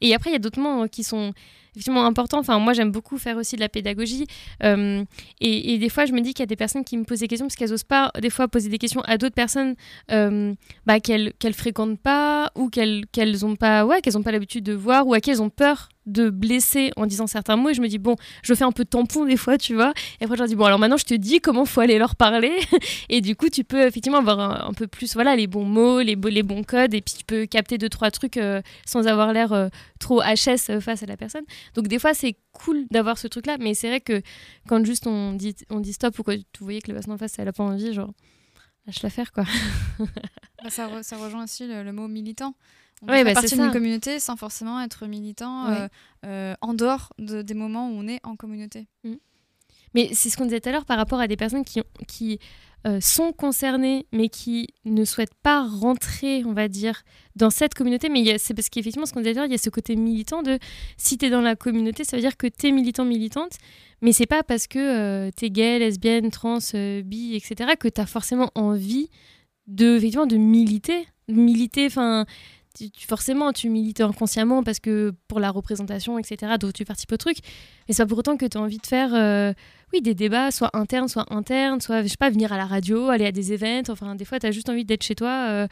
Et 0.00 0.14
après, 0.14 0.30
il 0.30 0.32
y 0.34 0.36
a 0.36 0.38
d'autres 0.38 0.60
mots 0.60 0.88
qui 0.88 1.04
sont 1.04 1.32
effectivement 1.72 2.04
importants. 2.04 2.38
Enfin, 2.38 2.58
moi, 2.58 2.72
j'aime 2.72 2.90
beaucoup 2.90 3.18
faire 3.18 3.36
aussi 3.36 3.56
de 3.56 3.60
la 3.60 3.68
pédagogie. 3.68 4.26
Euh, 4.62 5.04
et, 5.40 5.78
des 5.78 5.88
fois, 5.88 6.06
je 6.06 6.12
me 6.12 6.20
dis 6.20 6.34
qu'il 6.34 6.40
y 6.40 6.44
a 6.44 6.46
des 6.46 6.56
personnes 6.56 6.84
qui 6.84 6.96
me 6.96 7.04
posent 7.04 7.20
des 7.20 7.28
questions 7.28 7.46
parce 7.46 7.56
qu'elles 7.56 7.70
n'osent 7.70 7.84
pas, 7.84 8.10
des 8.20 8.30
fois, 8.30 8.48
poser 8.48 8.68
des 8.68 8.78
questions 8.78 9.02
à 9.02 9.18
d'autres 9.18 9.34
personnes 9.34 9.74
euh, 10.10 10.54
bah, 10.86 11.00
qu'elles 11.00 11.32
qu'elles 11.38 11.54
fréquentent 11.54 12.00
pas 12.00 12.50
ou 12.54 12.68
qu'elles 12.68 13.04
qu'elles 13.12 13.44
ont 13.44 13.56
pas, 13.56 13.84
ouais, 13.84 14.00
qu'elles 14.00 14.20
pas 14.22 14.32
l'habitude 14.32 14.64
de 14.64 14.72
voir 14.72 15.06
ou 15.06 15.14
à 15.14 15.20
qui 15.20 15.30
elles 15.30 15.42
ont 15.42 15.50
peur 15.50 15.88
de 16.06 16.30
blesser 16.30 16.90
en 16.96 17.06
disant 17.06 17.26
certains 17.26 17.56
mots. 17.56 17.70
Et 17.70 17.74
je 17.74 17.80
me 17.80 17.88
dis, 17.88 17.98
bon, 17.98 18.16
je 18.42 18.54
fais 18.54 18.64
un 18.64 18.72
peu 18.72 18.84
tampon 18.84 19.24
des 19.24 19.36
fois, 19.36 19.58
tu 19.58 19.74
vois. 19.74 19.92
Et 20.20 20.24
après, 20.24 20.36
je 20.36 20.40
leur 20.40 20.48
dis, 20.48 20.56
bon, 20.56 20.64
alors 20.64 20.78
maintenant, 20.78 20.96
je 20.96 21.04
te 21.04 21.14
dis 21.14 21.40
comment 21.40 21.64
faut 21.64 21.80
aller 21.80 21.98
leur 21.98 22.16
parler. 22.16 22.52
et 23.08 23.20
du 23.20 23.36
coup, 23.36 23.48
tu 23.48 23.64
peux 23.64 23.86
effectivement 23.86 24.18
avoir 24.18 24.66
un, 24.66 24.72
peu 24.72 24.86
plus, 24.86 25.14
voilà, 25.14 25.36
les 25.36 25.46
bons 25.46 25.64
mots, 25.64 26.00
les, 26.00 26.16
les 26.16 26.42
bons 26.42 26.62
codes. 26.62 26.94
Et 26.94 27.00
puis, 27.00 27.14
tu 27.18 27.24
peux 27.24 27.46
capter 27.46 27.78
deux, 27.78 27.88
trois 27.88 28.10
trucs 28.10 28.36
euh, 28.36 28.60
sans 28.86 29.06
avoir 29.06 29.32
l'air 29.32 29.70
trop 29.98 30.20
HS 30.20 30.80
face 30.80 31.02
à 31.02 31.06
la 31.06 31.16
personne. 31.16 31.44
Donc, 31.74 31.88
des 31.88 31.98
fois, 31.98 32.14
c'est 32.14 32.36
cool 32.52 32.86
d'avoir 32.90 33.18
ce 33.18 33.28
truc-là. 33.28 33.56
Mais 33.58 33.74
c'est 33.74 33.88
vrai 33.88 34.00
que 34.00 34.22
quand 34.68 34.84
juste 34.84 35.06
on 35.06 35.32
dit, 35.32 35.54
on 35.70 35.80
dit 35.80 35.92
stop 35.92 36.18
ou 36.18 36.22
que 36.22 36.32
vous 36.32 36.42
voyez 36.60 36.80
que 36.82 36.88
la 36.88 36.94
personne 36.94 37.14
en 37.14 37.18
face, 37.18 37.38
elle 37.38 37.48
a 37.48 37.52
pas 37.52 37.64
envie, 37.64 37.92
genre, 37.92 38.10
lâche 38.86 39.02
l'affaire, 39.02 39.32
quoi. 39.32 39.44
Bah, 40.62 40.70
ça, 40.70 40.88
re- 40.88 41.02
ça 41.02 41.16
rejoint 41.16 41.44
aussi 41.44 41.66
le, 41.66 41.82
le 41.82 41.92
mot 41.92 42.08
militant. 42.08 42.54
On 43.02 43.08
Ouais, 43.08 43.24
bah, 43.24 43.32
partie 43.32 43.54
d'une 43.56 43.70
communauté 43.72 44.20
sans 44.20 44.36
forcément 44.36 44.78
être 44.82 45.06
militant 45.06 45.68
Ouais. 45.70 45.76
euh, 45.78 45.88
euh, 46.26 46.54
en 46.60 46.74
dehors 46.74 47.12
de- 47.18 47.40
des 47.40 47.54
moments 47.54 47.88
où 47.88 47.92
on 47.94 48.06
est 48.06 48.20
en 48.24 48.36
communauté. 48.36 48.86
Mais 49.94 50.10
c'est 50.12 50.28
ce 50.30 50.36
qu'on 50.36 50.44
disait 50.44 50.60
tout 50.60 50.68
à 50.68 50.72
l'heure 50.72 50.84
par 50.84 50.98
rapport 50.98 51.18
à 51.18 51.26
des 51.26 51.36
personnes 51.36 51.64
qui, 51.64 51.80
ont- 51.80 52.04
qui 52.06 52.38
euh, 52.86 52.98
sont 53.00 53.32
concernées, 53.32 54.06
mais 54.12 54.28
qui 54.28 54.68
ne 54.86 55.04
souhaitent 55.04 55.34
pas 55.42 55.66
rentrer, 55.66 56.42
on 56.46 56.52
va 56.52 56.68
dire, 56.68 57.02
dans 57.36 57.50
cette 57.50 57.74
communauté. 57.74 58.08
Mais 58.08 58.38
c'est 58.38 58.54
parce 58.54 58.70
qu'effectivement, 58.70 59.06
ce 59.06 59.12
qu'on 59.12 59.20
disait 59.20 59.32
il 59.44 59.50
y 59.50 59.54
a 59.54 59.58
ce 59.58 59.70
côté 59.70 59.96
militant 59.96 60.42
de 60.42 60.58
si 60.96 61.18
tu 61.18 61.26
es 61.26 61.30
dans 61.30 61.42
la 61.42 61.56
communauté, 61.56 62.04
ça 62.04 62.16
veut 62.16 62.22
dire 62.22 62.36
que 62.36 62.46
tu 62.46 62.68
es 62.68 62.72
militant, 62.72 63.04
militante. 63.04 63.52
Mais 64.02 64.12
c'est 64.12 64.26
pas 64.26 64.42
parce 64.42 64.66
que 64.66 65.30
tu 65.36 65.44
es 65.44 65.50
gay, 65.50 65.78
lesbienne, 65.78 66.30
trans, 66.30 66.58
euh, 66.74 67.02
bi, 67.02 67.34
etc., 67.34 67.72
que 67.78 67.88
tu 67.88 68.00
as 68.00 68.06
forcément 68.06 68.50
envie 68.54 69.10
de, 69.66 69.96
effectivement, 69.96 70.26
de 70.26 70.36
militer. 70.36 71.06
Militer, 71.28 71.86
enfin. 71.86 72.24
Forcément, 73.06 73.52
tu 73.52 73.68
milites 73.68 74.00
inconsciemment 74.00 74.62
parce 74.62 74.78
que 74.78 75.12
pour 75.26 75.40
la 75.40 75.50
représentation, 75.50 76.18
etc., 76.18 76.54
donc 76.58 76.72
tu 76.72 76.84
participes 76.84 77.12
au 77.12 77.16
truc. 77.16 77.38
Mais 77.88 77.94
c'est 77.94 78.04
pas 78.04 78.06
pour 78.06 78.18
autant 78.18 78.36
que 78.36 78.46
tu 78.46 78.56
as 78.56 78.60
envie 78.60 78.78
de 78.78 78.86
faire 78.86 79.12
euh, 79.12 79.52
oui, 79.92 80.02
des 80.02 80.14
débats, 80.14 80.50
soit 80.50 80.70
internes, 80.76 81.08
soit 81.08 81.26
internes, 81.32 81.80
soit, 81.80 82.02
je 82.02 82.08
sais 82.08 82.16
pas, 82.16 82.30
venir 82.30 82.52
à 82.52 82.56
la 82.56 82.66
radio, 82.66 83.08
aller 83.08 83.26
à 83.26 83.32
des 83.32 83.52
événements. 83.52 83.82
Enfin, 83.88 84.14
des 84.14 84.24
fois, 84.24 84.38
tu 84.38 84.46
as 84.46 84.50
juste 84.52 84.68
envie 84.68 84.84
d'être 84.84 85.02
chez 85.02 85.14
toi 85.14 85.46
euh, 85.48 85.66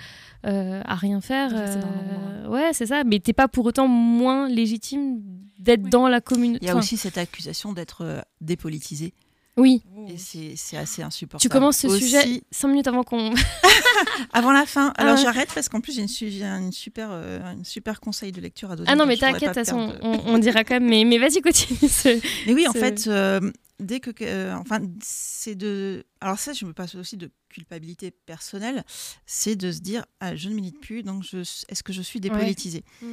euh, 0.46 0.82
à 0.84 0.94
rien 0.94 1.20
faire. 1.20 1.50
Euh, 1.54 2.48
ouais, 2.48 2.70
c'est 2.72 2.86
ça. 2.86 3.04
Mais 3.04 3.20
t'es 3.20 3.32
pas 3.32 3.48
pour 3.48 3.66
autant 3.66 3.88
moins 3.88 4.48
légitime 4.48 5.20
d'être 5.58 5.82
dans 5.88 6.08
la 6.08 6.20
communauté. 6.20 6.60
Il 6.62 6.66
y 6.66 6.70
a 6.70 6.72
Enfin, 6.72 6.80
aussi 6.80 6.96
cette 6.96 7.18
accusation 7.18 7.72
d'être 7.72 8.24
dépolitisé. 8.40 9.12
Oui. 9.58 9.82
Et 10.08 10.16
c'est 10.16 10.76
assez 10.76 11.02
insupportable. 11.02 11.42
Tu 11.42 11.48
commences 11.48 11.78
ce 11.78 11.86
Aussi- 11.88 12.00
sujet 12.04 12.42
cinq 12.50 12.68
minutes 12.68 12.86
avant 12.88 13.02
qu'on. 13.02 13.34
Avant 14.32 14.52
la 14.52 14.64
fin. 14.66 14.92
Alors 14.96 15.16
Ah. 15.18 15.22
j'arrête 15.22 15.50
parce 15.54 15.68
qu'en 15.68 15.80
plus 15.80 15.94
j'ai 15.94 16.02
une, 16.02 16.72
super, 16.72 17.08
euh, 17.12 17.40
une 17.52 17.64
super 17.64 18.00
conseil 18.00 18.32
de 18.32 18.40
lecture 18.40 18.70
à 18.70 18.76
donner. 18.76 18.88
Ah 18.90 18.96
non, 18.96 19.06
mais 19.06 19.16
t'inquiète, 19.16 19.48
de 19.50 19.54
façon, 19.54 19.88
perdre- 19.90 20.22
on, 20.26 20.34
on 20.34 20.38
dira 20.38 20.64
quand 20.64 20.74
même. 20.74 20.88
Mais, 20.88 21.04
mais 21.04 21.18
vas-y, 21.18 21.40
continue. 21.42 21.78
ce- 21.88 22.20
Mais 22.46 22.54
oui, 22.54 22.66
en 22.68 22.72
fait, 22.72 23.06
euh, 23.06 23.40
dès 23.80 24.00
que, 24.00 24.10
euh, 24.22 24.54
enfin, 24.56 24.80
c'est 25.02 25.54
de. 25.54 26.04
Alors 26.20 26.38
ça, 26.38 26.52
je 26.52 26.64
me 26.64 26.72
passe 26.72 26.94
aussi 26.94 27.16
de 27.16 27.30
culpabilité 27.48 28.10
personnelle, 28.10 28.84
c'est 29.26 29.56
de 29.56 29.72
se 29.72 29.80
dire, 29.80 30.04
ah, 30.20 30.34
je 30.36 30.48
ne 30.48 30.54
milite 30.54 30.80
plus, 30.80 31.02
donc 31.02 31.22
je, 31.22 31.38
est-ce 31.38 31.82
que 31.82 31.92
je 31.92 32.02
suis 32.02 32.20
dépolitisée? 32.20 32.84
Mm. 33.02 33.06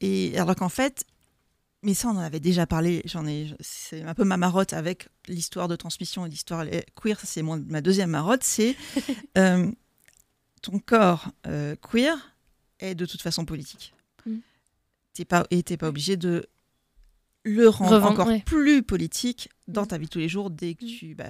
Et 0.00 0.38
alors 0.38 0.54
qu'en 0.54 0.68
fait, 0.68 1.04
mais 1.88 1.94
ça, 1.94 2.08
on 2.08 2.12
en 2.12 2.18
avait 2.18 2.38
déjà 2.38 2.66
parlé. 2.66 3.00
J'en 3.06 3.26
ai, 3.26 3.54
c'est 3.60 4.02
un 4.02 4.12
peu 4.14 4.24
ma 4.24 4.36
marotte 4.36 4.74
avec 4.74 5.08
l'histoire 5.26 5.68
de 5.68 5.74
transmission 5.74 6.26
et 6.26 6.28
l'histoire 6.28 6.66
queer. 6.94 7.18
Ça, 7.18 7.26
c'est 7.26 7.40
mon- 7.40 7.64
ma 7.66 7.80
deuxième 7.80 8.10
marotte. 8.10 8.44
C'est 8.44 8.76
euh, 9.38 9.70
ton 10.60 10.78
corps 10.80 11.28
euh, 11.46 11.76
queer 11.76 12.36
est 12.78 12.94
de 12.94 13.06
toute 13.06 13.22
façon 13.22 13.46
politique. 13.46 13.94
Mm. 14.26 14.36
T'es 15.14 15.24
pas 15.24 15.46
et 15.50 15.62
t'es 15.62 15.78
pas 15.78 15.88
obligé 15.88 16.18
de 16.18 16.46
le 17.44 17.68
rendre 17.70 17.94
Revendre, 17.94 18.12
encore 18.12 18.26
ouais. 18.26 18.42
plus 18.44 18.82
politique 18.82 19.48
dans 19.66 19.86
ta 19.86 19.96
vie 19.96 20.04
de 20.04 20.10
tous 20.10 20.18
les 20.18 20.28
jours 20.28 20.50
dès 20.50 20.74
que 20.74 20.84
tu, 20.84 21.14
bah, 21.14 21.24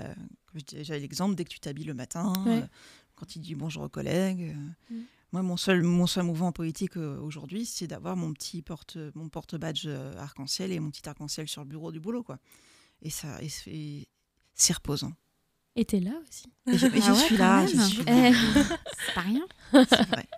l'exemple, 0.89 1.37
dès 1.37 1.45
que 1.45 1.51
tu 1.51 1.61
t'habilles 1.61 1.85
le 1.85 1.95
matin, 1.95 2.33
Ouais. 2.45 2.57
euh, 2.59 2.67
quand 3.15 3.27
tu 3.27 3.39
dis 3.39 3.55
bonjour 3.55 3.85
aux 3.85 3.89
collègues. 3.89 4.57
Mm. 4.91 4.97
Moi, 5.33 5.43
mon 5.43 5.57
seul, 5.59 5.83
mon 5.83 6.07
seul 6.07 6.25
mouvement 6.25 6.53
politique 6.53 6.97
euh, 6.97 7.19
aujourd'hui, 7.21 7.67
c'est 7.67 7.87
d'avoir 7.87 8.17
mon 8.17 8.33
petit 8.33 8.63
porte, 8.63 8.97
mon 9.15 9.29
porte 9.29 9.57
badge 9.57 9.85
euh, 9.87 10.15
arc-en-ciel 10.17 10.73
et 10.73 10.81
mon 10.81 10.91
petit 10.91 11.07
arc-en-ciel 11.09 11.47
sur 11.49 11.63
le 11.63 11.69
bureau 11.69 11.93
du 11.93 12.01
boulot, 12.01 12.23
quoi. 12.23 12.39
Et 13.03 13.11
ça, 13.11 13.41
et 13.43 13.49
c'est- 13.51 13.71
et 13.71 14.09
c'est 14.55 14.73
reposant. 14.73 15.13
Et 15.77 15.85
t'es 15.85 16.01
là 16.01 16.13
aussi. 16.27 16.47
Et 16.67 16.79
je, 16.79 16.87
et 16.87 16.91
je 17.01 17.07
Ah 17.07 17.13
ouais, 17.13 17.19
suis 17.21 17.37
quand 17.37 17.43
là, 17.45 17.59
même. 17.61 17.69
je 17.69 17.81
suis 17.85 18.03
Eh. 18.07 18.31
là. 18.31 18.79
C'est 19.07 19.15
pas 19.15 19.21
rien. 19.21 19.47
Vrai. 19.73 20.29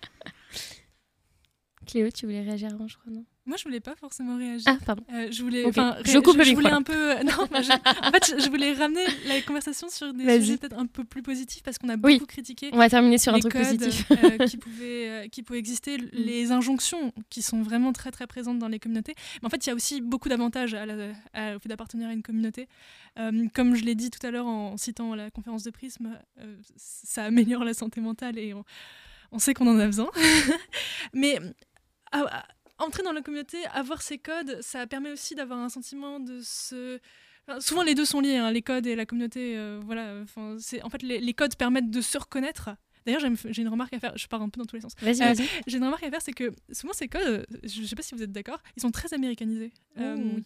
Cléo, 1.87 2.11
tu 2.11 2.27
voulais 2.27 2.43
réagir 2.43 2.73
avant, 2.75 2.87
je 2.89 2.99
crois, 2.99 3.13
non? 3.13 3.25
Moi, 3.47 3.57
je 3.57 3.65
voulais 3.65 3.81
pas 3.81 3.97
forcément 3.97 4.37
réagir. 4.37 4.65
Ah, 4.69 4.77
pardon. 4.85 5.03
Euh, 5.13 5.29
je 5.31 5.43
voulais. 5.43 5.65
Ok. 5.65 5.71
enfin, 5.71 5.97
Je 6.05 6.19
coupe 6.19 6.35
je 6.37 6.51
micro, 6.51 6.57
voulais 6.61 6.71
un 6.73 6.83
peu. 6.83 7.15
Non, 7.25 7.47
bah, 7.51 7.63
je- 7.63 7.73
en 7.73 8.11
fait, 8.13 8.35
je- 8.39 8.45
je 8.45 8.51
voulais 8.51 8.75
ramener 8.75 9.03
la 9.27 9.41
conversation 9.41 9.89
sur 9.89 10.13
des 10.13 10.25
sujets 10.41 10.59
peut-être 10.59 10.79
un 10.79 10.87
peu 10.87 11.05
plus 11.05 11.23
positifs 11.23 11.63
parce 11.63 11.79
qu'on 11.79 11.89
a 11.89 11.97
Oui. 12.03 12.15
beaucoup 12.15 12.27
critiqué. 12.27 12.69
On 12.73 12.77
va 12.79 12.89
terminer 12.91 13.17
sur 13.19 13.35
un 13.35 13.41
truc 13.41 13.53
codes, 13.53 13.63
positif. 13.63 14.05
euh, 14.13 14.39
qui 14.47 14.57
pouvaient 14.59 15.09
euh, 15.09 15.29
qui 15.29 15.43
pouvaient 15.43 15.59
exister, 15.59 15.97
les 16.13 16.53
injonctions 16.53 17.13
qui 17.31 17.41
sont 17.43 17.63
vraiment 17.63 17.93
très 17.93 18.11
très 18.11 18.27
présentes 18.27 18.59
dans 18.59 18.69
les 18.69 18.79
communautés. 18.79 19.15
Mais 19.43 19.47
en 19.47 19.51
fait, 19.51 19.65
il 19.67 19.71
y 19.71 19.73
a 19.73 19.75
aussi 19.75 20.01
beaucoup 20.03 20.29
d'avantages 20.29 20.75
au 20.75 21.59
fait 21.61 21.69
d'appartenir 21.69 22.09
à 22.09 22.13
une 22.13 22.23
communauté. 22.23 22.69
Euh, 23.19 23.49
comme 23.55 23.75
je 23.75 23.85
l'ai 23.85 23.95
dit 23.95 24.11
tout 24.11 24.25
à 24.25 24.31
l'heure 24.31 24.47
en 24.47 24.77
citant 24.77 25.15
la 25.15 25.31
conférence 25.31 25.63
de 25.65 25.71
Prisme, 25.71 26.19
euh, 26.41 26.57
ça 26.77 27.25
améliore 27.25 27.65
la 27.65 27.75
santé 27.75 28.01
mentale 28.01 28.39
et 28.39 28.53
on, 28.55 28.65
on 29.33 29.39
sait 29.39 29.55
qu'on 29.55 29.67
en 29.67 29.79
a 29.79 29.87
besoin. 29.87 30.11
Mais 31.15 31.39
à- 32.13 32.45
entrer 32.81 33.03
dans 33.03 33.13
la 33.13 33.23
communauté, 33.23 33.59
avoir 33.73 34.03
ces 34.03 34.19
codes, 34.19 34.59
ça 34.61 34.87
permet 34.87 35.13
aussi 35.13 35.35
d'avoir 35.35 35.59
un 35.59 35.69
sentiment 35.69 36.21
de 36.21 36.41
se. 36.41 36.99
souvent 37.61 37.83
les 37.83 37.95
deux 37.95 38.05
sont 38.05 38.21
liés, 38.21 38.37
hein, 38.37 38.51
les 38.51 38.63
codes 38.63 38.87
et 38.87 38.97
la 38.97 39.07
communauté. 39.07 39.57
euh, 39.57 39.81
voilà, 39.85 40.23
en 40.37 40.91
fait 40.91 41.03
les 41.03 41.35
codes 41.35 41.57
permettent 41.57 41.91
de 41.91 42.01
se 42.01 42.19
reconnaître. 42.19 42.71
D'ailleurs, 43.07 43.23
j'ai 43.51 43.63
une 43.63 43.69
remarque 43.69 43.93
à 43.95 44.01
faire. 44.01 44.17
Je 44.17 44.27
pars 44.27 44.43
un 44.43 44.49
peu 44.49 44.59
dans 44.61 44.67
tous 44.67 44.77
les 44.77 44.83
sens. 44.83 44.95
Vas-y, 45.01 45.19
vas-y. 45.19 45.47
J'ai 45.67 45.79
une 45.79 45.85
remarque 45.85 46.03
à 46.03 46.11
faire, 46.11 46.23
c'est 46.23 46.33
que 46.33 46.53
souvent 46.73 46.93
ces 46.93 47.09
codes, 47.09 47.47
je 47.65 47.81
ne 47.83 47.87
sais 47.87 47.97
pas 47.97 48.03
si 48.03 48.15
vous 48.15 48.23
êtes 48.23 48.33
d'accord, 48.33 48.59
ils 48.77 48.83
sont 48.83 48.91
très 48.91 49.15
américanisés. 49.15 49.73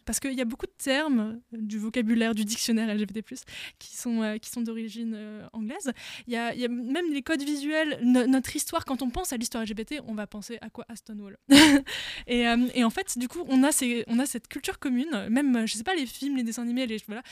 parce 0.05 0.21
qu'il 0.21 0.35
y 0.35 0.41
a 0.41 0.45
beaucoup 0.45 0.67
de 0.67 0.75
termes 0.77 1.41
du 1.53 1.79
vocabulaire 1.79 2.35
du 2.35 2.45
dictionnaire 2.45 2.93
LGBT+, 2.95 3.23
qui 3.79 3.97
sont, 3.97 4.39
qui 4.41 4.51
sont 4.51 4.63
d'origine 4.63 5.17
anglaise. 5.53 5.93
Il 6.27 6.33
y, 6.33 6.37
a, 6.37 6.55
y, 6.55 6.65
a, 6.65 6.69
même 6.69 7.13
les 7.13 7.23
codes 7.23 7.43
visuels, 7.43 7.99
notre 8.03 8.55
histoire, 8.55 8.85
quand 8.85 9.03
on 9.03 9.11
pense 9.11 9.33
à 9.33 9.37
l'histoire 9.37 9.65
LGBT, 9.65 10.01
on 10.07 10.15
va 10.15 10.27
penser 10.27 10.59
à 10.61 10.71
quoi? 10.71 10.85
À 10.89 10.97
Stonewall. 10.97 11.39
et, 12.27 12.45
et, 12.75 12.85
en 12.85 12.91
fait, 12.91 13.19
du 13.19 13.29
coup, 13.29 13.45
on 13.49 13.63
a, 13.63 13.73
ces, 13.73 14.05
on 14.07 14.19
a 14.19 14.27
cette 14.27 14.49
culture 14.49 14.79
commune, 14.79 15.29
même, 15.29 15.67
je 15.67 15.75
sais 15.75 15.85
pas, 15.85 15.95
les 15.95 16.07
films, 16.07 16.37
les 16.37 16.43
dessins 16.43 16.63
animés, 16.63 16.87
les, 16.87 16.99
voilà, 17.07 17.23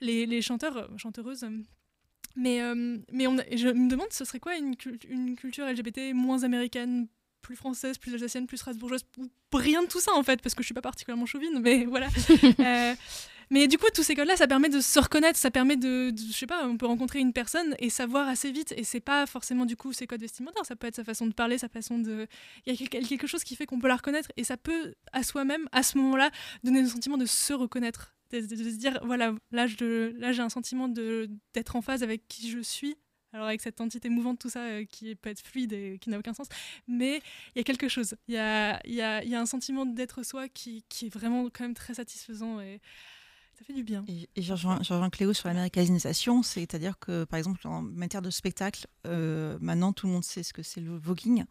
les, 0.00 0.26
les 0.26 0.42
chanteurs, 0.42 0.90
chanteuses 0.98 1.46
mais, 2.36 2.60
euh, 2.60 2.98
mais 3.12 3.26
on 3.26 3.36
je 3.52 3.68
me 3.68 3.88
demande, 3.88 4.08
ce 4.12 4.24
serait 4.24 4.40
quoi 4.40 4.56
une, 4.56 4.74
une, 5.08 5.36
culture 5.36 5.66
LGBT 5.66 6.12
moins 6.14 6.42
américaine, 6.42 7.06
plus 7.42 7.56
française, 7.56 7.98
plus 7.98 8.12
alsacienne, 8.14 8.46
plus 8.46 8.56
strasbourgeoise 8.56 9.04
Rien 9.52 9.82
de 9.82 9.88
tout 9.88 10.00
ça 10.00 10.12
en 10.14 10.22
fait, 10.22 10.42
parce 10.42 10.54
que 10.54 10.62
je 10.62 10.66
suis 10.66 10.74
pas 10.74 10.82
particulièrement 10.82 11.26
chauvine, 11.26 11.60
mais 11.60 11.84
voilà. 11.88 12.08
euh, 12.60 12.94
mais 13.50 13.68
du 13.68 13.78
coup, 13.78 13.86
tous 13.94 14.02
ces 14.02 14.16
codes-là, 14.16 14.36
ça 14.36 14.48
permet 14.48 14.68
de 14.68 14.80
se 14.80 14.98
reconnaître, 14.98 15.38
ça 15.38 15.50
permet 15.50 15.76
de, 15.76 16.12
je 16.16 16.32
sais 16.32 16.46
pas, 16.46 16.66
on 16.66 16.76
peut 16.76 16.86
rencontrer 16.86 17.20
une 17.20 17.32
personne 17.32 17.76
et 17.78 17.90
savoir 17.90 18.26
assez 18.26 18.50
vite. 18.50 18.72
Et 18.76 18.82
c'est 18.82 19.00
pas 19.00 19.26
forcément 19.26 19.66
du 19.66 19.76
coup 19.76 19.92
ses 19.92 20.06
codes 20.06 20.22
vestimentaires, 20.22 20.64
ça 20.66 20.74
peut 20.74 20.86
être 20.86 20.96
sa 20.96 21.04
façon 21.04 21.26
de 21.26 21.34
parler, 21.34 21.58
sa 21.58 21.68
façon 21.68 21.98
de. 21.98 22.26
Il 22.66 22.74
y 22.74 22.84
a 22.84 22.86
quelque 22.86 23.26
chose 23.26 23.44
qui 23.44 23.54
fait 23.54 23.66
qu'on 23.66 23.78
peut 23.78 23.88
la 23.88 23.96
reconnaître 23.96 24.32
et 24.36 24.42
ça 24.42 24.56
peut, 24.56 24.94
à 25.12 25.22
soi-même, 25.22 25.68
à 25.70 25.82
ce 25.82 25.98
moment-là, 25.98 26.30
donner 26.64 26.82
le 26.82 26.88
sentiment 26.88 27.18
de 27.18 27.26
se 27.26 27.52
reconnaître 27.52 28.14
de, 28.42 28.70
se 28.70 28.76
dire 28.76 28.98
voilà, 29.04 29.34
là, 29.50 29.66
j'ai 29.66 30.40
un 30.40 30.48
sentiment 30.48 30.88
d'être 30.88 31.76
en 31.76 31.82
phase 31.82 32.02
avec 32.02 32.26
qui 32.28 32.50
je 32.50 32.60
suis. 32.60 32.96
Alors 33.32 33.48
avec 33.48 33.60
cette 33.60 33.80
entité 33.80 34.10
mouvante, 34.10 34.38
tout 34.38 34.48
ça, 34.48 34.60
euh, 34.60 34.84
qui 34.84 35.12
peut 35.16 35.28
être 35.28 35.40
fluide 35.40 35.72
et 35.72 35.98
qui 36.00 36.08
n'a 36.08 36.20
aucun 36.20 36.32
sens. 36.32 36.46
Mais 36.86 37.20
il 37.54 37.58
y 37.58 37.60
a 37.60 37.64
quelque 37.64 37.88
chose. 37.88 38.14
Il 38.28 38.34
y 38.34 38.38
a, 38.38 38.80
y, 38.86 39.00
a, 39.00 39.24
y 39.24 39.34
a, 39.34 39.40
un 39.40 39.46
sentiment 39.46 39.84
d'être 39.86 40.22
soi 40.22 40.48
qui, 40.48 40.84
qui, 40.88 41.06
est 41.06 41.08
vraiment 41.12 41.50
quand 41.50 41.64
même 41.64 41.74
très 41.74 41.94
satisfaisant 41.94 42.60
et 42.60 42.80
ça 43.58 43.64
fait 43.64 43.72
du 43.72 43.82
bien. 43.82 44.04
Et, 44.06 44.28
et 44.36 44.42
je, 44.42 44.52
rejoins, 44.52 45.10
Cléo 45.10 45.32
sur 45.32 45.48
l'américanisation, 45.48 46.44
c'est-à-dire 46.44 46.98
que 47.00 47.24
par 47.24 47.38
exemple 47.38 47.66
en 47.66 47.82
matière 47.82 48.22
de 48.22 48.30
spectacle, 48.30 48.86
euh, 49.06 49.58
maintenant 49.60 49.92
tout 49.92 50.06
le 50.06 50.12
monde 50.12 50.24
sait 50.24 50.44
ce 50.44 50.52
que 50.52 50.62
c'est 50.62 50.80
le 50.80 50.96
voguing. 50.96 51.44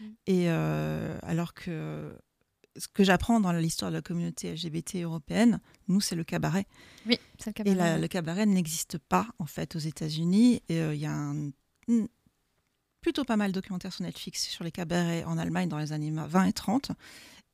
Mm. 0.00 0.04
Et 0.26 0.44
euh, 0.48 1.16
alors 1.22 1.54
que 1.54 2.12
ce 2.76 2.88
que 2.88 3.04
j'apprends 3.04 3.40
dans 3.40 3.52
l'histoire 3.52 3.90
de 3.90 3.96
la 3.96 4.02
communauté 4.02 4.52
LGBT 4.52 4.96
européenne, 5.02 5.60
nous, 5.88 6.00
c'est 6.00 6.14
le 6.14 6.24
cabaret. 6.24 6.66
Oui, 7.06 7.18
c'est 7.38 7.50
le 7.50 7.52
cabaret. 7.52 7.96
Et 7.96 8.00
le 8.00 8.08
cabaret 8.08 8.46
n'existe 8.46 8.98
pas, 8.98 9.26
en 9.38 9.46
fait, 9.46 9.76
aux 9.76 9.80
États-Unis. 9.80 10.62
Euh, 10.70 10.94
il 10.94 11.00
y 11.00 11.06
a 11.06 11.12
un, 11.12 11.50
plutôt 13.00 13.24
pas 13.24 13.36
mal 13.36 13.50
de 13.50 13.54
documentaires 13.54 13.92
sur 13.92 14.04
Netflix 14.04 14.48
sur 14.48 14.64
les 14.64 14.70
cabarets 14.70 15.24
en 15.24 15.38
Allemagne 15.38 15.68
dans 15.68 15.78
les 15.78 15.92
années 15.92 16.12
20 16.12 16.44
et 16.44 16.52
30, 16.52 16.92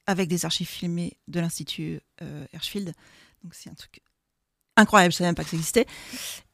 avec 0.06 0.28
des 0.28 0.44
archives 0.44 0.68
filmées 0.68 1.16
de 1.28 1.40
l'Institut 1.40 2.00
euh, 2.22 2.46
Hirschfeld. 2.52 2.92
Donc, 3.42 3.54
c'est 3.54 3.70
un 3.70 3.74
truc 3.74 4.02
incroyable, 4.76 5.12
je 5.12 5.16
ne 5.16 5.18
savais 5.18 5.28
même 5.28 5.34
pas 5.34 5.44
que 5.44 5.50
ça 5.50 5.56
existait. 5.56 5.86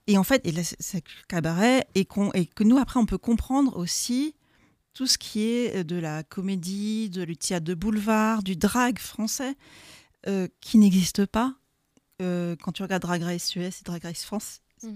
Et 0.06 0.18
en 0.18 0.24
fait, 0.24 0.42
c'est 0.80 1.04
le 1.04 1.26
cabaret, 1.28 1.86
et, 1.94 2.06
et 2.34 2.46
que 2.46 2.64
nous, 2.64 2.78
après, 2.78 3.00
on 3.00 3.06
peut 3.06 3.18
comprendre 3.18 3.76
aussi 3.76 4.34
tout 4.94 5.06
ce 5.06 5.18
qui 5.18 5.42
est 5.44 5.76
euh, 5.76 5.84
de 5.84 5.96
la 5.96 6.22
comédie, 6.22 7.10
de 7.10 7.24
théâtre 7.34 7.64
de 7.64 7.74
boulevard, 7.74 8.42
du 8.42 8.56
drag 8.56 8.98
français, 8.98 9.56
euh, 10.26 10.48
qui 10.60 10.78
n'existe 10.78 11.26
pas. 11.26 11.54
Euh, 12.20 12.56
quand 12.62 12.72
tu 12.72 12.82
regardes 12.82 13.02
Drag 13.02 13.22
Race 13.22 13.56
US 13.56 13.80
et 13.80 13.84
Drag 13.84 14.02
Race 14.02 14.24
France, 14.24 14.60
mm. 14.82 14.92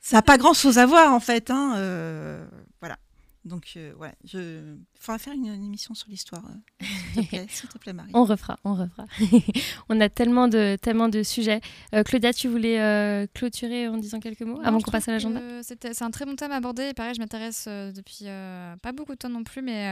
ça 0.00 0.16
n'a 0.16 0.22
pas 0.22 0.36
grand-chose 0.36 0.78
à 0.78 0.86
voir 0.86 1.12
en 1.12 1.20
fait. 1.20 1.50
Hein, 1.50 2.48
voilà. 2.80 2.98
Donc, 3.44 3.74
euh, 3.76 3.92
ouais, 3.96 4.12
je... 4.24 4.38
il 4.38 5.00
faudra 5.00 5.18
faire 5.18 5.34
une, 5.34 5.46
émission 5.46 5.94
sur 5.94 6.08
l'histoire, 6.08 6.42
euh, 6.46 7.22
s'il 7.48 7.68
te, 7.68 7.76
plaît, 7.76 7.92
Marie. 7.92 8.10
On 8.14 8.24
refera, 8.24 8.58
on 8.64 8.74
refera. 8.74 9.04
on 9.90 10.00
a 10.00 10.08
tellement 10.08 10.48
de, 10.48 10.76
tellement 10.80 11.10
de 11.10 11.22
sujets. 11.22 11.60
Euh, 11.94 12.02
Claudia, 12.02 12.32
tu 12.32 12.48
voulais 12.48 13.28
clôturer 13.34 13.88
en 13.88 13.98
disant 13.98 14.18
quelques 14.18 14.42
mots 14.42 14.60
avant 14.64 14.80
qu'on 14.80 14.90
passe 14.90 15.08
à 15.08 15.12
l'agenda 15.12 15.40
C'est 15.62 16.02
un 16.02 16.10
très 16.10 16.24
bon 16.24 16.36
thème 16.36 16.52
à 16.52 16.56
aborder. 16.56 16.84
Et 16.84 16.94
pareil, 16.94 17.14
je 17.14 17.20
m'intéresse 17.20 17.66
depuis 17.66 18.24
pas 18.24 18.92
beaucoup 18.92 19.12
de 19.12 19.18
temps 19.18 19.28
non 19.28 19.44
plus, 19.44 19.60
mais 19.60 19.88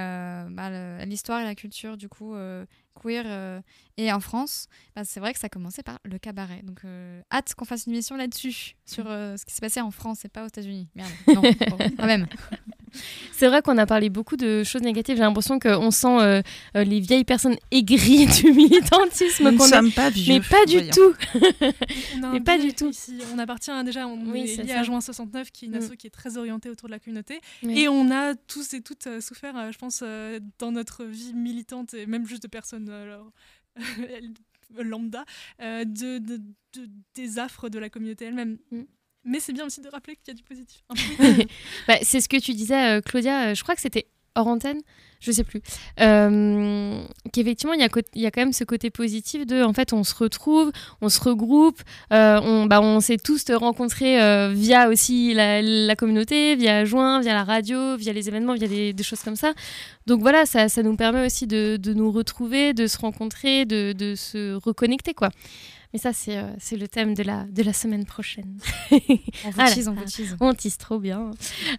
bah, 0.50 1.04
l'histoire 1.04 1.40
et 1.40 1.44
la 1.44 1.54
culture, 1.54 1.98
du 1.98 2.08
coup, 2.08 2.34
queer 2.92 3.62
et 3.96 4.12
en 4.12 4.20
France, 4.20 4.68
bah, 4.96 5.02
c'est 5.04 5.20
vrai 5.20 5.32
que 5.32 5.38
ça 5.38 5.46
a 5.46 5.50
commencé 5.50 5.82
par 5.82 5.98
le 6.04 6.18
cabaret. 6.18 6.62
Donc, 6.62 6.82
hâte 7.32 7.54
qu'on 7.54 7.64
fasse 7.64 7.86
une 7.86 7.92
émission 7.92 8.16
là-dessus, 8.16 8.74
sur 8.86 9.04
ce 9.04 9.44
qui 9.44 9.54
s'est 9.54 9.60
passé 9.60 9.80
en 9.80 9.90
France 9.90 10.24
et 10.24 10.28
pas 10.28 10.44
aux 10.44 10.48
États-Unis. 10.48 10.88
Merde, 10.94 11.10
non, 11.28 11.42
quand 11.98 12.06
même. 12.06 12.26
C'est 13.32 13.48
vrai 13.48 13.62
qu'on 13.62 13.78
a 13.78 13.86
parlé 13.86 14.10
beaucoup 14.10 14.36
de 14.36 14.62
choses 14.64 14.82
négatives. 14.82 15.16
J'ai 15.16 15.22
l'impression 15.22 15.58
qu'on 15.58 15.90
sent 15.90 16.20
euh, 16.20 16.42
euh, 16.76 16.84
les 16.84 17.00
vieilles 17.00 17.24
personnes 17.24 17.56
aigries 17.70 18.26
du 18.42 18.52
militantisme. 18.52 19.50
Nous 19.50 19.58
ne 19.58 19.68
sommes 19.68 19.92
pas 19.92 20.10
vieux. 20.10 20.34
Mais 20.34 20.40
pas 20.40 20.64
du 20.66 20.88
tout. 20.90 21.14
mais 22.32 22.40
pas 22.40 22.58
du 22.58 22.74
tout. 22.74 22.90
On 23.34 23.38
appartient 23.38 23.70
déjà, 23.84 24.06
on 24.06 24.34
est, 24.34 24.62
lié 24.62 24.72
à 24.72 24.82
Juin 24.82 25.00
69, 25.00 25.50
qui 25.50 25.64
est 25.64 25.68
une 25.68 25.74
mm. 25.74 25.78
asso 25.78 25.92
qui 25.98 26.06
est 26.06 26.10
très 26.10 26.36
orientée 26.36 26.68
autour 26.68 26.88
de 26.88 26.92
la 26.92 26.98
communauté. 26.98 27.40
Et 27.68 27.88
on 27.88 28.10
a 28.10 28.34
tous 28.34 28.74
et 28.74 28.82
toutes 28.82 29.06
euh, 29.06 29.20
souffert, 29.20 29.72
je 29.72 29.78
pense, 29.78 30.04
dans 30.58 30.72
notre 30.72 31.04
vie 31.04 31.32
militante 31.34 31.94
et 31.94 32.06
même 32.06 32.26
juste 32.26 32.42
de 32.42 32.48
personnes 32.48 32.81
alors, 32.90 33.32
lambda, 34.78 35.24
de, 35.58 36.40
des 37.14 37.38
affres 37.38 37.68
de 37.68 37.78
la 37.78 37.90
communauté 37.90 38.26
elle-même. 38.26 38.58
Mm. 38.70 38.82
Mais 39.24 39.40
c'est 39.40 39.52
bien 39.52 39.66
aussi 39.66 39.80
de 39.80 39.88
rappeler 39.88 40.16
qu'il 40.16 40.28
y 40.28 40.30
a 40.32 40.34
du 40.34 40.42
positif. 40.42 40.82
bah, 41.86 41.98
c'est 42.02 42.20
ce 42.20 42.28
que 42.28 42.38
tu 42.38 42.54
disais, 42.54 42.96
euh, 42.96 43.00
Claudia. 43.00 43.50
Euh, 43.50 43.54
je 43.54 43.62
crois 43.62 43.74
que 43.74 43.80
c'était 43.80 44.06
hors 44.34 44.46
antenne, 44.46 44.80
je 45.20 45.30
sais 45.30 45.44
plus. 45.44 45.60
Euh, 46.00 47.00
Qu'effectivement, 47.32 47.74
il 47.74 47.80
y, 47.80 48.26
a, 48.26 48.30
quand 48.30 48.40
même 48.40 48.52
ce 48.52 48.64
côté 48.64 48.90
positif 48.90 49.46
de, 49.46 49.62
en 49.62 49.72
fait, 49.72 49.92
on 49.92 50.04
se 50.04 50.14
retrouve, 50.14 50.72
on 51.00 51.08
se 51.08 51.20
regroupe, 51.20 51.80
euh, 52.12 52.40
on, 52.42 52.66
bah, 52.66 52.80
on 52.80 53.00
s'est 53.00 53.18
tous 53.18 53.50
rencontrés 53.50 54.18
via 54.52 54.88
aussi 54.88 55.32
la, 55.34 55.94
communauté, 55.96 56.56
via 56.56 56.84
Joint, 56.84 57.20
via 57.20 57.34
la 57.34 57.44
radio, 57.44 57.96
via 57.96 58.12
les 58.12 58.28
événements, 58.28 58.54
via 58.54 58.68
des, 58.68 59.02
choses 59.02 59.22
comme 59.22 59.36
ça. 59.36 59.52
Donc 60.06 60.20
voilà, 60.20 60.46
ça, 60.46 60.68
ça 60.68 60.82
nous 60.82 60.96
permet 60.96 61.24
aussi 61.24 61.46
de, 61.46 61.76
de, 61.76 61.94
nous 61.94 62.10
retrouver, 62.10 62.74
de 62.74 62.86
se 62.86 62.98
rencontrer, 62.98 63.64
de, 63.64 63.92
de 63.92 64.14
se 64.14 64.54
reconnecter, 64.54 65.14
quoi. 65.14 65.30
Mais 65.92 65.98
ça, 65.98 66.12
c'est 66.14 66.38
euh, 66.38 66.44
c'est 66.58 66.76
le 66.76 66.88
thème 66.88 67.14
de 67.14 67.22
la, 67.22 67.44
de 67.44 67.62
la 67.62 67.74
semaine 67.74 68.06
prochaine. 68.06 68.56
on 68.92 69.50
vous 69.50 69.74
tease, 69.74 69.88
on 69.88 69.92
vous 69.92 70.04
tease. 70.04 70.36
On 70.40 70.54
tease 70.54 70.78
trop 70.78 70.98
bien. 70.98 71.30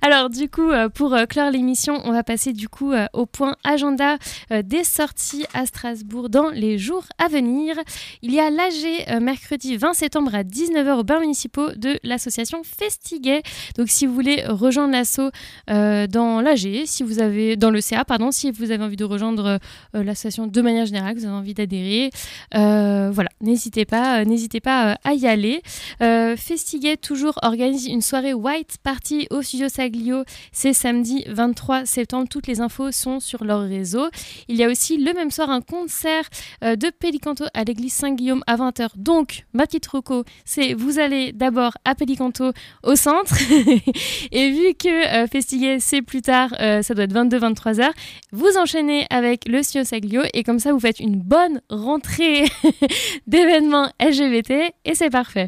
Alors, 0.01 0.29
du 0.29 0.49
coup, 0.49 0.69
euh, 0.69 0.87
pour 0.87 1.15
euh, 1.15 1.25
clore 1.25 1.49
l'émission, 1.49 1.99
on 2.03 2.11
va 2.11 2.23
passer 2.23 2.53
du 2.53 2.69
coup 2.69 2.93
au 3.13 3.25
point 3.25 3.55
agenda 3.63 4.17
des 4.51 4.83
sorties 4.83 5.45
à 5.53 5.65
Strasbourg 5.65 6.29
dans 6.29 6.49
les 6.49 6.77
jours 6.77 7.05
à 7.17 7.27
venir. 7.27 7.75
Il 8.21 8.33
y 8.33 8.39
a 8.39 8.49
l'AG 8.49 9.21
mercredi 9.21 9.77
20 9.77 9.93
septembre 9.93 10.35
à 10.35 10.43
19h 10.43 10.99
au 10.99 11.03
bains 11.03 11.19
municipaux 11.19 11.71
de 11.71 11.99
l'association 12.03 12.61
Festiguet. 12.63 13.41
Donc, 13.77 13.89
si 13.89 14.05
vous 14.05 14.13
voulez 14.13 14.43
rejoindre 14.45 14.91
l'asso 14.91 15.31
dans 15.67 16.41
l'AG, 16.41 16.85
si 16.85 17.03
vous 17.03 17.19
avez 17.19 17.55
dans 17.55 17.71
le 17.71 17.81
CA, 17.81 18.05
pardon, 18.05 18.31
si 18.31 18.51
vous 18.51 18.71
avez 18.71 18.83
envie 18.83 18.97
de 18.97 19.05
rejoindre 19.05 19.59
l'association 19.93 20.47
de 20.47 20.61
manière 20.61 20.85
générale, 20.85 21.15
vous 21.15 21.25
avez 21.25 21.33
envie 21.33 21.53
d'adhérer, 21.53 22.11
voilà, 22.51 23.29
n'hésitez 23.41 23.85
pas 23.85 24.02
euh, 24.03 24.25
n'hésitez 24.25 24.59
pas 24.59 24.91
euh, 24.91 24.95
à 25.03 25.13
y 25.13 25.27
aller. 25.27 25.61
Euh, 26.01 26.35
Festiguet 26.35 26.97
toujours 26.97 27.39
organise 27.41 27.87
une 27.87 28.01
soirée 28.01 28.33
White 28.33 28.77
Party 28.83 29.27
au 29.29 29.41
studio 29.41 29.69
Saglio. 29.69 30.23
C'est 30.51 30.73
samedi 30.73 31.23
23 31.27 31.85
septembre. 31.85 32.27
Toutes 32.29 32.47
les 32.47 32.61
infos 32.61 32.91
sont 32.91 33.19
sur 33.19 33.43
leur 33.43 33.61
réseau. 33.61 34.07
Il 34.47 34.55
y 34.55 34.63
a 34.63 34.67
aussi 34.67 34.97
le 34.97 35.13
même 35.13 35.31
soir 35.31 35.49
un 35.49 35.61
concert 35.61 36.23
de 36.61 36.89
Pélicanto 36.89 37.45
à 37.53 37.63
l'église 37.63 37.93
Saint-Guillaume 37.93 38.43
à 38.47 38.57
20h. 38.57 38.89
Donc, 38.95 39.45
ma 39.53 39.65
petite 39.65 39.87
roco, 39.87 40.23
c'est 40.45 40.73
vous 40.73 40.99
allez 40.99 41.31
d'abord 41.31 41.73
à 41.85 41.95
Pélicanto 41.95 42.51
au 42.83 42.95
centre. 42.95 43.35
et 44.31 44.51
vu 44.51 44.73
que 44.73 45.27
Festiguet 45.27 45.79
c'est 45.79 46.01
plus 46.01 46.21
tard, 46.21 46.49
ça 46.59 46.93
doit 46.93 47.05
être 47.05 47.13
22-23h, 47.13 47.89
vous 48.31 48.57
enchaînez 48.57 49.05
avec 49.09 49.47
le 49.47 49.63
studio 49.63 49.83
Saglio 49.83 50.21
et 50.33 50.43
comme 50.43 50.59
ça 50.59 50.71
vous 50.73 50.79
faites 50.79 50.99
une 50.99 51.19
bonne 51.19 51.61
rentrée 51.69 52.45
d'événements 53.27 53.89
LGBT 53.99 54.73
et 54.85 54.95
c'est 54.95 55.09
parfait. 55.09 55.47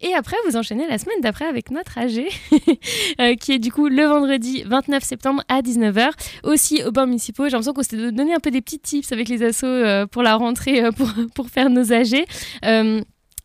Et 0.00 0.14
après, 0.14 0.36
vous 0.46 0.56
enchaînez 0.56 0.86
la 0.86 0.96
semaine 0.96 1.20
d'après 1.20 1.46
avec 1.46 1.72
notre 1.72 1.98
AG, 1.98 2.28
euh, 3.20 3.34
qui 3.34 3.52
est 3.52 3.58
du 3.58 3.72
coup 3.72 3.88
le 3.88 4.04
vendredi 4.04 4.62
29 4.64 5.02
septembre 5.02 5.42
à 5.48 5.60
19h, 5.60 6.10
aussi 6.44 6.84
au 6.84 6.92
banc 6.92 7.06
municipaux. 7.06 7.46
J'ai 7.46 7.50
l'impression 7.50 7.72
qu'on 7.72 7.82
s'est 7.82 8.12
donné 8.12 8.32
un 8.32 8.38
peu 8.38 8.52
des 8.52 8.60
petits 8.60 8.78
tips 8.78 9.10
avec 9.10 9.28
les 9.28 9.42
assos 9.42 9.66
euh, 9.66 10.06
pour 10.06 10.22
la 10.22 10.36
rentrée, 10.36 10.84
euh, 10.84 10.92
pour, 10.92 11.08
pour 11.34 11.48
faire 11.48 11.68
nos 11.68 11.92
AG. 11.92 12.24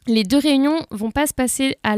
Les 0.07 0.23
deux 0.23 0.37
réunions 0.37 0.85
vont 0.91 1.11
pas 1.11 1.27
se 1.27 1.33
passer 1.33 1.77
à 1.83 1.95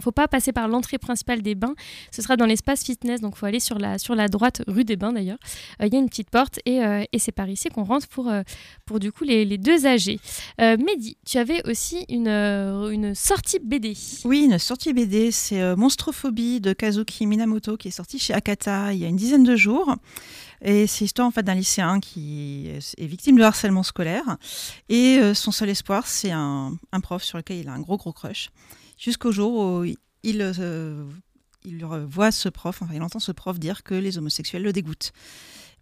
faut 0.00 0.12
pas 0.12 0.28
passer 0.28 0.52
par 0.52 0.68
l'entrée 0.68 0.98
principale 0.98 1.42
des 1.42 1.54
bains. 1.54 1.74
Ce 2.10 2.22
sera 2.22 2.36
dans 2.36 2.46
l'espace 2.46 2.84
fitness, 2.84 3.20
donc 3.20 3.36
faut 3.36 3.46
aller 3.46 3.60
sur 3.60 3.78
la 3.78 3.98
sur 3.98 4.14
la 4.14 4.28
droite 4.28 4.62
rue 4.66 4.84
des 4.84 4.96
Bains 4.96 5.12
d'ailleurs. 5.12 5.38
Euh, 5.80 5.86
il 5.86 5.94
y 5.94 5.96
a 5.96 6.00
une 6.00 6.08
petite 6.08 6.30
porte 6.30 6.58
et, 6.66 6.82
euh, 6.84 7.04
c'est 7.16 7.32
par 7.32 7.48
ici 7.48 7.68
qu'on 7.68 7.84
rentre 7.84 8.08
pour 8.08 8.28
euh, 8.28 8.42
pour 8.84 8.98
du 8.98 9.12
coup 9.12 9.24
les, 9.24 9.58
deux 9.58 9.86
âgés. 9.86 10.18
Mehdi, 10.58 11.16
tu 11.24 11.38
avais 11.38 11.66
aussi 11.68 12.04
une 12.08 12.28
une 12.28 13.14
sortie 13.14 13.60
BD. 13.60 13.94
Oui, 14.24 14.44
une 14.44 14.58
sortie 14.58 14.92
BD, 14.92 15.30
c'est 15.30 15.76
Monstrophobie 15.76 16.60
de 16.60 16.72
Kazuki 16.72 17.26
Minamoto 17.26 17.76
qui 17.76 17.88
est 17.88 17.92
sorti 17.92 18.18
chez 18.18 18.34
Akata 18.34 18.92
il 18.92 18.98
y 18.98 19.04
a 19.04 19.08
une 19.08 19.16
dizaine 19.16 19.44
de 19.44 19.56
jours. 19.56 19.94
Et 20.62 20.86
c'est 20.86 21.04
l'histoire 21.04 21.28
en 21.28 21.30
fait 21.30 21.42
d'un 21.42 21.54
lycéen 21.54 22.00
qui 22.00 22.68
est 22.68 23.06
victime 23.06 23.36
de 23.36 23.42
harcèlement 23.42 23.82
scolaire. 23.82 24.36
Et 24.88 25.18
euh, 25.18 25.34
son 25.34 25.52
seul 25.52 25.68
espoir, 25.68 26.06
c'est 26.06 26.30
un, 26.30 26.76
prof 27.02 27.22
sur 27.22 27.38
lequel 27.38 27.58
il 27.58 27.68
a 27.68 27.72
un 27.72 27.80
gros 27.80 27.96
gros 27.96 28.12
crush. 28.12 28.50
Jusqu'au 28.98 29.32
jour 29.32 29.52
où 29.52 29.84
il, 30.22 30.40
euh, 30.40 31.04
il 31.64 31.84
voit 31.84 32.32
ce 32.32 32.48
prof, 32.48 32.80
enfin 32.82 32.94
il 32.94 33.02
entend 33.02 33.18
ce 33.18 33.32
prof 33.32 33.58
dire 33.58 33.82
que 33.82 33.94
les 33.94 34.18
homosexuels 34.18 34.62
le 34.62 34.72
dégoûtent. 34.72 35.12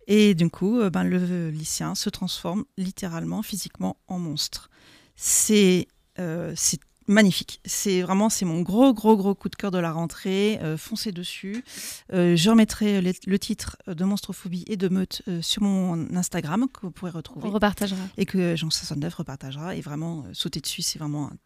Et 0.09 0.35
du 0.35 0.51
coup, 0.51 0.81
euh, 0.81 0.91
ben, 0.91 1.05
le 1.05 1.51
lycéen 1.51 1.95
se 1.95 2.11
transforme 2.11 2.65
littéralement, 2.77 3.43
physiquement 3.43 3.97
en 4.09 4.19
monstre. 4.19 4.71
C'est 5.17 5.89
c'est 6.55 6.79
magnifique. 7.13 7.61
C'est 7.65 8.03
vraiment 8.03 8.29
c'est 8.29 8.45
mon 8.45 8.61
gros 8.63 8.93
gros 8.93 9.17
gros 9.17 9.35
coup 9.35 9.49
de 9.49 9.57
cœur 9.57 9.71
de 9.71 9.79
la 9.79 9.93
rentrée. 9.93 10.59
Euh, 10.63 10.77
foncez 10.77 11.13
dessus. 11.13 11.65
Euh, 12.13 12.37
je 12.37 12.51
remettrai 12.51 13.01
le, 13.01 13.13
le 13.27 13.39
titre 13.39 13.77
de 13.87 14.05
Monstrophobie 14.05 14.65
et 14.67 14.77
de 14.77 14.89
Meute 14.89 15.23
euh, 15.29 15.41
sur 15.43 15.63
mon 15.63 16.15
Instagram 16.17 16.67
que 16.73 16.81
vous 16.83 16.91
pourrez 16.91 17.11
retrouver. 17.11 17.47
On 17.47 17.51
repartagera. 17.51 18.01
Et 18.17 18.27
que 18.27 18.57
Jean 18.57 18.71
69 18.71 19.15
repartagera. 19.15 19.77
Et 19.77 19.81
vraiment 19.81 20.25
sauter 20.33 20.61
dessus, 20.61 20.83
c'est 20.83 20.99
vraiment 20.99 21.27
un 21.27 21.37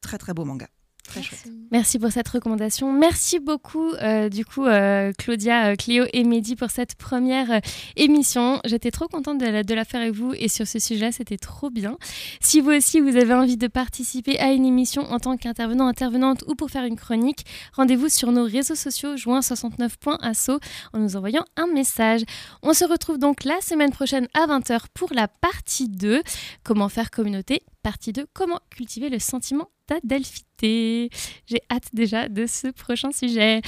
très 0.00 0.18
très 0.18 0.34
beau 0.34 0.44
manga. 0.44 0.68
Très 1.06 1.22
chouette. 1.22 1.46
Merci 1.70 1.98
pour 1.98 2.10
cette 2.10 2.28
recommandation. 2.28 2.92
Merci 2.92 3.38
beaucoup, 3.38 3.92
euh, 3.94 4.28
du 4.28 4.44
coup, 4.44 4.64
euh, 4.64 5.12
Claudia, 5.18 5.72
euh, 5.72 5.76
Cléo 5.76 6.06
et 6.12 6.24
Mehdi 6.24 6.56
pour 6.56 6.70
cette 6.70 6.94
première 6.94 7.50
euh, 7.50 7.60
émission. 7.96 8.60
J'étais 8.64 8.90
trop 8.90 9.06
contente 9.06 9.38
de 9.38 9.46
la, 9.46 9.62
de 9.62 9.74
la 9.74 9.84
faire 9.84 10.00
avec 10.00 10.14
vous 10.14 10.32
et 10.34 10.48
sur 10.48 10.66
ce 10.66 10.78
sujet, 10.78 11.12
c'était 11.12 11.36
trop 11.36 11.70
bien. 11.70 11.98
Si 12.40 12.60
vous 12.60 12.70
aussi, 12.70 13.00
vous 13.00 13.16
avez 13.16 13.34
envie 13.34 13.56
de 13.56 13.66
participer 13.66 14.38
à 14.38 14.52
une 14.52 14.64
émission 14.64 15.02
en 15.10 15.18
tant 15.18 15.36
qu'intervenant, 15.36 15.86
intervenante 15.86 16.42
ou 16.46 16.54
pour 16.54 16.70
faire 16.70 16.84
une 16.84 16.96
chronique, 16.96 17.44
rendez-vous 17.74 18.08
sur 18.08 18.32
nos 18.32 18.44
réseaux 18.44 18.74
sociaux 18.74 19.16
joint69.asso 19.16 20.58
en 20.92 20.98
nous 20.98 21.16
envoyant 21.16 21.44
un 21.56 21.66
message. 21.66 22.22
On 22.62 22.72
se 22.72 22.84
retrouve 22.84 23.18
donc 23.18 23.44
la 23.44 23.60
semaine 23.60 23.92
prochaine 23.92 24.28
à 24.32 24.46
20h 24.46 24.84
pour 24.94 25.12
la 25.12 25.28
partie 25.28 25.88
2, 25.88 26.22
comment 26.62 26.88
faire 26.88 27.10
communauté, 27.10 27.62
partie 27.84 28.12
2, 28.12 28.26
comment 28.32 28.60
cultiver 28.70 29.10
le 29.10 29.18
sentiment 29.18 29.68
d'Adelphité. 29.88 31.10
J'ai 31.46 31.60
hâte 31.70 31.90
déjà 31.92 32.28
de 32.30 32.46
ce 32.46 32.68
prochain 32.68 33.12
sujet. 33.12 33.60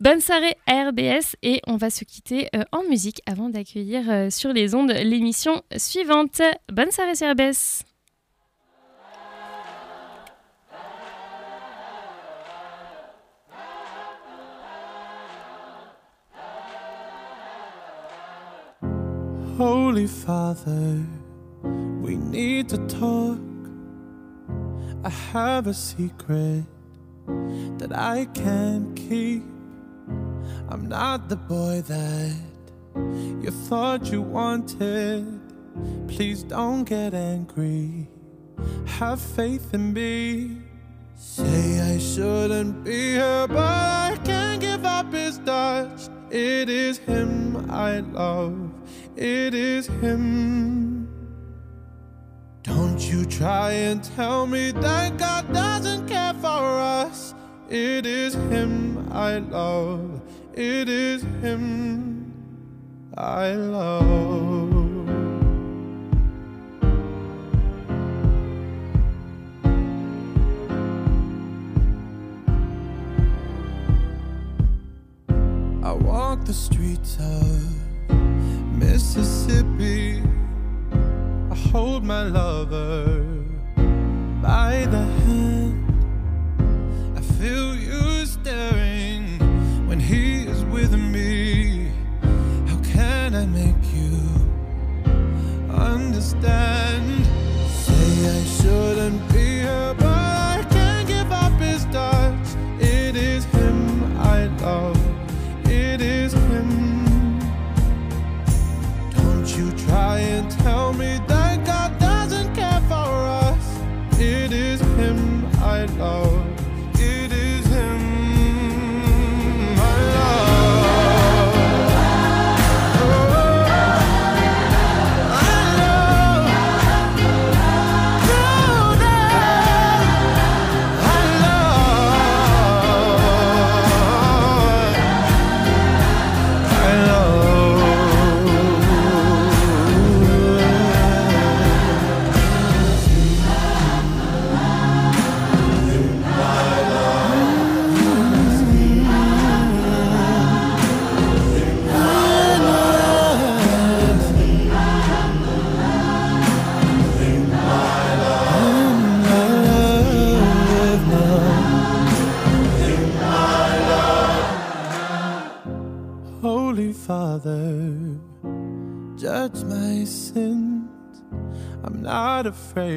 Bonne 0.00 0.20
soirée 0.20 0.56
RBS 0.66 1.36
et 1.42 1.60
on 1.66 1.76
va 1.76 1.90
se 1.90 2.04
quitter 2.04 2.48
euh, 2.56 2.64
en 2.72 2.82
musique 2.84 3.20
avant 3.26 3.50
d'accueillir 3.50 4.10
euh, 4.10 4.30
sur 4.30 4.54
les 4.54 4.74
ondes 4.74 4.90
l'émission 4.90 5.62
suivante. 5.76 6.40
Bonne 6.72 6.90
soirée 6.90 7.14
sur 7.14 7.30
RBS. 7.30 7.84
Holy 19.60 20.06
Father, 20.06 21.04
we 22.00 22.16
need 22.16 22.68
to 22.68 22.78
talk. 22.86 23.57
I 25.04 25.10
have 25.10 25.68
a 25.68 25.74
secret 25.74 26.64
that 27.78 27.92
I 27.92 28.26
can't 28.34 28.96
keep. 28.96 29.44
I'm 30.68 30.88
not 30.88 31.28
the 31.28 31.36
boy 31.36 31.82
that 31.82 32.34
you 32.96 33.50
thought 33.50 34.10
you 34.10 34.22
wanted. 34.22 35.40
Please 36.08 36.42
don't 36.42 36.82
get 36.82 37.14
angry. 37.14 38.08
Have 38.86 39.20
faith 39.20 39.72
in 39.72 39.92
me. 39.92 40.58
Say 41.14 41.80
I 41.80 41.98
shouldn't 41.98 42.82
be 42.84 43.12
here, 43.12 43.46
but 43.46 43.58
I 43.58 44.18
can't 44.24 44.60
give 44.60 44.84
up 44.84 45.12
his 45.12 45.38
touch. 45.38 46.08
It 46.30 46.68
is 46.68 46.98
him 46.98 47.70
I 47.70 48.00
love. 48.00 48.72
It 49.16 49.54
is 49.54 49.86
him. 49.86 50.97
Don't 52.68 53.00
you 53.00 53.24
try 53.24 53.72
and 53.72 54.04
tell 54.14 54.46
me 54.46 54.72
that 54.72 55.16
God 55.16 55.50
doesn't 55.54 56.06
care 56.06 56.34
for 56.34 56.62
us. 57.02 57.34
It 57.70 58.04
is 58.04 58.34
Him 58.34 59.10
I 59.10 59.38
love. 59.38 60.20
It 60.52 60.88
is 60.88 61.22
Him 61.40 62.30
I 63.16 63.52
love. 63.54 64.88
I 75.82 75.92
walk 75.92 76.44
the 76.44 76.52
streets 76.52 77.16
of 77.18 78.78
Mississippi. 78.78 80.22
Hold 81.72 82.04
my 82.04 82.22
lover 82.22 83.24
by 84.40 84.86
the 84.90 85.04
hand. 85.04 85.57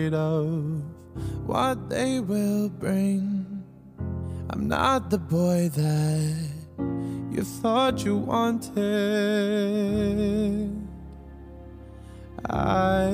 Afraid 0.02 0.14
of 0.14 0.82
what 1.46 1.90
they 1.90 2.20
will 2.20 2.70
bring. 2.70 3.64
I'm 4.50 4.68
not 4.68 5.10
the 5.10 5.18
boy 5.18 5.70
that 5.70 6.50
you 7.32 7.44
thought 7.44 8.04
you 8.06 8.18
wanted. 8.18 8.72
I 12.50 13.12